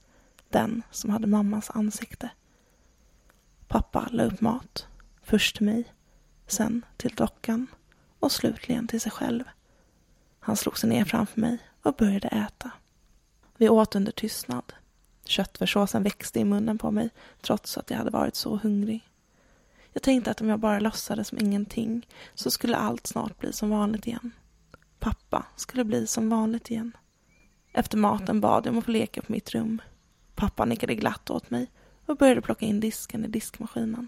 Den 0.50 0.84
som 0.92 1.10
hade 1.10 1.28
mammas 1.28 1.70
ansikte. 1.70 2.30
Pappa 3.68 4.08
la 4.12 4.24
upp 4.24 4.42
mat, 4.42 4.88
först 5.24 5.56
till 5.56 5.66
mig, 5.66 5.94
sen 6.48 6.86
till 6.98 7.16
dockan 7.16 7.68
och 8.20 8.32
slutligen 8.32 8.88
till 8.88 9.02
sig 9.02 9.12
själv. 9.12 9.44
Han 10.40 10.58
slog 10.58 10.78
sig 10.78 10.90
ner 10.90 11.06
framför 11.06 11.42
mig 11.42 11.58
och 11.84 11.96
började 11.96 12.28
äta. 12.28 12.72
Vi 13.58 13.70
åt 13.70 13.96
under 13.96 14.12
tystnad. 14.12 14.74
Köttfärssåsen 15.26 16.04
växte 16.04 16.40
i 16.40 16.46
munnen 16.46 16.78
på 16.78 16.92
mig 16.92 17.10
trots 17.42 17.78
att 17.78 17.90
jag 17.90 17.98
hade 17.98 18.10
varit 18.10 18.36
så 18.36 18.56
hungrig. 18.58 19.10
Jag 19.94 20.04
tänkte 20.04 20.32
att 20.32 20.42
om 20.42 20.50
jag 20.50 20.60
bara 20.60 20.80
låtsades 20.80 21.28
som 21.28 21.38
ingenting 21.38 22.08
så 22.36 22.52
skulle 22.52 22.78
allt 22.78 23.08
snart 23.08 23.38
bli 23.38 23.54
som 23.54 23.70
vanligt 23.70 24.08
igen. 24.08 24.32
Pappa 25.00 25.46
skulle 25.56 25.84
bli 25.84 26.08
som 26.08 26.30
vanligt 26.30 26.72
igen. 26.72 26.92
Efter 27.74 27.98
maten 27.98 28.42
bad 28.42 28.66
jag 28.66 28.72
om 28.72 28.78
att 28.78 28.86
få 28.86 28.92
leka 28.92 29.22
på 29.22 29.32
mitt 29.32 29.52
rum. 29.52 29.82
Pappa 30.36 30.66
nickade 30.66 30.96
glatt 30.96 31.30
åt 31.30 31.50
mig 31.50 31.72
och 32.06 32.18
började 32.18 32.42
plocka 32.42 32.66
in 32.66 32.80
disken 32.80 33.26
i 33.26 33.28
diskmaskinen. 33.28 34.08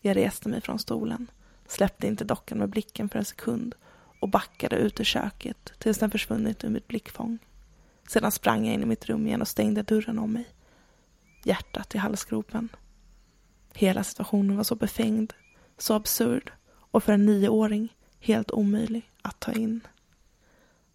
Jag 0.00 0.16
reste 0.16 0.48
mig 0.48 0.60
från 0.60 0.78
stolen, 0.78 1.30
släppte 1.66 2.06
inte 2.06 2.24
dockan 2.24 2.58
med 2.58 2.68
blicken 2.68 3.08
för 3.08 3.18
en 3.18 3.24
sekund 3.24 3.74
och 4.20 4.28
backade 4.28 4.76
ut 4.76 5.00
ur 5.00 5.04
köket 5.04 5.72
tills 5.78 5.98
den 5.98 6.10
försvunnit 6.10 6.64
ur 6.64 6.68
mitt 6.68 6.88
blickfång. 6.88 7.38
Sedan 8.08 8.32
sprang 8.32 8.66
jag 8.66 8.74
in 8.74 8.82
i 8.82 8.86
mitt 8.86 9.06
rum 9.06 9.26
igen 9.26 9.40
och 9.40 9.48
stängde 9.48 9.82
dörren 9.82 10.18
om 10.18 10.32
mig. 10.32 10.48
Hjärtat 11.44 11.94
i 11.94 11.98
halsgropen. 11.98 12.68
Hela 13.74 14.04
situationen 14.04 14.56
var 14.56 14.64
så 14.64 14.74
befängd, 14.74 15.32
så 15.78 15.94
absurd 15.94 16.52
och 16.66 17.04
för 17.04 17.12
en 17.12 17.26
nioåring 17.26 17.96
helt 18.20 18.50
omöjlig 18.50 19.10
att 19.22 19.40
ta 19.40 19.52
in. 19.52 19.80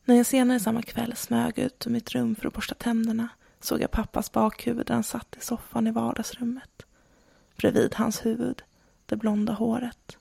När 0.08 0.16
jag 0.16 0.26
senare 0.26 0.60
samma 0.60 0.82
kväll 0.82 1.16
smög 1.16 1.60
ut 1.60 1.88
ur 1.88 1.92
mitt 1.92 2.12
rum 2.12 2.36
för 2.36 2.48
att 2.48 2.54
borsta 2.54 2.76
tänderna 2.76 3.28
såg 3.60 3.82
jag 3.82 3.92
pappas 3.92 4.32
bakhuvud 4.32 4.86
där 4.86 4.94
han 4.94 5.04
satt 5.04 5.36
i 5.38 5.42
soffan 5.42 5.88
i 5.88 5.92
vardagsrummet. 5.92 6.86
Bredvid 7.58 7.96
hans 7.96 8.26
huvud, 8.26 8.64
det 9.06 9.16
blonda 9.16 9.54
håret. 9.54 10.18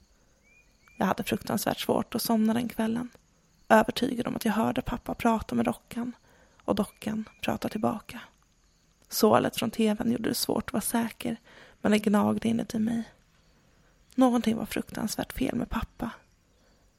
Jag 0.99 1.07
hade 1.07 1.23
fruktansvärt 1.23 1.81
svårt 1.81 2.15
att 2.15 2.23
somna 2.23 2.55
den 2.55 2.69
kvällen. 2.69 3.11
Övertygad 3.69 4.27
om 4.27 4.37
att 4.37 4.45
jag 4.45 4.53
hörde 4.53 4.83
pappa 4.83 5.15
prata 5.15 5.55
med 5.55 5.65
dockan 5.65 6.13
och 6.65 6.75
dockan 6.75 7.29
prata 7.41 7.69
tillbaka. 7.69 8.21
Sålet 9.09 9.57
från 9.57 9.71
tvn 9.71 10.13
gjorde 10.13 10.29
det 10.29 10.35
svårt 10.35 10.69
att 10.69 10.73
vara 10.73 10.81
säker 10.81 11.37
men 11.81 11.93
det 11.93 11.99
gnagde 11.99 12.49
inuti 12.49 12.79
mig. 12.79 13.05
Någonting 14.15 14.57
var 14.57 14.67
fruktansvärt 14.67 15.33
fel 15.33 15.55
med 15.55 15.71
pappa. 15.71 16.11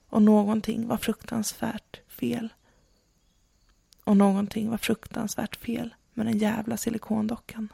Och 0.09 0.21
någonting 0.21 0.87
var 0.87 0.97
fruktansvärt 0.97 1.99
fel. 2.07 2.53
Och 4.05 4.17
någonting 4.17 4.69
var 4.69 4.77
fruktansvärt 4.77 5.55
fel 5.55 5.95
med 6.13 6.25
den 6.25 6.37
jävla 6.37 6.77
silikondockan. 6.77 7.73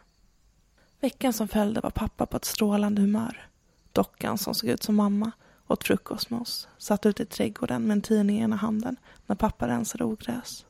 Veckan 0.99 1.33
som 1.33 1.47
följde 1.47 1.81
var 1.81 1.89
pappa 1.89 2.25
på 2.25 2.37
ett 2.37 2.45
strålande 2.45 3.01
humör. 3.01 3.49
Dockan 3.91 4.37
som 4.37 4.55
såg 4.55 4.69
ut 4.69 4.83
som 4.83 4.95
mamma 4.95 5.31
åt 5.67 5.83
frukost 5.83 6.29
med 6.29 6.41
oss, 6.41 6.67
satt 6.77 7.05
ute 7.05 7.23
i 7.23 7.25
trädgården 7.25 7.83
med 7.83 7.91
en 7.91 8.01
tidning 8.01 8.37
i 8.37 8.41
ena 8.41 8.55
handen 8.55 8.95
när 9.27 9.35
pappa 9.35 9.67
rensade 9.67 10.03
ogräs. 10.03 10.65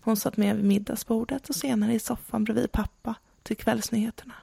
Hon 0.00 0.16
satt 0.16 0.36
med 0.36 0.56
vid 0.56 0.64
middagsbordet 0.64 1.48
och 1.48 1.54
senare 1.54 1.94
i 1.94 1.98
soffan 1.98 2.44
bredvid 2.44 2.72
pappa 2.72 3.14
till 3.42 3.56
kvällsnyheterna. 3.56 4.34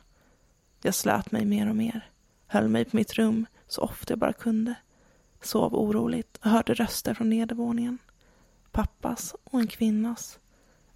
Jag 0.81 0.95
slöt 0.95 1.31
mig 1.31 1.45
mer 1.45 1.69
och 1.69 1.75
mer, 1.75 2.09
höll 2.47 2.67
mig 2.67 2.85
på 2.85 2.95
mitt 2.97 3.13
rum 3.13 3.45
så 3.67 3.81
ofta 3.81 4.11
jag 4.11 4.19
bara 4.19 4.33
kunde, 4.33 4.75
sov 5.41 5.75
oroligt 5.75 6.37
och 6.37 6.49
hörde 6.49 6.73
röster 6.73 7.13
från 7.13 7.29
nedervåningen. 7.29 7.97
Pappas 8.71 9.35
och 9.43 9.59
en 9.59 9.67
kvinnas. 9.67 10.39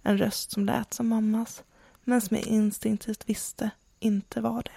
En 0.02 0.18
röst 0.18 0.50
som 0.50 0.64
lät 0.64 0.94
som 0.94 1.08
mammas, 1.08 1.62
men 2.04 2.20
som 2.20 2.36
jag 2.36 2.46
instinktivt 2.46 3.28
visste 3.28 3.70
inte 4.00 4.40
var 4.40 4.62
det. 4.62 4.70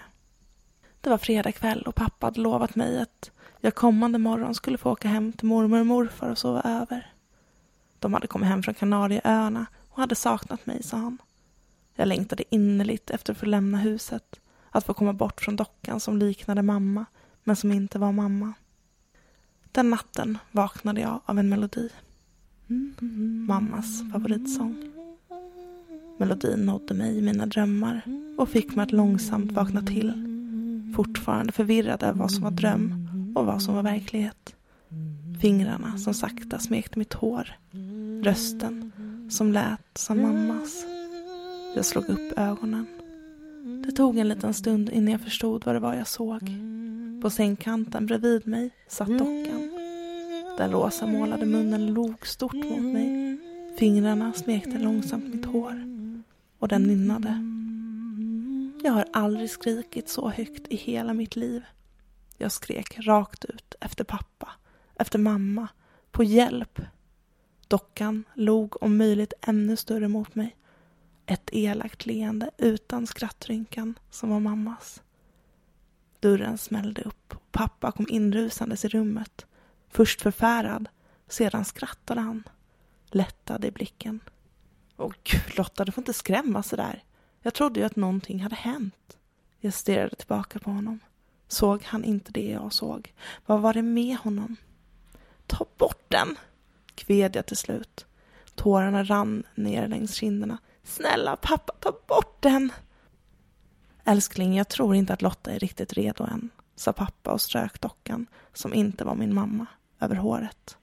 Det 1.02 1.10
var 1.10 1.18
fredag 1.18 1.52
kväll 1.52 1.82
och 1.82 1.96
pappa 1.96 2.28
hade 2.28 2.42
lovat 2.42 2.76
mig 2.76 3.00
att 3.02 3.32
jag 3.60 3.76
kommande 3.76 4.18
morgon 4.18 4.56
skulle 4.56 4.78
få 4.78 4.92
åka 4.92 5.08
hem 5.08 5.34
till 5.34 5.48
mormor 5.48 5.80
och 5.80 5.86
morfar 5.86 6.30
och 6.30 6.38
sova 6.38 6.62
över. 6.62 7.14
De 8.00 8.14
hade 8.14 8.28
kommit 8.28 8.50
hem 8.50 8.64
från 8.64 8.74
Kanarieöarna 8.74 9.66
och 9.90 9.98
hade 9.98 10.16
saknat 10.16 10.66
mig, 10.66 10.84
sa 10.84 10.98
han. 10.98 11.18
Jag 11.96 12.08
längtade 12.08 12.56
innerligt 12.56 13.10
efter 13.10 13.34
att 13.34 13.40
få 13.40 13.46
lämna 13.46 13.78
huset, 13.78 14.40
att 14.72 14.86
få 14.86 14.94
komma 14.94 15.14
bort 15.14 15.42
från 15.42 15.56
dockan 15.56 16.00
som 16.00 16.18
liknade 16.18 16.62
mamma, 16.62 17.06
men 17.44 17.56
som 17.56 17.72
inte 17.72 18.00
var 18.00 18.12
mamma. 18.12 18.54
Den 19.72 19.90
natten 19.90 20.38
vaknade 20.52 21.02
jag 21.02 21.22
av 21.26 21.40
en 21.40 21.50
melodi. 21.50 21.90
Mammas 23.48 24.04
favoritsång. 24.12 24.76
Melodin 26.18 26.60
nådde 26.60 26.94
mig 26.94 27.18
i 27.18 27.22
mina 27.22 27.46
drömmar 27.46 28.02
och 28.38 28.50
fick 28.50 28.76
mig 28.76 28.84
att 28.84 28.92
långsamt 28.92 29.52
vakna 29.52 29.82
till. 29.82 30.14
Fortfarande 30.96 31.52
förvirrad 31.52 32.04
över 32.04 32.20
vad 32.20 32.32
som 32.32 32.44
var 32.44 32.52
dröm 32.52 33.08
och 33.36 33.46
vad 33.46 33.62
som 33.62 33.76
var 33.76 33.84
verklighet. 33.84 34.56
Fingrarna 35.42 35.98
som 35.98 36.14
sakta 36.14 36.60
smekte 36.60 37.00
mitt 37.00 37.14
hår. 37.14 37.50
Rösten 38.24 38.92
som 39.30 39.52
lät 39.52 39.98
som 39.98 40.22
mammas. 40.22 40.86
Jag 41.76 41.86
slog 41.86 42.10
upp 42.10 42.38
ögonen. 42.38 42.86
Det 43.86 43.92
tog 43.92 44.18
en 44.18 44.30
liten 44.30 44.54
stund 44.54 44.90
innan 44.90 45.12
jag 45.12 45.22
förstod 45.22 45.66
vad 45.66 45.76
det 45.76 45.80
var 45.80 45.94
jag 45.94 46.08
såg. 46.08 46.52
På 47.22 47.30
sängkanten 47.30 48.06
bredvid 48.06 48.48
mig 48.48 48.72
satt 48.88 49.08
dockan. 49.08 49.77
Den 50.58 50.72
rosa 50.72 51.08
målade 51.08 51.46
munnen 51.46 51.94
log 51.94 52.28
stort 52.28 52.54
mot 52.54 52.94
mig. 52.94 53.38
Fingrarna 53.78 54.34
smekte 54.34 54.80
långsamt 54.80 55.34
mitt 55.36 55.46
hår. 55.46 55.84
Och 56.60 56.68
den 56.68 56.84
nynnade. 56.84 57.44
Jag 58.84 58.94
har 58.94 59.06
aldrig 59.14 59.50
skrikit 59.50 60.10
så 60.10 60.30
högt 60.30 60.68
i 60.68 60.76
hela 60.76 61.14
mitt 61.14 61.36
liv. 61.36 61.64
Jag 62.38 62.52
skrek 62.52 62.98
rakt 63.00 63.46
ut 63.46 63.76
efter 63.80 64.04
pappa, 64.04 64.50
efter 64.96 65.20
mamma, 65.20 65.68
på 66.12 66.24
hjälp. 66.24 66.82
Dockan 67.68 68.24
log 68.34 68.84
om 68.84 68.98
möjligt 68.98 69.34
ännu 69.42 69.76
större 69.76 70.08
mot 70.08 70.36
mig. 70.36 70.56
Ett 71.26 71.50
elakt 71.52 72.06
leende 72.06 72.50
utan 72.58 73.08
skrattrynkan 73.08 74.00
som 74.10 74.30
var 74.30 74.40
mammas. 74.40 75.02
Dörren 76.20 76.58
smällde 76.58 77.02
upp 77.02 77.34
och 77.36 77.52
pappa 77.52 77.92
kom 77.92 78.06
inrusandes 78.10 78.86
i 78.86 78.88
rummet. 78.88 79.46
Först 79.90 80.22
förfärad, 80.22 80.90
sedan 81.28 81.66
skrattade 81.66 82.22
han. 82.22 82.44
Lättad 83.06 83.66
i 83.66 83.72
blicken. 83.72 84.20
Åh 84.98 85.14
gud 85.24 85.58
Lotta, 85.58 85.86
du 85.86 85.92
får 85.92 86.02
inte 86.02 86.14
skrämma 86.14 86.64
sådär. 86.64 87.04
Jag 87.42 87.54
trodde 87.54 87.80
ju 87.80 87.86
att 87.86 87.96
någonting 87.96 88.44
hade 88.44 88.56
hänt. 88.56 89.18
Jag 89.60 89.74
stirrade 89.74 90.16
tillbaka 90.16 90.60
på 90.60 90.72
honom. 90.72 91.00
Såg 91.48 91.84
han 91.84 92.04
inte 92.04 92.32
det 92.32 92.50
jag 92.50 92.74
såg? 92.74 93.14
Vad 93.46 93.62
var 93.62 93.74
det 93.74 93.82
med 93.82 94.18
honom? 94.18 94.56
Ta 95.48 95.66
bort 95.78 96.06
den! 96.08 96.36
kved 96.96 97.36
jag 97.36 97.46
till 97.46 97.58
slut. 97.58 98.06
Tårarna 98.56 99.04
rann 99.04 99.44
ner 99.56 99.88
längs 99.88 100.14
kinderna. 100.14 100.58
Snälla 100.84 101.36
pappa, 101.36 101.74
ta 101.80 101.92
bort 102.08 102.42
den! 102.42 102.72
Älskling, 104.04 104.58
jag 104.58 104.68
tror 104.68 104.96
inte 104.96 105.14
att 105.14 105.22
Lotta 105.22 105.52
är 105.52 105.60
riktigt 105.60 105.94
redo 105.94 106.24
än, 106.24 106.50
sa 106.76 106.94
pappa 106.94 107.32
och 107.32 107.42
strök 107.42 107.82
dockan, 107.82 108.26
som 108.54 108.74
inte 108.74 109.06
var 109.06 109.16
min 109.16 109.34
mamma, 109.34 109.66
över 110.00 110.16
håret. 110.16 110.78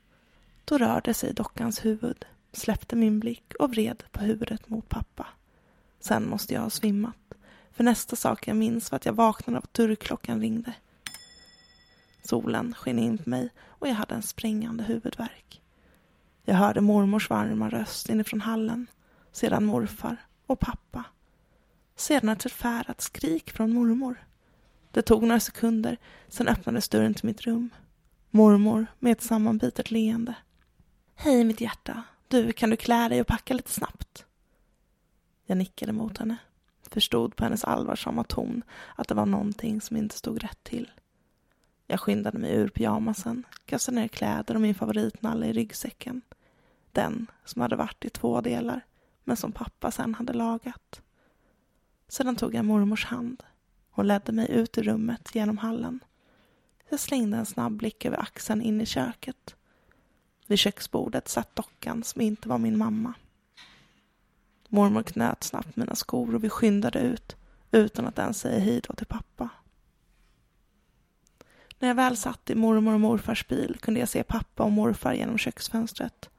Då 0.65 0.79
rörde 0.79 1.15
sig 1.15 1.33
dockans 1.33 1.85
huvud, 1.85 2.25
släppte 2.53 2.97
min 2.97 3.21
blick 3.21 3.55
och 3.59 3.71
vred 3.71 4.05
på 4.13 4.21
huvudet 4.21 4.69
mot 4.69 4.89
pappa. 4.89 5.27
Sen 6.01 6.29
måste 6.29 6.55
jag 6.55 6.61
ha 6.61 6.71
svimmat, 6.71 7.35
för 7.73 7.85
nästa 7.85 8.17
sak 8.17 8.49
jag 8.49 8.57
minns 8.57 8.91
var 8.91 8.97
att 8.97 9.07
jag 9.07 9.13
vaknade 9.13 9.59
av 9.59 9.65
att 9.65 9.75
dörrklockan 9.75 10.41
ringde. 10.41 10.73
Solen 12.23 12.75
sken 12.75 12.99
in 12.99 13.19
på 13.19 13.31
mig 13.31 13.49
och 13.63 13.89
jag 13.89 13.95
hade 13.95 14.15
en 14.15 14.23
sprängande 14.23 14.85
huvudvärk. 14.85 15.63
Jag 16.45 16.55
hörde 16.55 16.81
mormors 16.81 17.31
varma 17.31 17.71
röst 17.71 18.09
inifrån 18.09 18.41
hallen, 18.41 18.87
sedan 19.33 19.65
morfar 19.65 20.17
och 20.47 20.61
pappa. 20.61 21.05
Sedan 21.97 22.29
ett 22.29 22.43
förfärat 22.43 23.01
skrik 23.01 23.51
från 23.51 23.75
mormor. 23.75 24.25
Det 24.91 25.03
tog 25.03 25.23
några 25.23 25.41
sekunder, 25.41 25.97
sen 26.29 26.49
öppnades 26.49 26.89
dörren 26.89 27.15
till 27.15 27.27
mitt 27.27 27.43
rum. 27.43 27.71
Mormor 28.37 28.87
med 28.99 29.13
ett 29.13 29.23
sammanbitet 29.23 29.91
leende. 29.91 30.35
Hej 31.15 31.45
mitt 31.45 31.61
hjärta, 31.61 32.03
du, 32.29 32.53
kan 32.53 32.71
du 32.71 32.77
klä 32.77 33.09
dig 33.09 33.21
och 33.21 33.27
packa 33.27 33.55
lite 33.55 33.71
snabbt? 33.71 34.27
Jag 35.47 35.59
nickade 35.59 35.93
mot 35.93 36.19
henne, 36.19 36.37
förstod 36.91 37.37
på 37.37 37.45
hennes 37.45 37.65
allvarsamma 37.65 38.25
ton 38.25 38.63
att 38.97 39.09
det 39.09 39.15
var 39.15 39.27
någonting 39.27 39.81
som 39.81 39.97
inte 39.97 40.17
stod 40.17 40.43
rätt 40.43 40.65
till. 40.65 40.91
Jag 41.87 42.01
skyndade 42.01 42.39
mig 42.39 42.55
ur 42.55 42.69
pyjamasen, 42.69 43.45
kastade 43.65 44.01
ner 44.01 44.09
kläder 44.09 44.55
och 44.55 44.61
min 44.61 44.75
favoritnalle 44.75 45.47
i 45.47 45.53
ryggsäcken. 45.53 46.23
Den 46.93 47.27
som 47.45 47.63
hade 47.63 47.77
varit 47.77 48.05
i 48.05 48.11
två 48.11 48.41
delar, 48.41 48.81
men 49.25 49.37
som 49.37 49.53
pappa 49.53 49.91
sen 49.91 50.15
hade 50.15 50.33
lagat. 50.33 51.03
Sedan 52.09 52.37
tog 52.37 52.55
jag 52.55 52.65
mormors 52.65 53.05
hand. 53.05 53.43
Hon 53.91 54.07
ledde 54.07 54.33
mig 54.33 54.51
ut 54.51 54.79
ur 54.79 54.83
rummet 54.83 55.35
genom 55.35 55.59
hallen. 55.59 56.01
Jag 56.89 57.01
slängde 57.01 57.37
en 57.37 57.47
snabb 57.47 57.73
blick 57.73 58.05
över 58.05 58.21
axeln 58.21 58.63
in 58.63 58.81
i 58.81 58.87
köket. 58.87 59.57
Vid 60.47 60.59
köksbordet 60.59 61.29
satt 61.29 61.57
dockan 61.57 62.05
som 62.05 62.21
inte 62.21 62.49
var 62.49 62.59
min 62.59 62.79
mamma. 62.79 63.15
Mormor 64.69 65.03
knöt 65.03 65.45
snabbt 65.45 65.77
mina 65.77 65.95
skor 65.95 66.35
och 66.35 66.45
vi 66.45 66.49
skyndade 66.49 66.99
ut 66.99 67.37
utan 67.71 68.07
att 68.07 68.19
ens 68.19 68.39
säga 68.39 68.59
hej 68.59 68.81
då 68.89 68.95
till 68.95 69.07
pappa. 69.07 69.49
När 71.79 71.89
jag 71.89 71.95
väl 71.95 72.17
satt 72.17 72.51
i 72.51 72.55
mormor 72.55 72.95
och 72.95 73.01
morfars 73.01 73.49
bil 73.49 73.77
kunde 73.81 74.01
jag 74.01 74.09
se 74.09 74.23
pappa 74.23 74.63
och 74.63 74.73
morfar 74.73 75.13
genom 75.13 75.39
köksfönstret. 75.39 76.31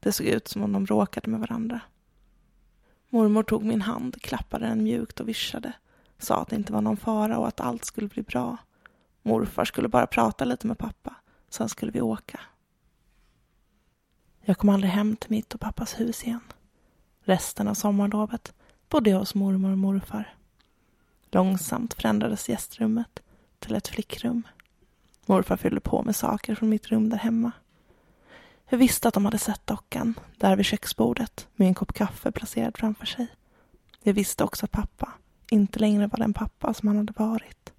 Det 0.00 0.12
såg 0.12 0.26
ut 0.26 0.48
som 0.48 0.62
om 0.62 0.72
de 0.72 0.86
råkade 0.86 1.30
med 1.30 1.40
varandra. 1.40 1.80
Mormor 3.08 3.42
tog 3.42 3.64
min 3.64 3.82
hand, 3.82 4.22
klappade 4.22 4.66
den 4.66 4.82
mjukt 4.82 5.20
och 5.20 5.28
vischade. 5.28 5.72
Sa 6.18 6.42
att 6.42 6.48
det 6.48 6.56
inte 6.56 6.72
var 6.72 6.80
någon 6.80 6.96
fara 6.96 7.38
och 7.38 7.48
att 7.48 7.60
allt 7.60 7.84
skulle 7.84 8.08
bli 8.08 8.22
bra. 8.22 8.56
Morfar 9.22 9.64
skulle 9.64 9.88
bara 9.88 10.06
prata 10.06 10.44
lite 10.44 10.66
med 10.66 10.78
pappa, 10.78 11.14
sen 11.48 11.68
skulle 11.68 11.92
vi 11.92 12.00
åka. 12.00 12.40
Jag 14.40 14.58
kom 14.58 14.68
aldrig 14.68 14.92
hem 14.92 15.16
till 15.16 15.30
mitt 15.30 15.54
och 15.54 15.60
pappas 15.60 16.00
hus 16.00 16.24
igen. 16.24 16.40
Resten 17.22 17.68
av 17.68 17.74
sommarlovet 17.74 18.54
bodde 18.88 19.10
jag 19.10 19.18
hos 19.18 19.34
mormor 19.34 19.70
och 19.70 19.78
morfar. 19.78 20.34
Långsamt 21.30 21.94
förändrades 21.94 22.48
gästrummet 22.48 23.22
till 23.58 23.74
ett 23.74 23.88
flickrum. 23.88 24.42
Morfar 25.26 25.56
fyllde 25.56 25.80
på 25.80 26.02
med 26.02 26.16
saker 26.16 26.54
från 26.54 26.68
mitt 26.68 26.86
rum 26.86 27.08
där 27.08 27.16
hemma. 27.18 27.52
Jag 28.68 28.78
visste 28.78 29.08
att 29.08 29.14
de 29.14 29.24
hade 29.24 29.38
sett 29.38 29.66
dockan 29.66 30.14
där 30.36 30.56
vid 30.56 30.66
köksbordet 30.66 31.48
med 31.54 31.68
en 31.68 31.74
kopp 31.74 31.92
kaffe 31.92 32.32
placerad 32.32 32.76
framför 32.76 33.06
sig. 33.06 33.26
Jag 34.02 34.14
visste 34.14 34.44
också 34.44 34.64
att 34.64 34.72
pappa 34.72 35.12
inte 35.50 35.78
längre 35.78 36.06
var 36.06 36.18
den 36.18 36.34
pappa 36.34 36.74
som 36.74 36.88
han 36.88 36.96
hade 36.96 37.12
varit. 37.16 37.72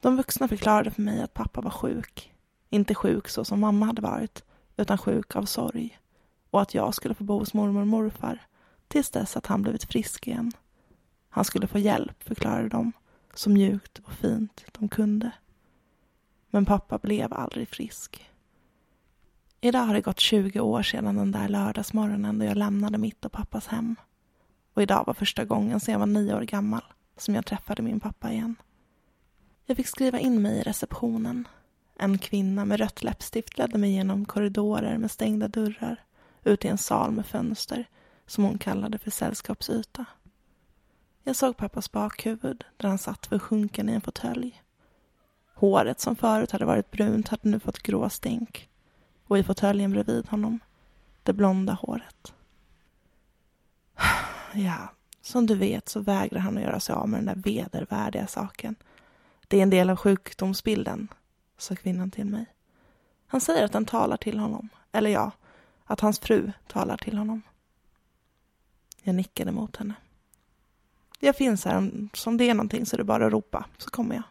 De 0.00 0.16
vuxna 0.16 0.48
förklarade 0.48 0.90
för 0.90 1.02
mig 1.02 1.22
att 1.22 1.34
pappa 1.34 1.60
var 1.60 1.70
sjuk. 1.70 2.32
Inte 2.68 2.94
sjuk 2.94 3.28
så 3.28 3.44
som 3.44 3.60
mamma 3.60 3.86
hade 3.86 4.02
varit, 4.02 4.44
utan 4.76 4.98
sjuk 4.98 5.36
av 5.36 5.44
sorg. 5.44 5.98
Och 6.50 6.62
att 6.62 6.74
jag 6.74 6.94
skulle 6.94 7.14
få 7.14 7.24
bo 7.24 7.38
hos 7.38 7.54
mormor 7.54 7.80
och 7.80 7.86
morfar 7.86 8.38
tills 8.88 9.10
dess 9.10 9.36
att 9.36 9.46
han 9.46 9.62
blivit 9.62 9.84
frisk 9.84 10.26
igen. 10.26 10.52
Han 11.28 11.44
skulle 11.44 11.66
få 11.66 11.78
hjälp, 11.78 12.22
förklarade 12.22 12.68
de, 12.68 12.92
så 13.34 13.50
mjukt 13.50 13.98
och 13.98 14.12
fint 14.12 14.64
de 14.72 14.88
kunde. 14.88 15.30
Men 16.50 16.66
pappa 16.66 16.98
blev 16.98 17.32
aldrig 17.32 17.68
frisk. 17.68 18.30
Idag 19.60 19.80
har 19.80 19.94
det 19.94 20.00
gått 20.00 20.20
20 20.20 20.60
år 20.60 20.82
sedan 20.82 21.16
den 21.16 21.32
där 21.32 21.48
lördagsmorgonen 21.48 22.38
då 22.38 22.44
jag 22.44 22.56
lämnade 22.56 22.98
mitt 22.98 23.24
och 23.24 23.32
pappas 23.32 23.66
hem. 23.66 23.96
Och 24.74 24.82
idag 24.82 25.04
var 25.06 25.14
första 25.14 25.44
gången 25.44 25.80
sedan 25.80 25.92
jag 25.92 25.98
var 25.98 26.06
nio 26.06 26.34
år 26.34 26.42
gammal 26.42 26.82
som 27.16 27.34
jag 27.34 27.46
träffade 27.46 27.82
min 27.82 28.00
pappa 28.00 28.32
igen. 28.32 28.56
Jag 29.70 29.76
fick 29.76 29.86
skriva 29.86 30.18
in 30.18 30.42
mig 30.42 30.58
i 30.58 30.62
receptionen. 30.62 31.48
En 31.96 32.18
kvinna 32.18 32.64
med 32.64 32.80
rött 32.80 33.02
läppstift 33.02 33.58
ledde 33.58 33.78
mig 33.78 33.90
genom 33.92 34.24
korridorer 34.24 34.98
med 34.98 35.10
stängda 35.10 35.48
dörrar 35.48 36.04
ut 36.44 36.64
i 36.64 36.68
en 36.68 36.78
sal 36.78 37.10
med 37.10 37.26
fönster 37.26 37.88
som 38.26 38.44
hon 38.44 38.58
kallade 38.58 38.98
för 38.98 39.10
sällskapsyta. 39.10 40.04
Jag 41.24 41.36
såg 41.36 41.56
pappas 41.56 41.92
bakhuvud 41.92 42.64
där 42.76 42.88
han 42.88 42.98
satt 42.98 43.26
försjunken 43.26 43.88
i 43.88 43.92
en 43.92 44.00
fåtölj. 44.00 44.62
Håret 45.54 46.00
som 46.00 46.16
förut 46.16 46.50
hade 46.50 46.64
varit 46.64 46.90
brunt 46.90 47.28
hade 47.28 47.48
nu 47.48 47.60
fått 47.60 47.78
grå 47.78 48.10
stänk 48.10 48.68
och 49.26 49.38
i 49.38 49.42
fåtöljen 49.42 49.90
bredvid 49.90 50.28
honom 50.28 50.60
det 51.22 51.32
blonda 51.32 51.72
håret. 51.72 52.32
Ja, 54.54 54.88
som 55.22 55.46
du 55.46 55.54
vet 55.54 55.88
så 55.88 56.00
vägrar 56.00 56.40
han 56.40 56.56
att 56.56 56.62
göra 56.62 56.80
sig 56.80 56.94
av 56.94 57.08
med 57.08 57.18
den 57.18 57.26
där 57.26 57.42
vedervärdiga 57.42 58.26
saken. 58.26 58.76
Det 59.50 59.58
är 59.58 59.62
en 59.62 59.70
del 59.70 59.90
av 59.90 59.96
sjukdomsbilden, 59.96 61.08
sa 61.58 61.76
kvinnan 61.76 62.10
till 62.10 62.26
mig. 62.26 62.46
Han 63.26 63.40
säger 63.40 63.64
att 63.64 63.72
den 63.72 63.84
talar 63.84 64.16
till 64.16 64.38
honom, 64.38 64.68
eller 64.92 65.10
ja, 65.10 65.32
att 65.84 66.00
hans 66.00 66.18
fru 66.18 66.52
talar 66.66 66.96
till 66.96 67.18
honom. 67.18 67.42
Jag 69.02 69.14
nickade 69.14 69.52
mot 69.52 69.76
henne. 69.76 69.94
Jag 71.20 71.36
finns 71.36 71.64
här, 71.64 71.76
om 72.26 72.36
det 72.36 72.50
är 72.50 72.54
någonting 72.54 72.86
så 72.86 72.96
är 72.96 72.98
det 72.98 73.04
bara 73.04 73.26
att 73.26 73.32
ropa, 73.32 73.64
så 73.78 73.90
kommer 73.90 74.14
jag. 74.14 74.24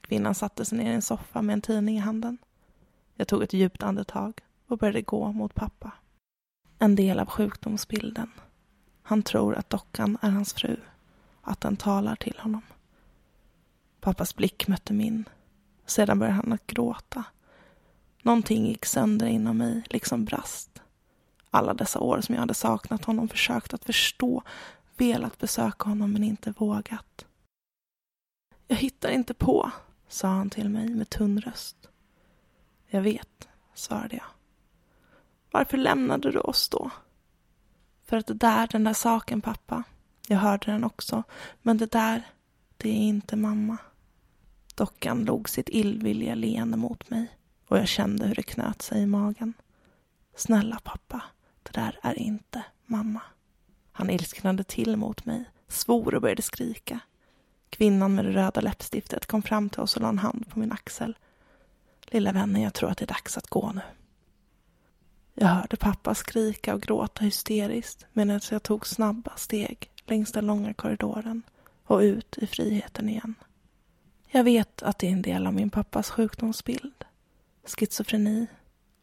Kvinnan 0.00 0.34
satte 0.34 0.64
sig 0.64 0.78
ner 0.78 0.92
i 0.92 0.94
en 0.94 1.02
soffa 1.02 1.42
med 1.42 1.52
en 1.52 1.62
tidning 1.62 1.96
i 1.96 2.00
handen. 2.00 2.38
Jag 3.14 3.28
tog 3.28 3.42
ett 3.42 3.52
djupt 3.52 3.82
andetag 3.82 4.40
och 4.66 4.78
började 4.78 5.02
gå 5.02 5.32
mot 5.32 5.54
pappa. 5.54 5.92
En 6.78 6.96
del 6.96 7.20
av 7.20 7.26
sjukdomsbilden. 7.26 8.30
Han 9.02 9.22
tror 9.22 9.54
att 9.54 9.70
dockan 9.70 10.18
är 10.22 10.30
hans 10.30 10.52
fru, 10.52 10.76
att 11.42 11.60
den 11.60 11.76
talar 11.76 12.16
till 12.16 12.36
honom. 12.38 12.62
Pappas 14.02 14.36
blick 14.36 14.68
mötte 14.68 14.92
min. 14.92 15.28
Sedan 15.86 16.18
började 16.18 16.36
han 16.36 16.52
att 16.52 16.66
gråta. 16.66 17.24
Någonting 18.22 18.66
gick 18.66 18.84
sönder 18.84 19.26
inom 19.26 19.58
mig, 19.58 19.82
liksom 19.90 20.24
brast. 20.24 20.82
Alla 21.50 21.74
dessa 21.74 22.00
år 22.00 22.20
som 22.20 22.34
jag 22.34 22.40
hade 22.40 22.54
saknat 22.54 23.04
honom, 23.04 23.28
försökt 23.28 23.74
att 23.74 23.84
förstå, 23.84 24.42
velat 24.96 25.38
besöka 25.38 25.88
honom 25.88 26.12
men 26.12 26.24
inte 26.24 26.50
vågat. 26.50 27.26
Jag 28.66 28.76
hittar 28.76 29.10
inte 29.10 29.34
på, 29.34 29.70
sa 30.08 30.28
han 30.28 30.50
till 30.50 30.68
mig 30.68 30.88
med 30.88 31.10
tunn 31.10 31.40
röst. 31.40 31.88
Jag 32.86 33.02
vet, 33.02 33.48
svarade 33.74 34.16
jag. 34.16 34.26
Varför 35.50 35.78
lämnade 35.78 36.30
du 36.30 36.38
oss 36.38 36.68
då? 36.68 36.90
För 38.04 38.16
att 38.16 38.26
det 38.26 38.34
där, 38.34 38.66
den 38.66 38.84
där 38.84 38.94
saken 38.94 39.40
pappa, 39.40 39.82
jag 40.28 40.38
hörde 40.38 40.72
den 40.72 40.84
också, 40.84 41.22
men 41.62 41.78
det 41.78 41.92
där, 41.92 42.22
det 42.76 42.88
är 42.88 43.02
inte 43.02 43.36
mamma. 43.36 43.78
Dockan 44.74 45.24
log 45.24 45.48
sitt 45.48 45.68
illvilliga 45.68 46.34
leende 46.34 46.76
mot 46.76 47.10
mig 47.10 47.26
och 47.68 47.78
jag 47.78 47.88
kände 47.88 48.26
hur 48.26 48.34
det 48.34 48.42
knöt 48.42 48.82
sig 48.82 49.02
i 49.02 49.06
magen. 49.06 49.54
Snälla 50.36 50.80
pappa, 50.84 51.22
det 51.62 51.72
där 51.72 51.98
är 52.02 52.18
inte 52.18 52.64
mamma. 52.86 53.22
Han 53.92 54.10
ilsknade 54.10 54.64
till 54.64 54.96
mot 54.96 55.24
mig, 55.24 55.44
svor 55.68 56.14
och 56.14 56.22
började 56.22 56.42
skrika. 56.42 57.00
Kvinnan 57.70 58.14
med 58.14 58.24
det 58.24 58.32
röda 58.32 58.60
läppstiftet 58.60 59.26
kom 59.26 59.42
fram 59.42 59.70
till 59.70 59.80
oss 59.80 59.96
och 59.96 60.02
lade 60.02 60.12
en 60.12 60.18
hand 60.18 60.48
på 60.48 60.58
min 60.58 60.72
axel. 60.72 61.16
Lilla 62.06 62.32
vännen, 62.32 62.62
jag 62.62 62.74
tror 62.74 62.90
att 62.90 62.98
det 62.98 63.04
är 63.04 63.14
dags 63.14 63.38
att 63.38 63.46
gå 63.46 63.72
nu. 63.72 63.80
Jag 65.34 65.48
hörde 65.48 65.76
pappa 65.76 66.14
skrika 66.14 66.74
och 66.74 66.82
gråta 66.82 67.24
hysteriskt 67.24 68.06
medan 68.12 68.40
jag 68.50 68.62
tog 68.62 68.86
snabba 68.86 69.32
steg 69.36 69.90
längs 70.06 70.32
den 70.32 70.46
långa 70.46 70.74
korridoren 70.74 71.42
och 71.84 71.98
ut 71.98 72.38
i 72.38 72.46
friheten 72.46 73.08
igen. 73.08 73.34
Jag 74.34 74.44
vet 74.44 74.82
att 74.82 74.98
det 74.98 75.06
är 75.06 75.12
en 75.12 75.22
del 75.22 75.46
av 75.46 75.54
min 75.54 75.70
pappas 75.70 76.10
sjukdomsbild. 76.10 77.04
Schizofreni, 77.64 78.46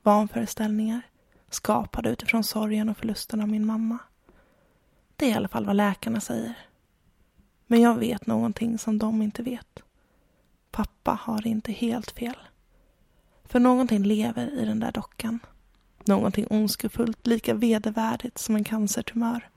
vanföreställningar, 0.04 1.02
skapade 1.50 2.10
utifrån 2.10 2.44
sorgen 2.44 2.90
och 2.90 2.98
förlusten 2.98 3.42
av 3.42 3.48
min 3.48 3.66
mamma. 3.66 3.98
Det 5.16 5.26
är 5.26 5.30
i 5.30 5.34
alla 5.34 5.48
fall 5.48 5.66
vad 5.66 5.76
läkarna 5.76 6.20
säger. 6.22 6.54
Men 7.68 7.82
jag 7.82 7.96
vet 7.96 8.28
någonting 8.28 8.78
som 8.78 8.98
de 8.98 9.22
inte 9.22 9.44
vet. 9.44 9.80
Pappa 10.72 11.20
har 11.22 11.48
inte 11.48 11.72
helt 11.72 12.12
fel. 12.12 12.38
För 13.44 13.60
någonting 13.60 14.04
lever 14.04 14.60
i 14.60 14.66
den 14.66 14.80
där 14.80 14.92
dockan. 14.92 15.40
Någonting 16.06 16.48
ondskefullt, 16.50 17.28
lika 17.28 17.54
vedervärdigt 17.54 18.38
som 18.38 18.56
en 18.56 18.64
cancertumör. 18.64 19.50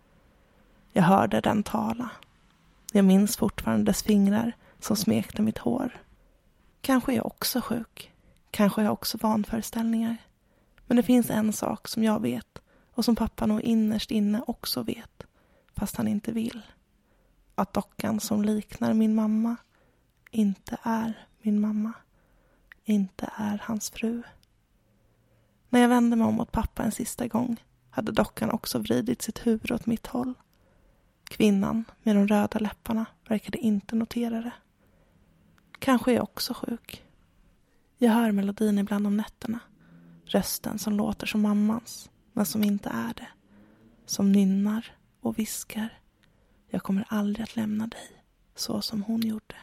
Jag 0.92 1.02
hörde 1.02 1.40
den 1.40 1.62
tala. 1.62 2.10
Jag 2.92 3.04
minns 3.04 3.36
fortfarande 3.36 3.84
dess 3.84 4.02
fingrar 4.02 4.52
som 4.84 4.96
smekte 4.96 5.42
mitt 5.42 5.58
hår. 5.58 6.02
Kanske 6.80 7.12
är 7.12 7.16
jag 7.16 7.26
också 7.26 7.60
sjuk. 7.60 8.12
Kanske 8.50 8.80
har 8.80 8.84
jag 8.84 8.92
också 8.92 9.18
vanföreställningar. 9.18 10.16
Men 10.86 10.96
det 10.96 11.02
finns 11.02 11.30
en 11.30 11.52
sak 11.52 11.88
som 11.88 12.04
jag 12.04 12.20
vet 12.20 12.58
och 12.94 13.04
som 13.04 13.16
pappa 13.16 13.46
nog 13.46 13.60
innerst 13.60 14.10
inne 14.10 14.42
också 14.46 14.82
vet, 14.82 15.22
fast 15.74 15.96
han 15.96 16.08
inte 16.08 16.32
vill. 16.32 16.62
Att 17.54 17.72
dockan 17.72 18.20
som 18.20 18.44
liknar 18.44 18.94
min 18.94 19.14
mamma 19.14 19.56
inte 20.30 20.78
är 20.82 21.26
min 21.42 21.60
mamma. 21.60 21.92
Inte 22.84 23.30
är 23.36 23.62
hans 23.64 23.90
fru. 23.90 24.22
När 25.68 25.80
jag 25.80 25.88
vände 25.88 26.16
mig 26.16 26.26
om 26.26 26.34
mot 26.34 26.52
pappa 26.52 26.82
en 26.82 26.92
sista 26.92 27.26
gång 27.26 27.64
hade 27.90 28.12
dockan 28.12 28.50
också 28.50 28.78
vridit 28.78 29.22
sitt 29.22 29.46
huvud 29.46 29.72
åt 29.72 29.86
mitt 29.86 30.06
håll. 30.06 30.34
Kvinnan 31.24 31.84
med 32.02 32.16
de 32.16 32.28
röda 32.28 32.58
läpparna 32.58 33.06
verkade 33.28 33.58
inte 33.58 33.96
notera 33.96 34.42
det. 34.42 34.52
Kanske 35.82 36.10
är 36.10 36.14
jag 36.14 36.22
också 36.22 36.54
sjuk. 36.54 37.02
Jag 37.98 38.10
hör 38.12 38.32
melodin 38.32 38.78
ibland 38.78 39.06
om 39.06 39.16
nätterna. 39.16 39.58
Rösten 40.24 40.78
som 40.78 40.96
låter 40.96 41.26
som 41.26 41.42
mammans, 41.42 42.10
men 42.32 42.46
som 42.46 42.64
inte 42.64 42.88
är 42.88 43.14
det. 43.14 43.28
Som 44.06 44.32
nynnar 44.32 44.96
och 45.20 45.38
viskar. 45.38 46.00
Jag 46.70 46.82
kommer 46.82 47.04
aldrig 47.08 47.44
att 47.44 47.56
lämna 47.56 47.86
dig, 47.86 48.24
så 48.54 48.82
som 48.82 49.02
hon 49.02 49.20
gjorde. 49.20 49.54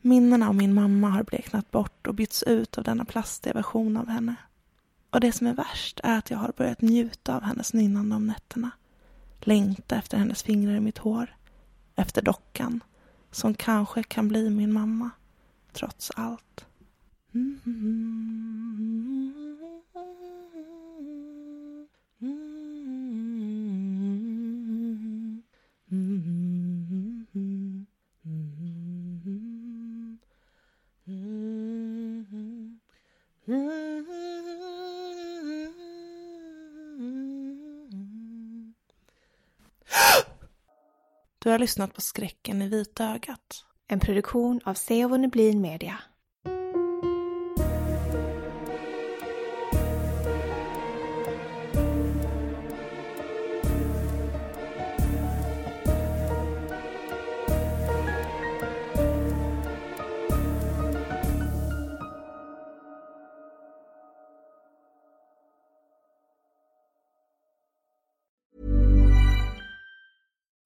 Minnena 0.00 0.48
av 0.48 0.54
min 0.54 0.74
mamma 0.74 1.10
har 1.10 1.22
bleknat 1.22 1.70
bort 1.70 2.06
och 2.06 2.14
bytts 2.14 2.42
ut 2.42 2.78
av 2.78 2.84
denna 2.84 3.04
plastiga 3.04 3.52
version 3.52 3.96
av 3.96 4.08
henne. 4.08 4.34
Och 5.10 5.20
det 5.20 5.32
som 5.32 5.46
är 5.46 5.54
värst 5.54 6.00
är 6.04 6.18
att 6.18 6.30
jag 6.30 6.38
har 6.38 6.52
börjat 6.56 6.82
njuta 6.82 7.36
av 7.36 7.42
hennes 7.42 7.72
nynnande 7.72 8.16
om 8.16 8.26
nätterna. 8.26 8.70
Längta 9.40 9.96
efter 9.96 10.18
hennes 10.18 10.42
fingrar 10.42 10.76
i 10.76 10.80
mitt 10.80 10.98
hår. 10.98 11.36
Efter 11.96 12.22
dockan, 12.22 12.80
som 13.34 13.54
kanske 13.54 14.02
kan 14.02 14.28
bli 14.28 14.50
min 14.50 14.72
mamma, 14.72 15.10
trots 15.72 16.10
allt. 16.10 16.66
Mm. 17.34 17.60
Du 41.44 41.50
har 41.50 41.58
lyssnat 41.58 41.94
på 41.94 42.00
Skräcken 42.00 42.62
i 42.62 42.68
vitögat. 42.68 43.64
En 43.88 44.00
produktion 44.00 44.60
av 44.64 44.74
Sevo 44.74 45.16
Neblin 45.16 45.60
Media. 45.60 45.98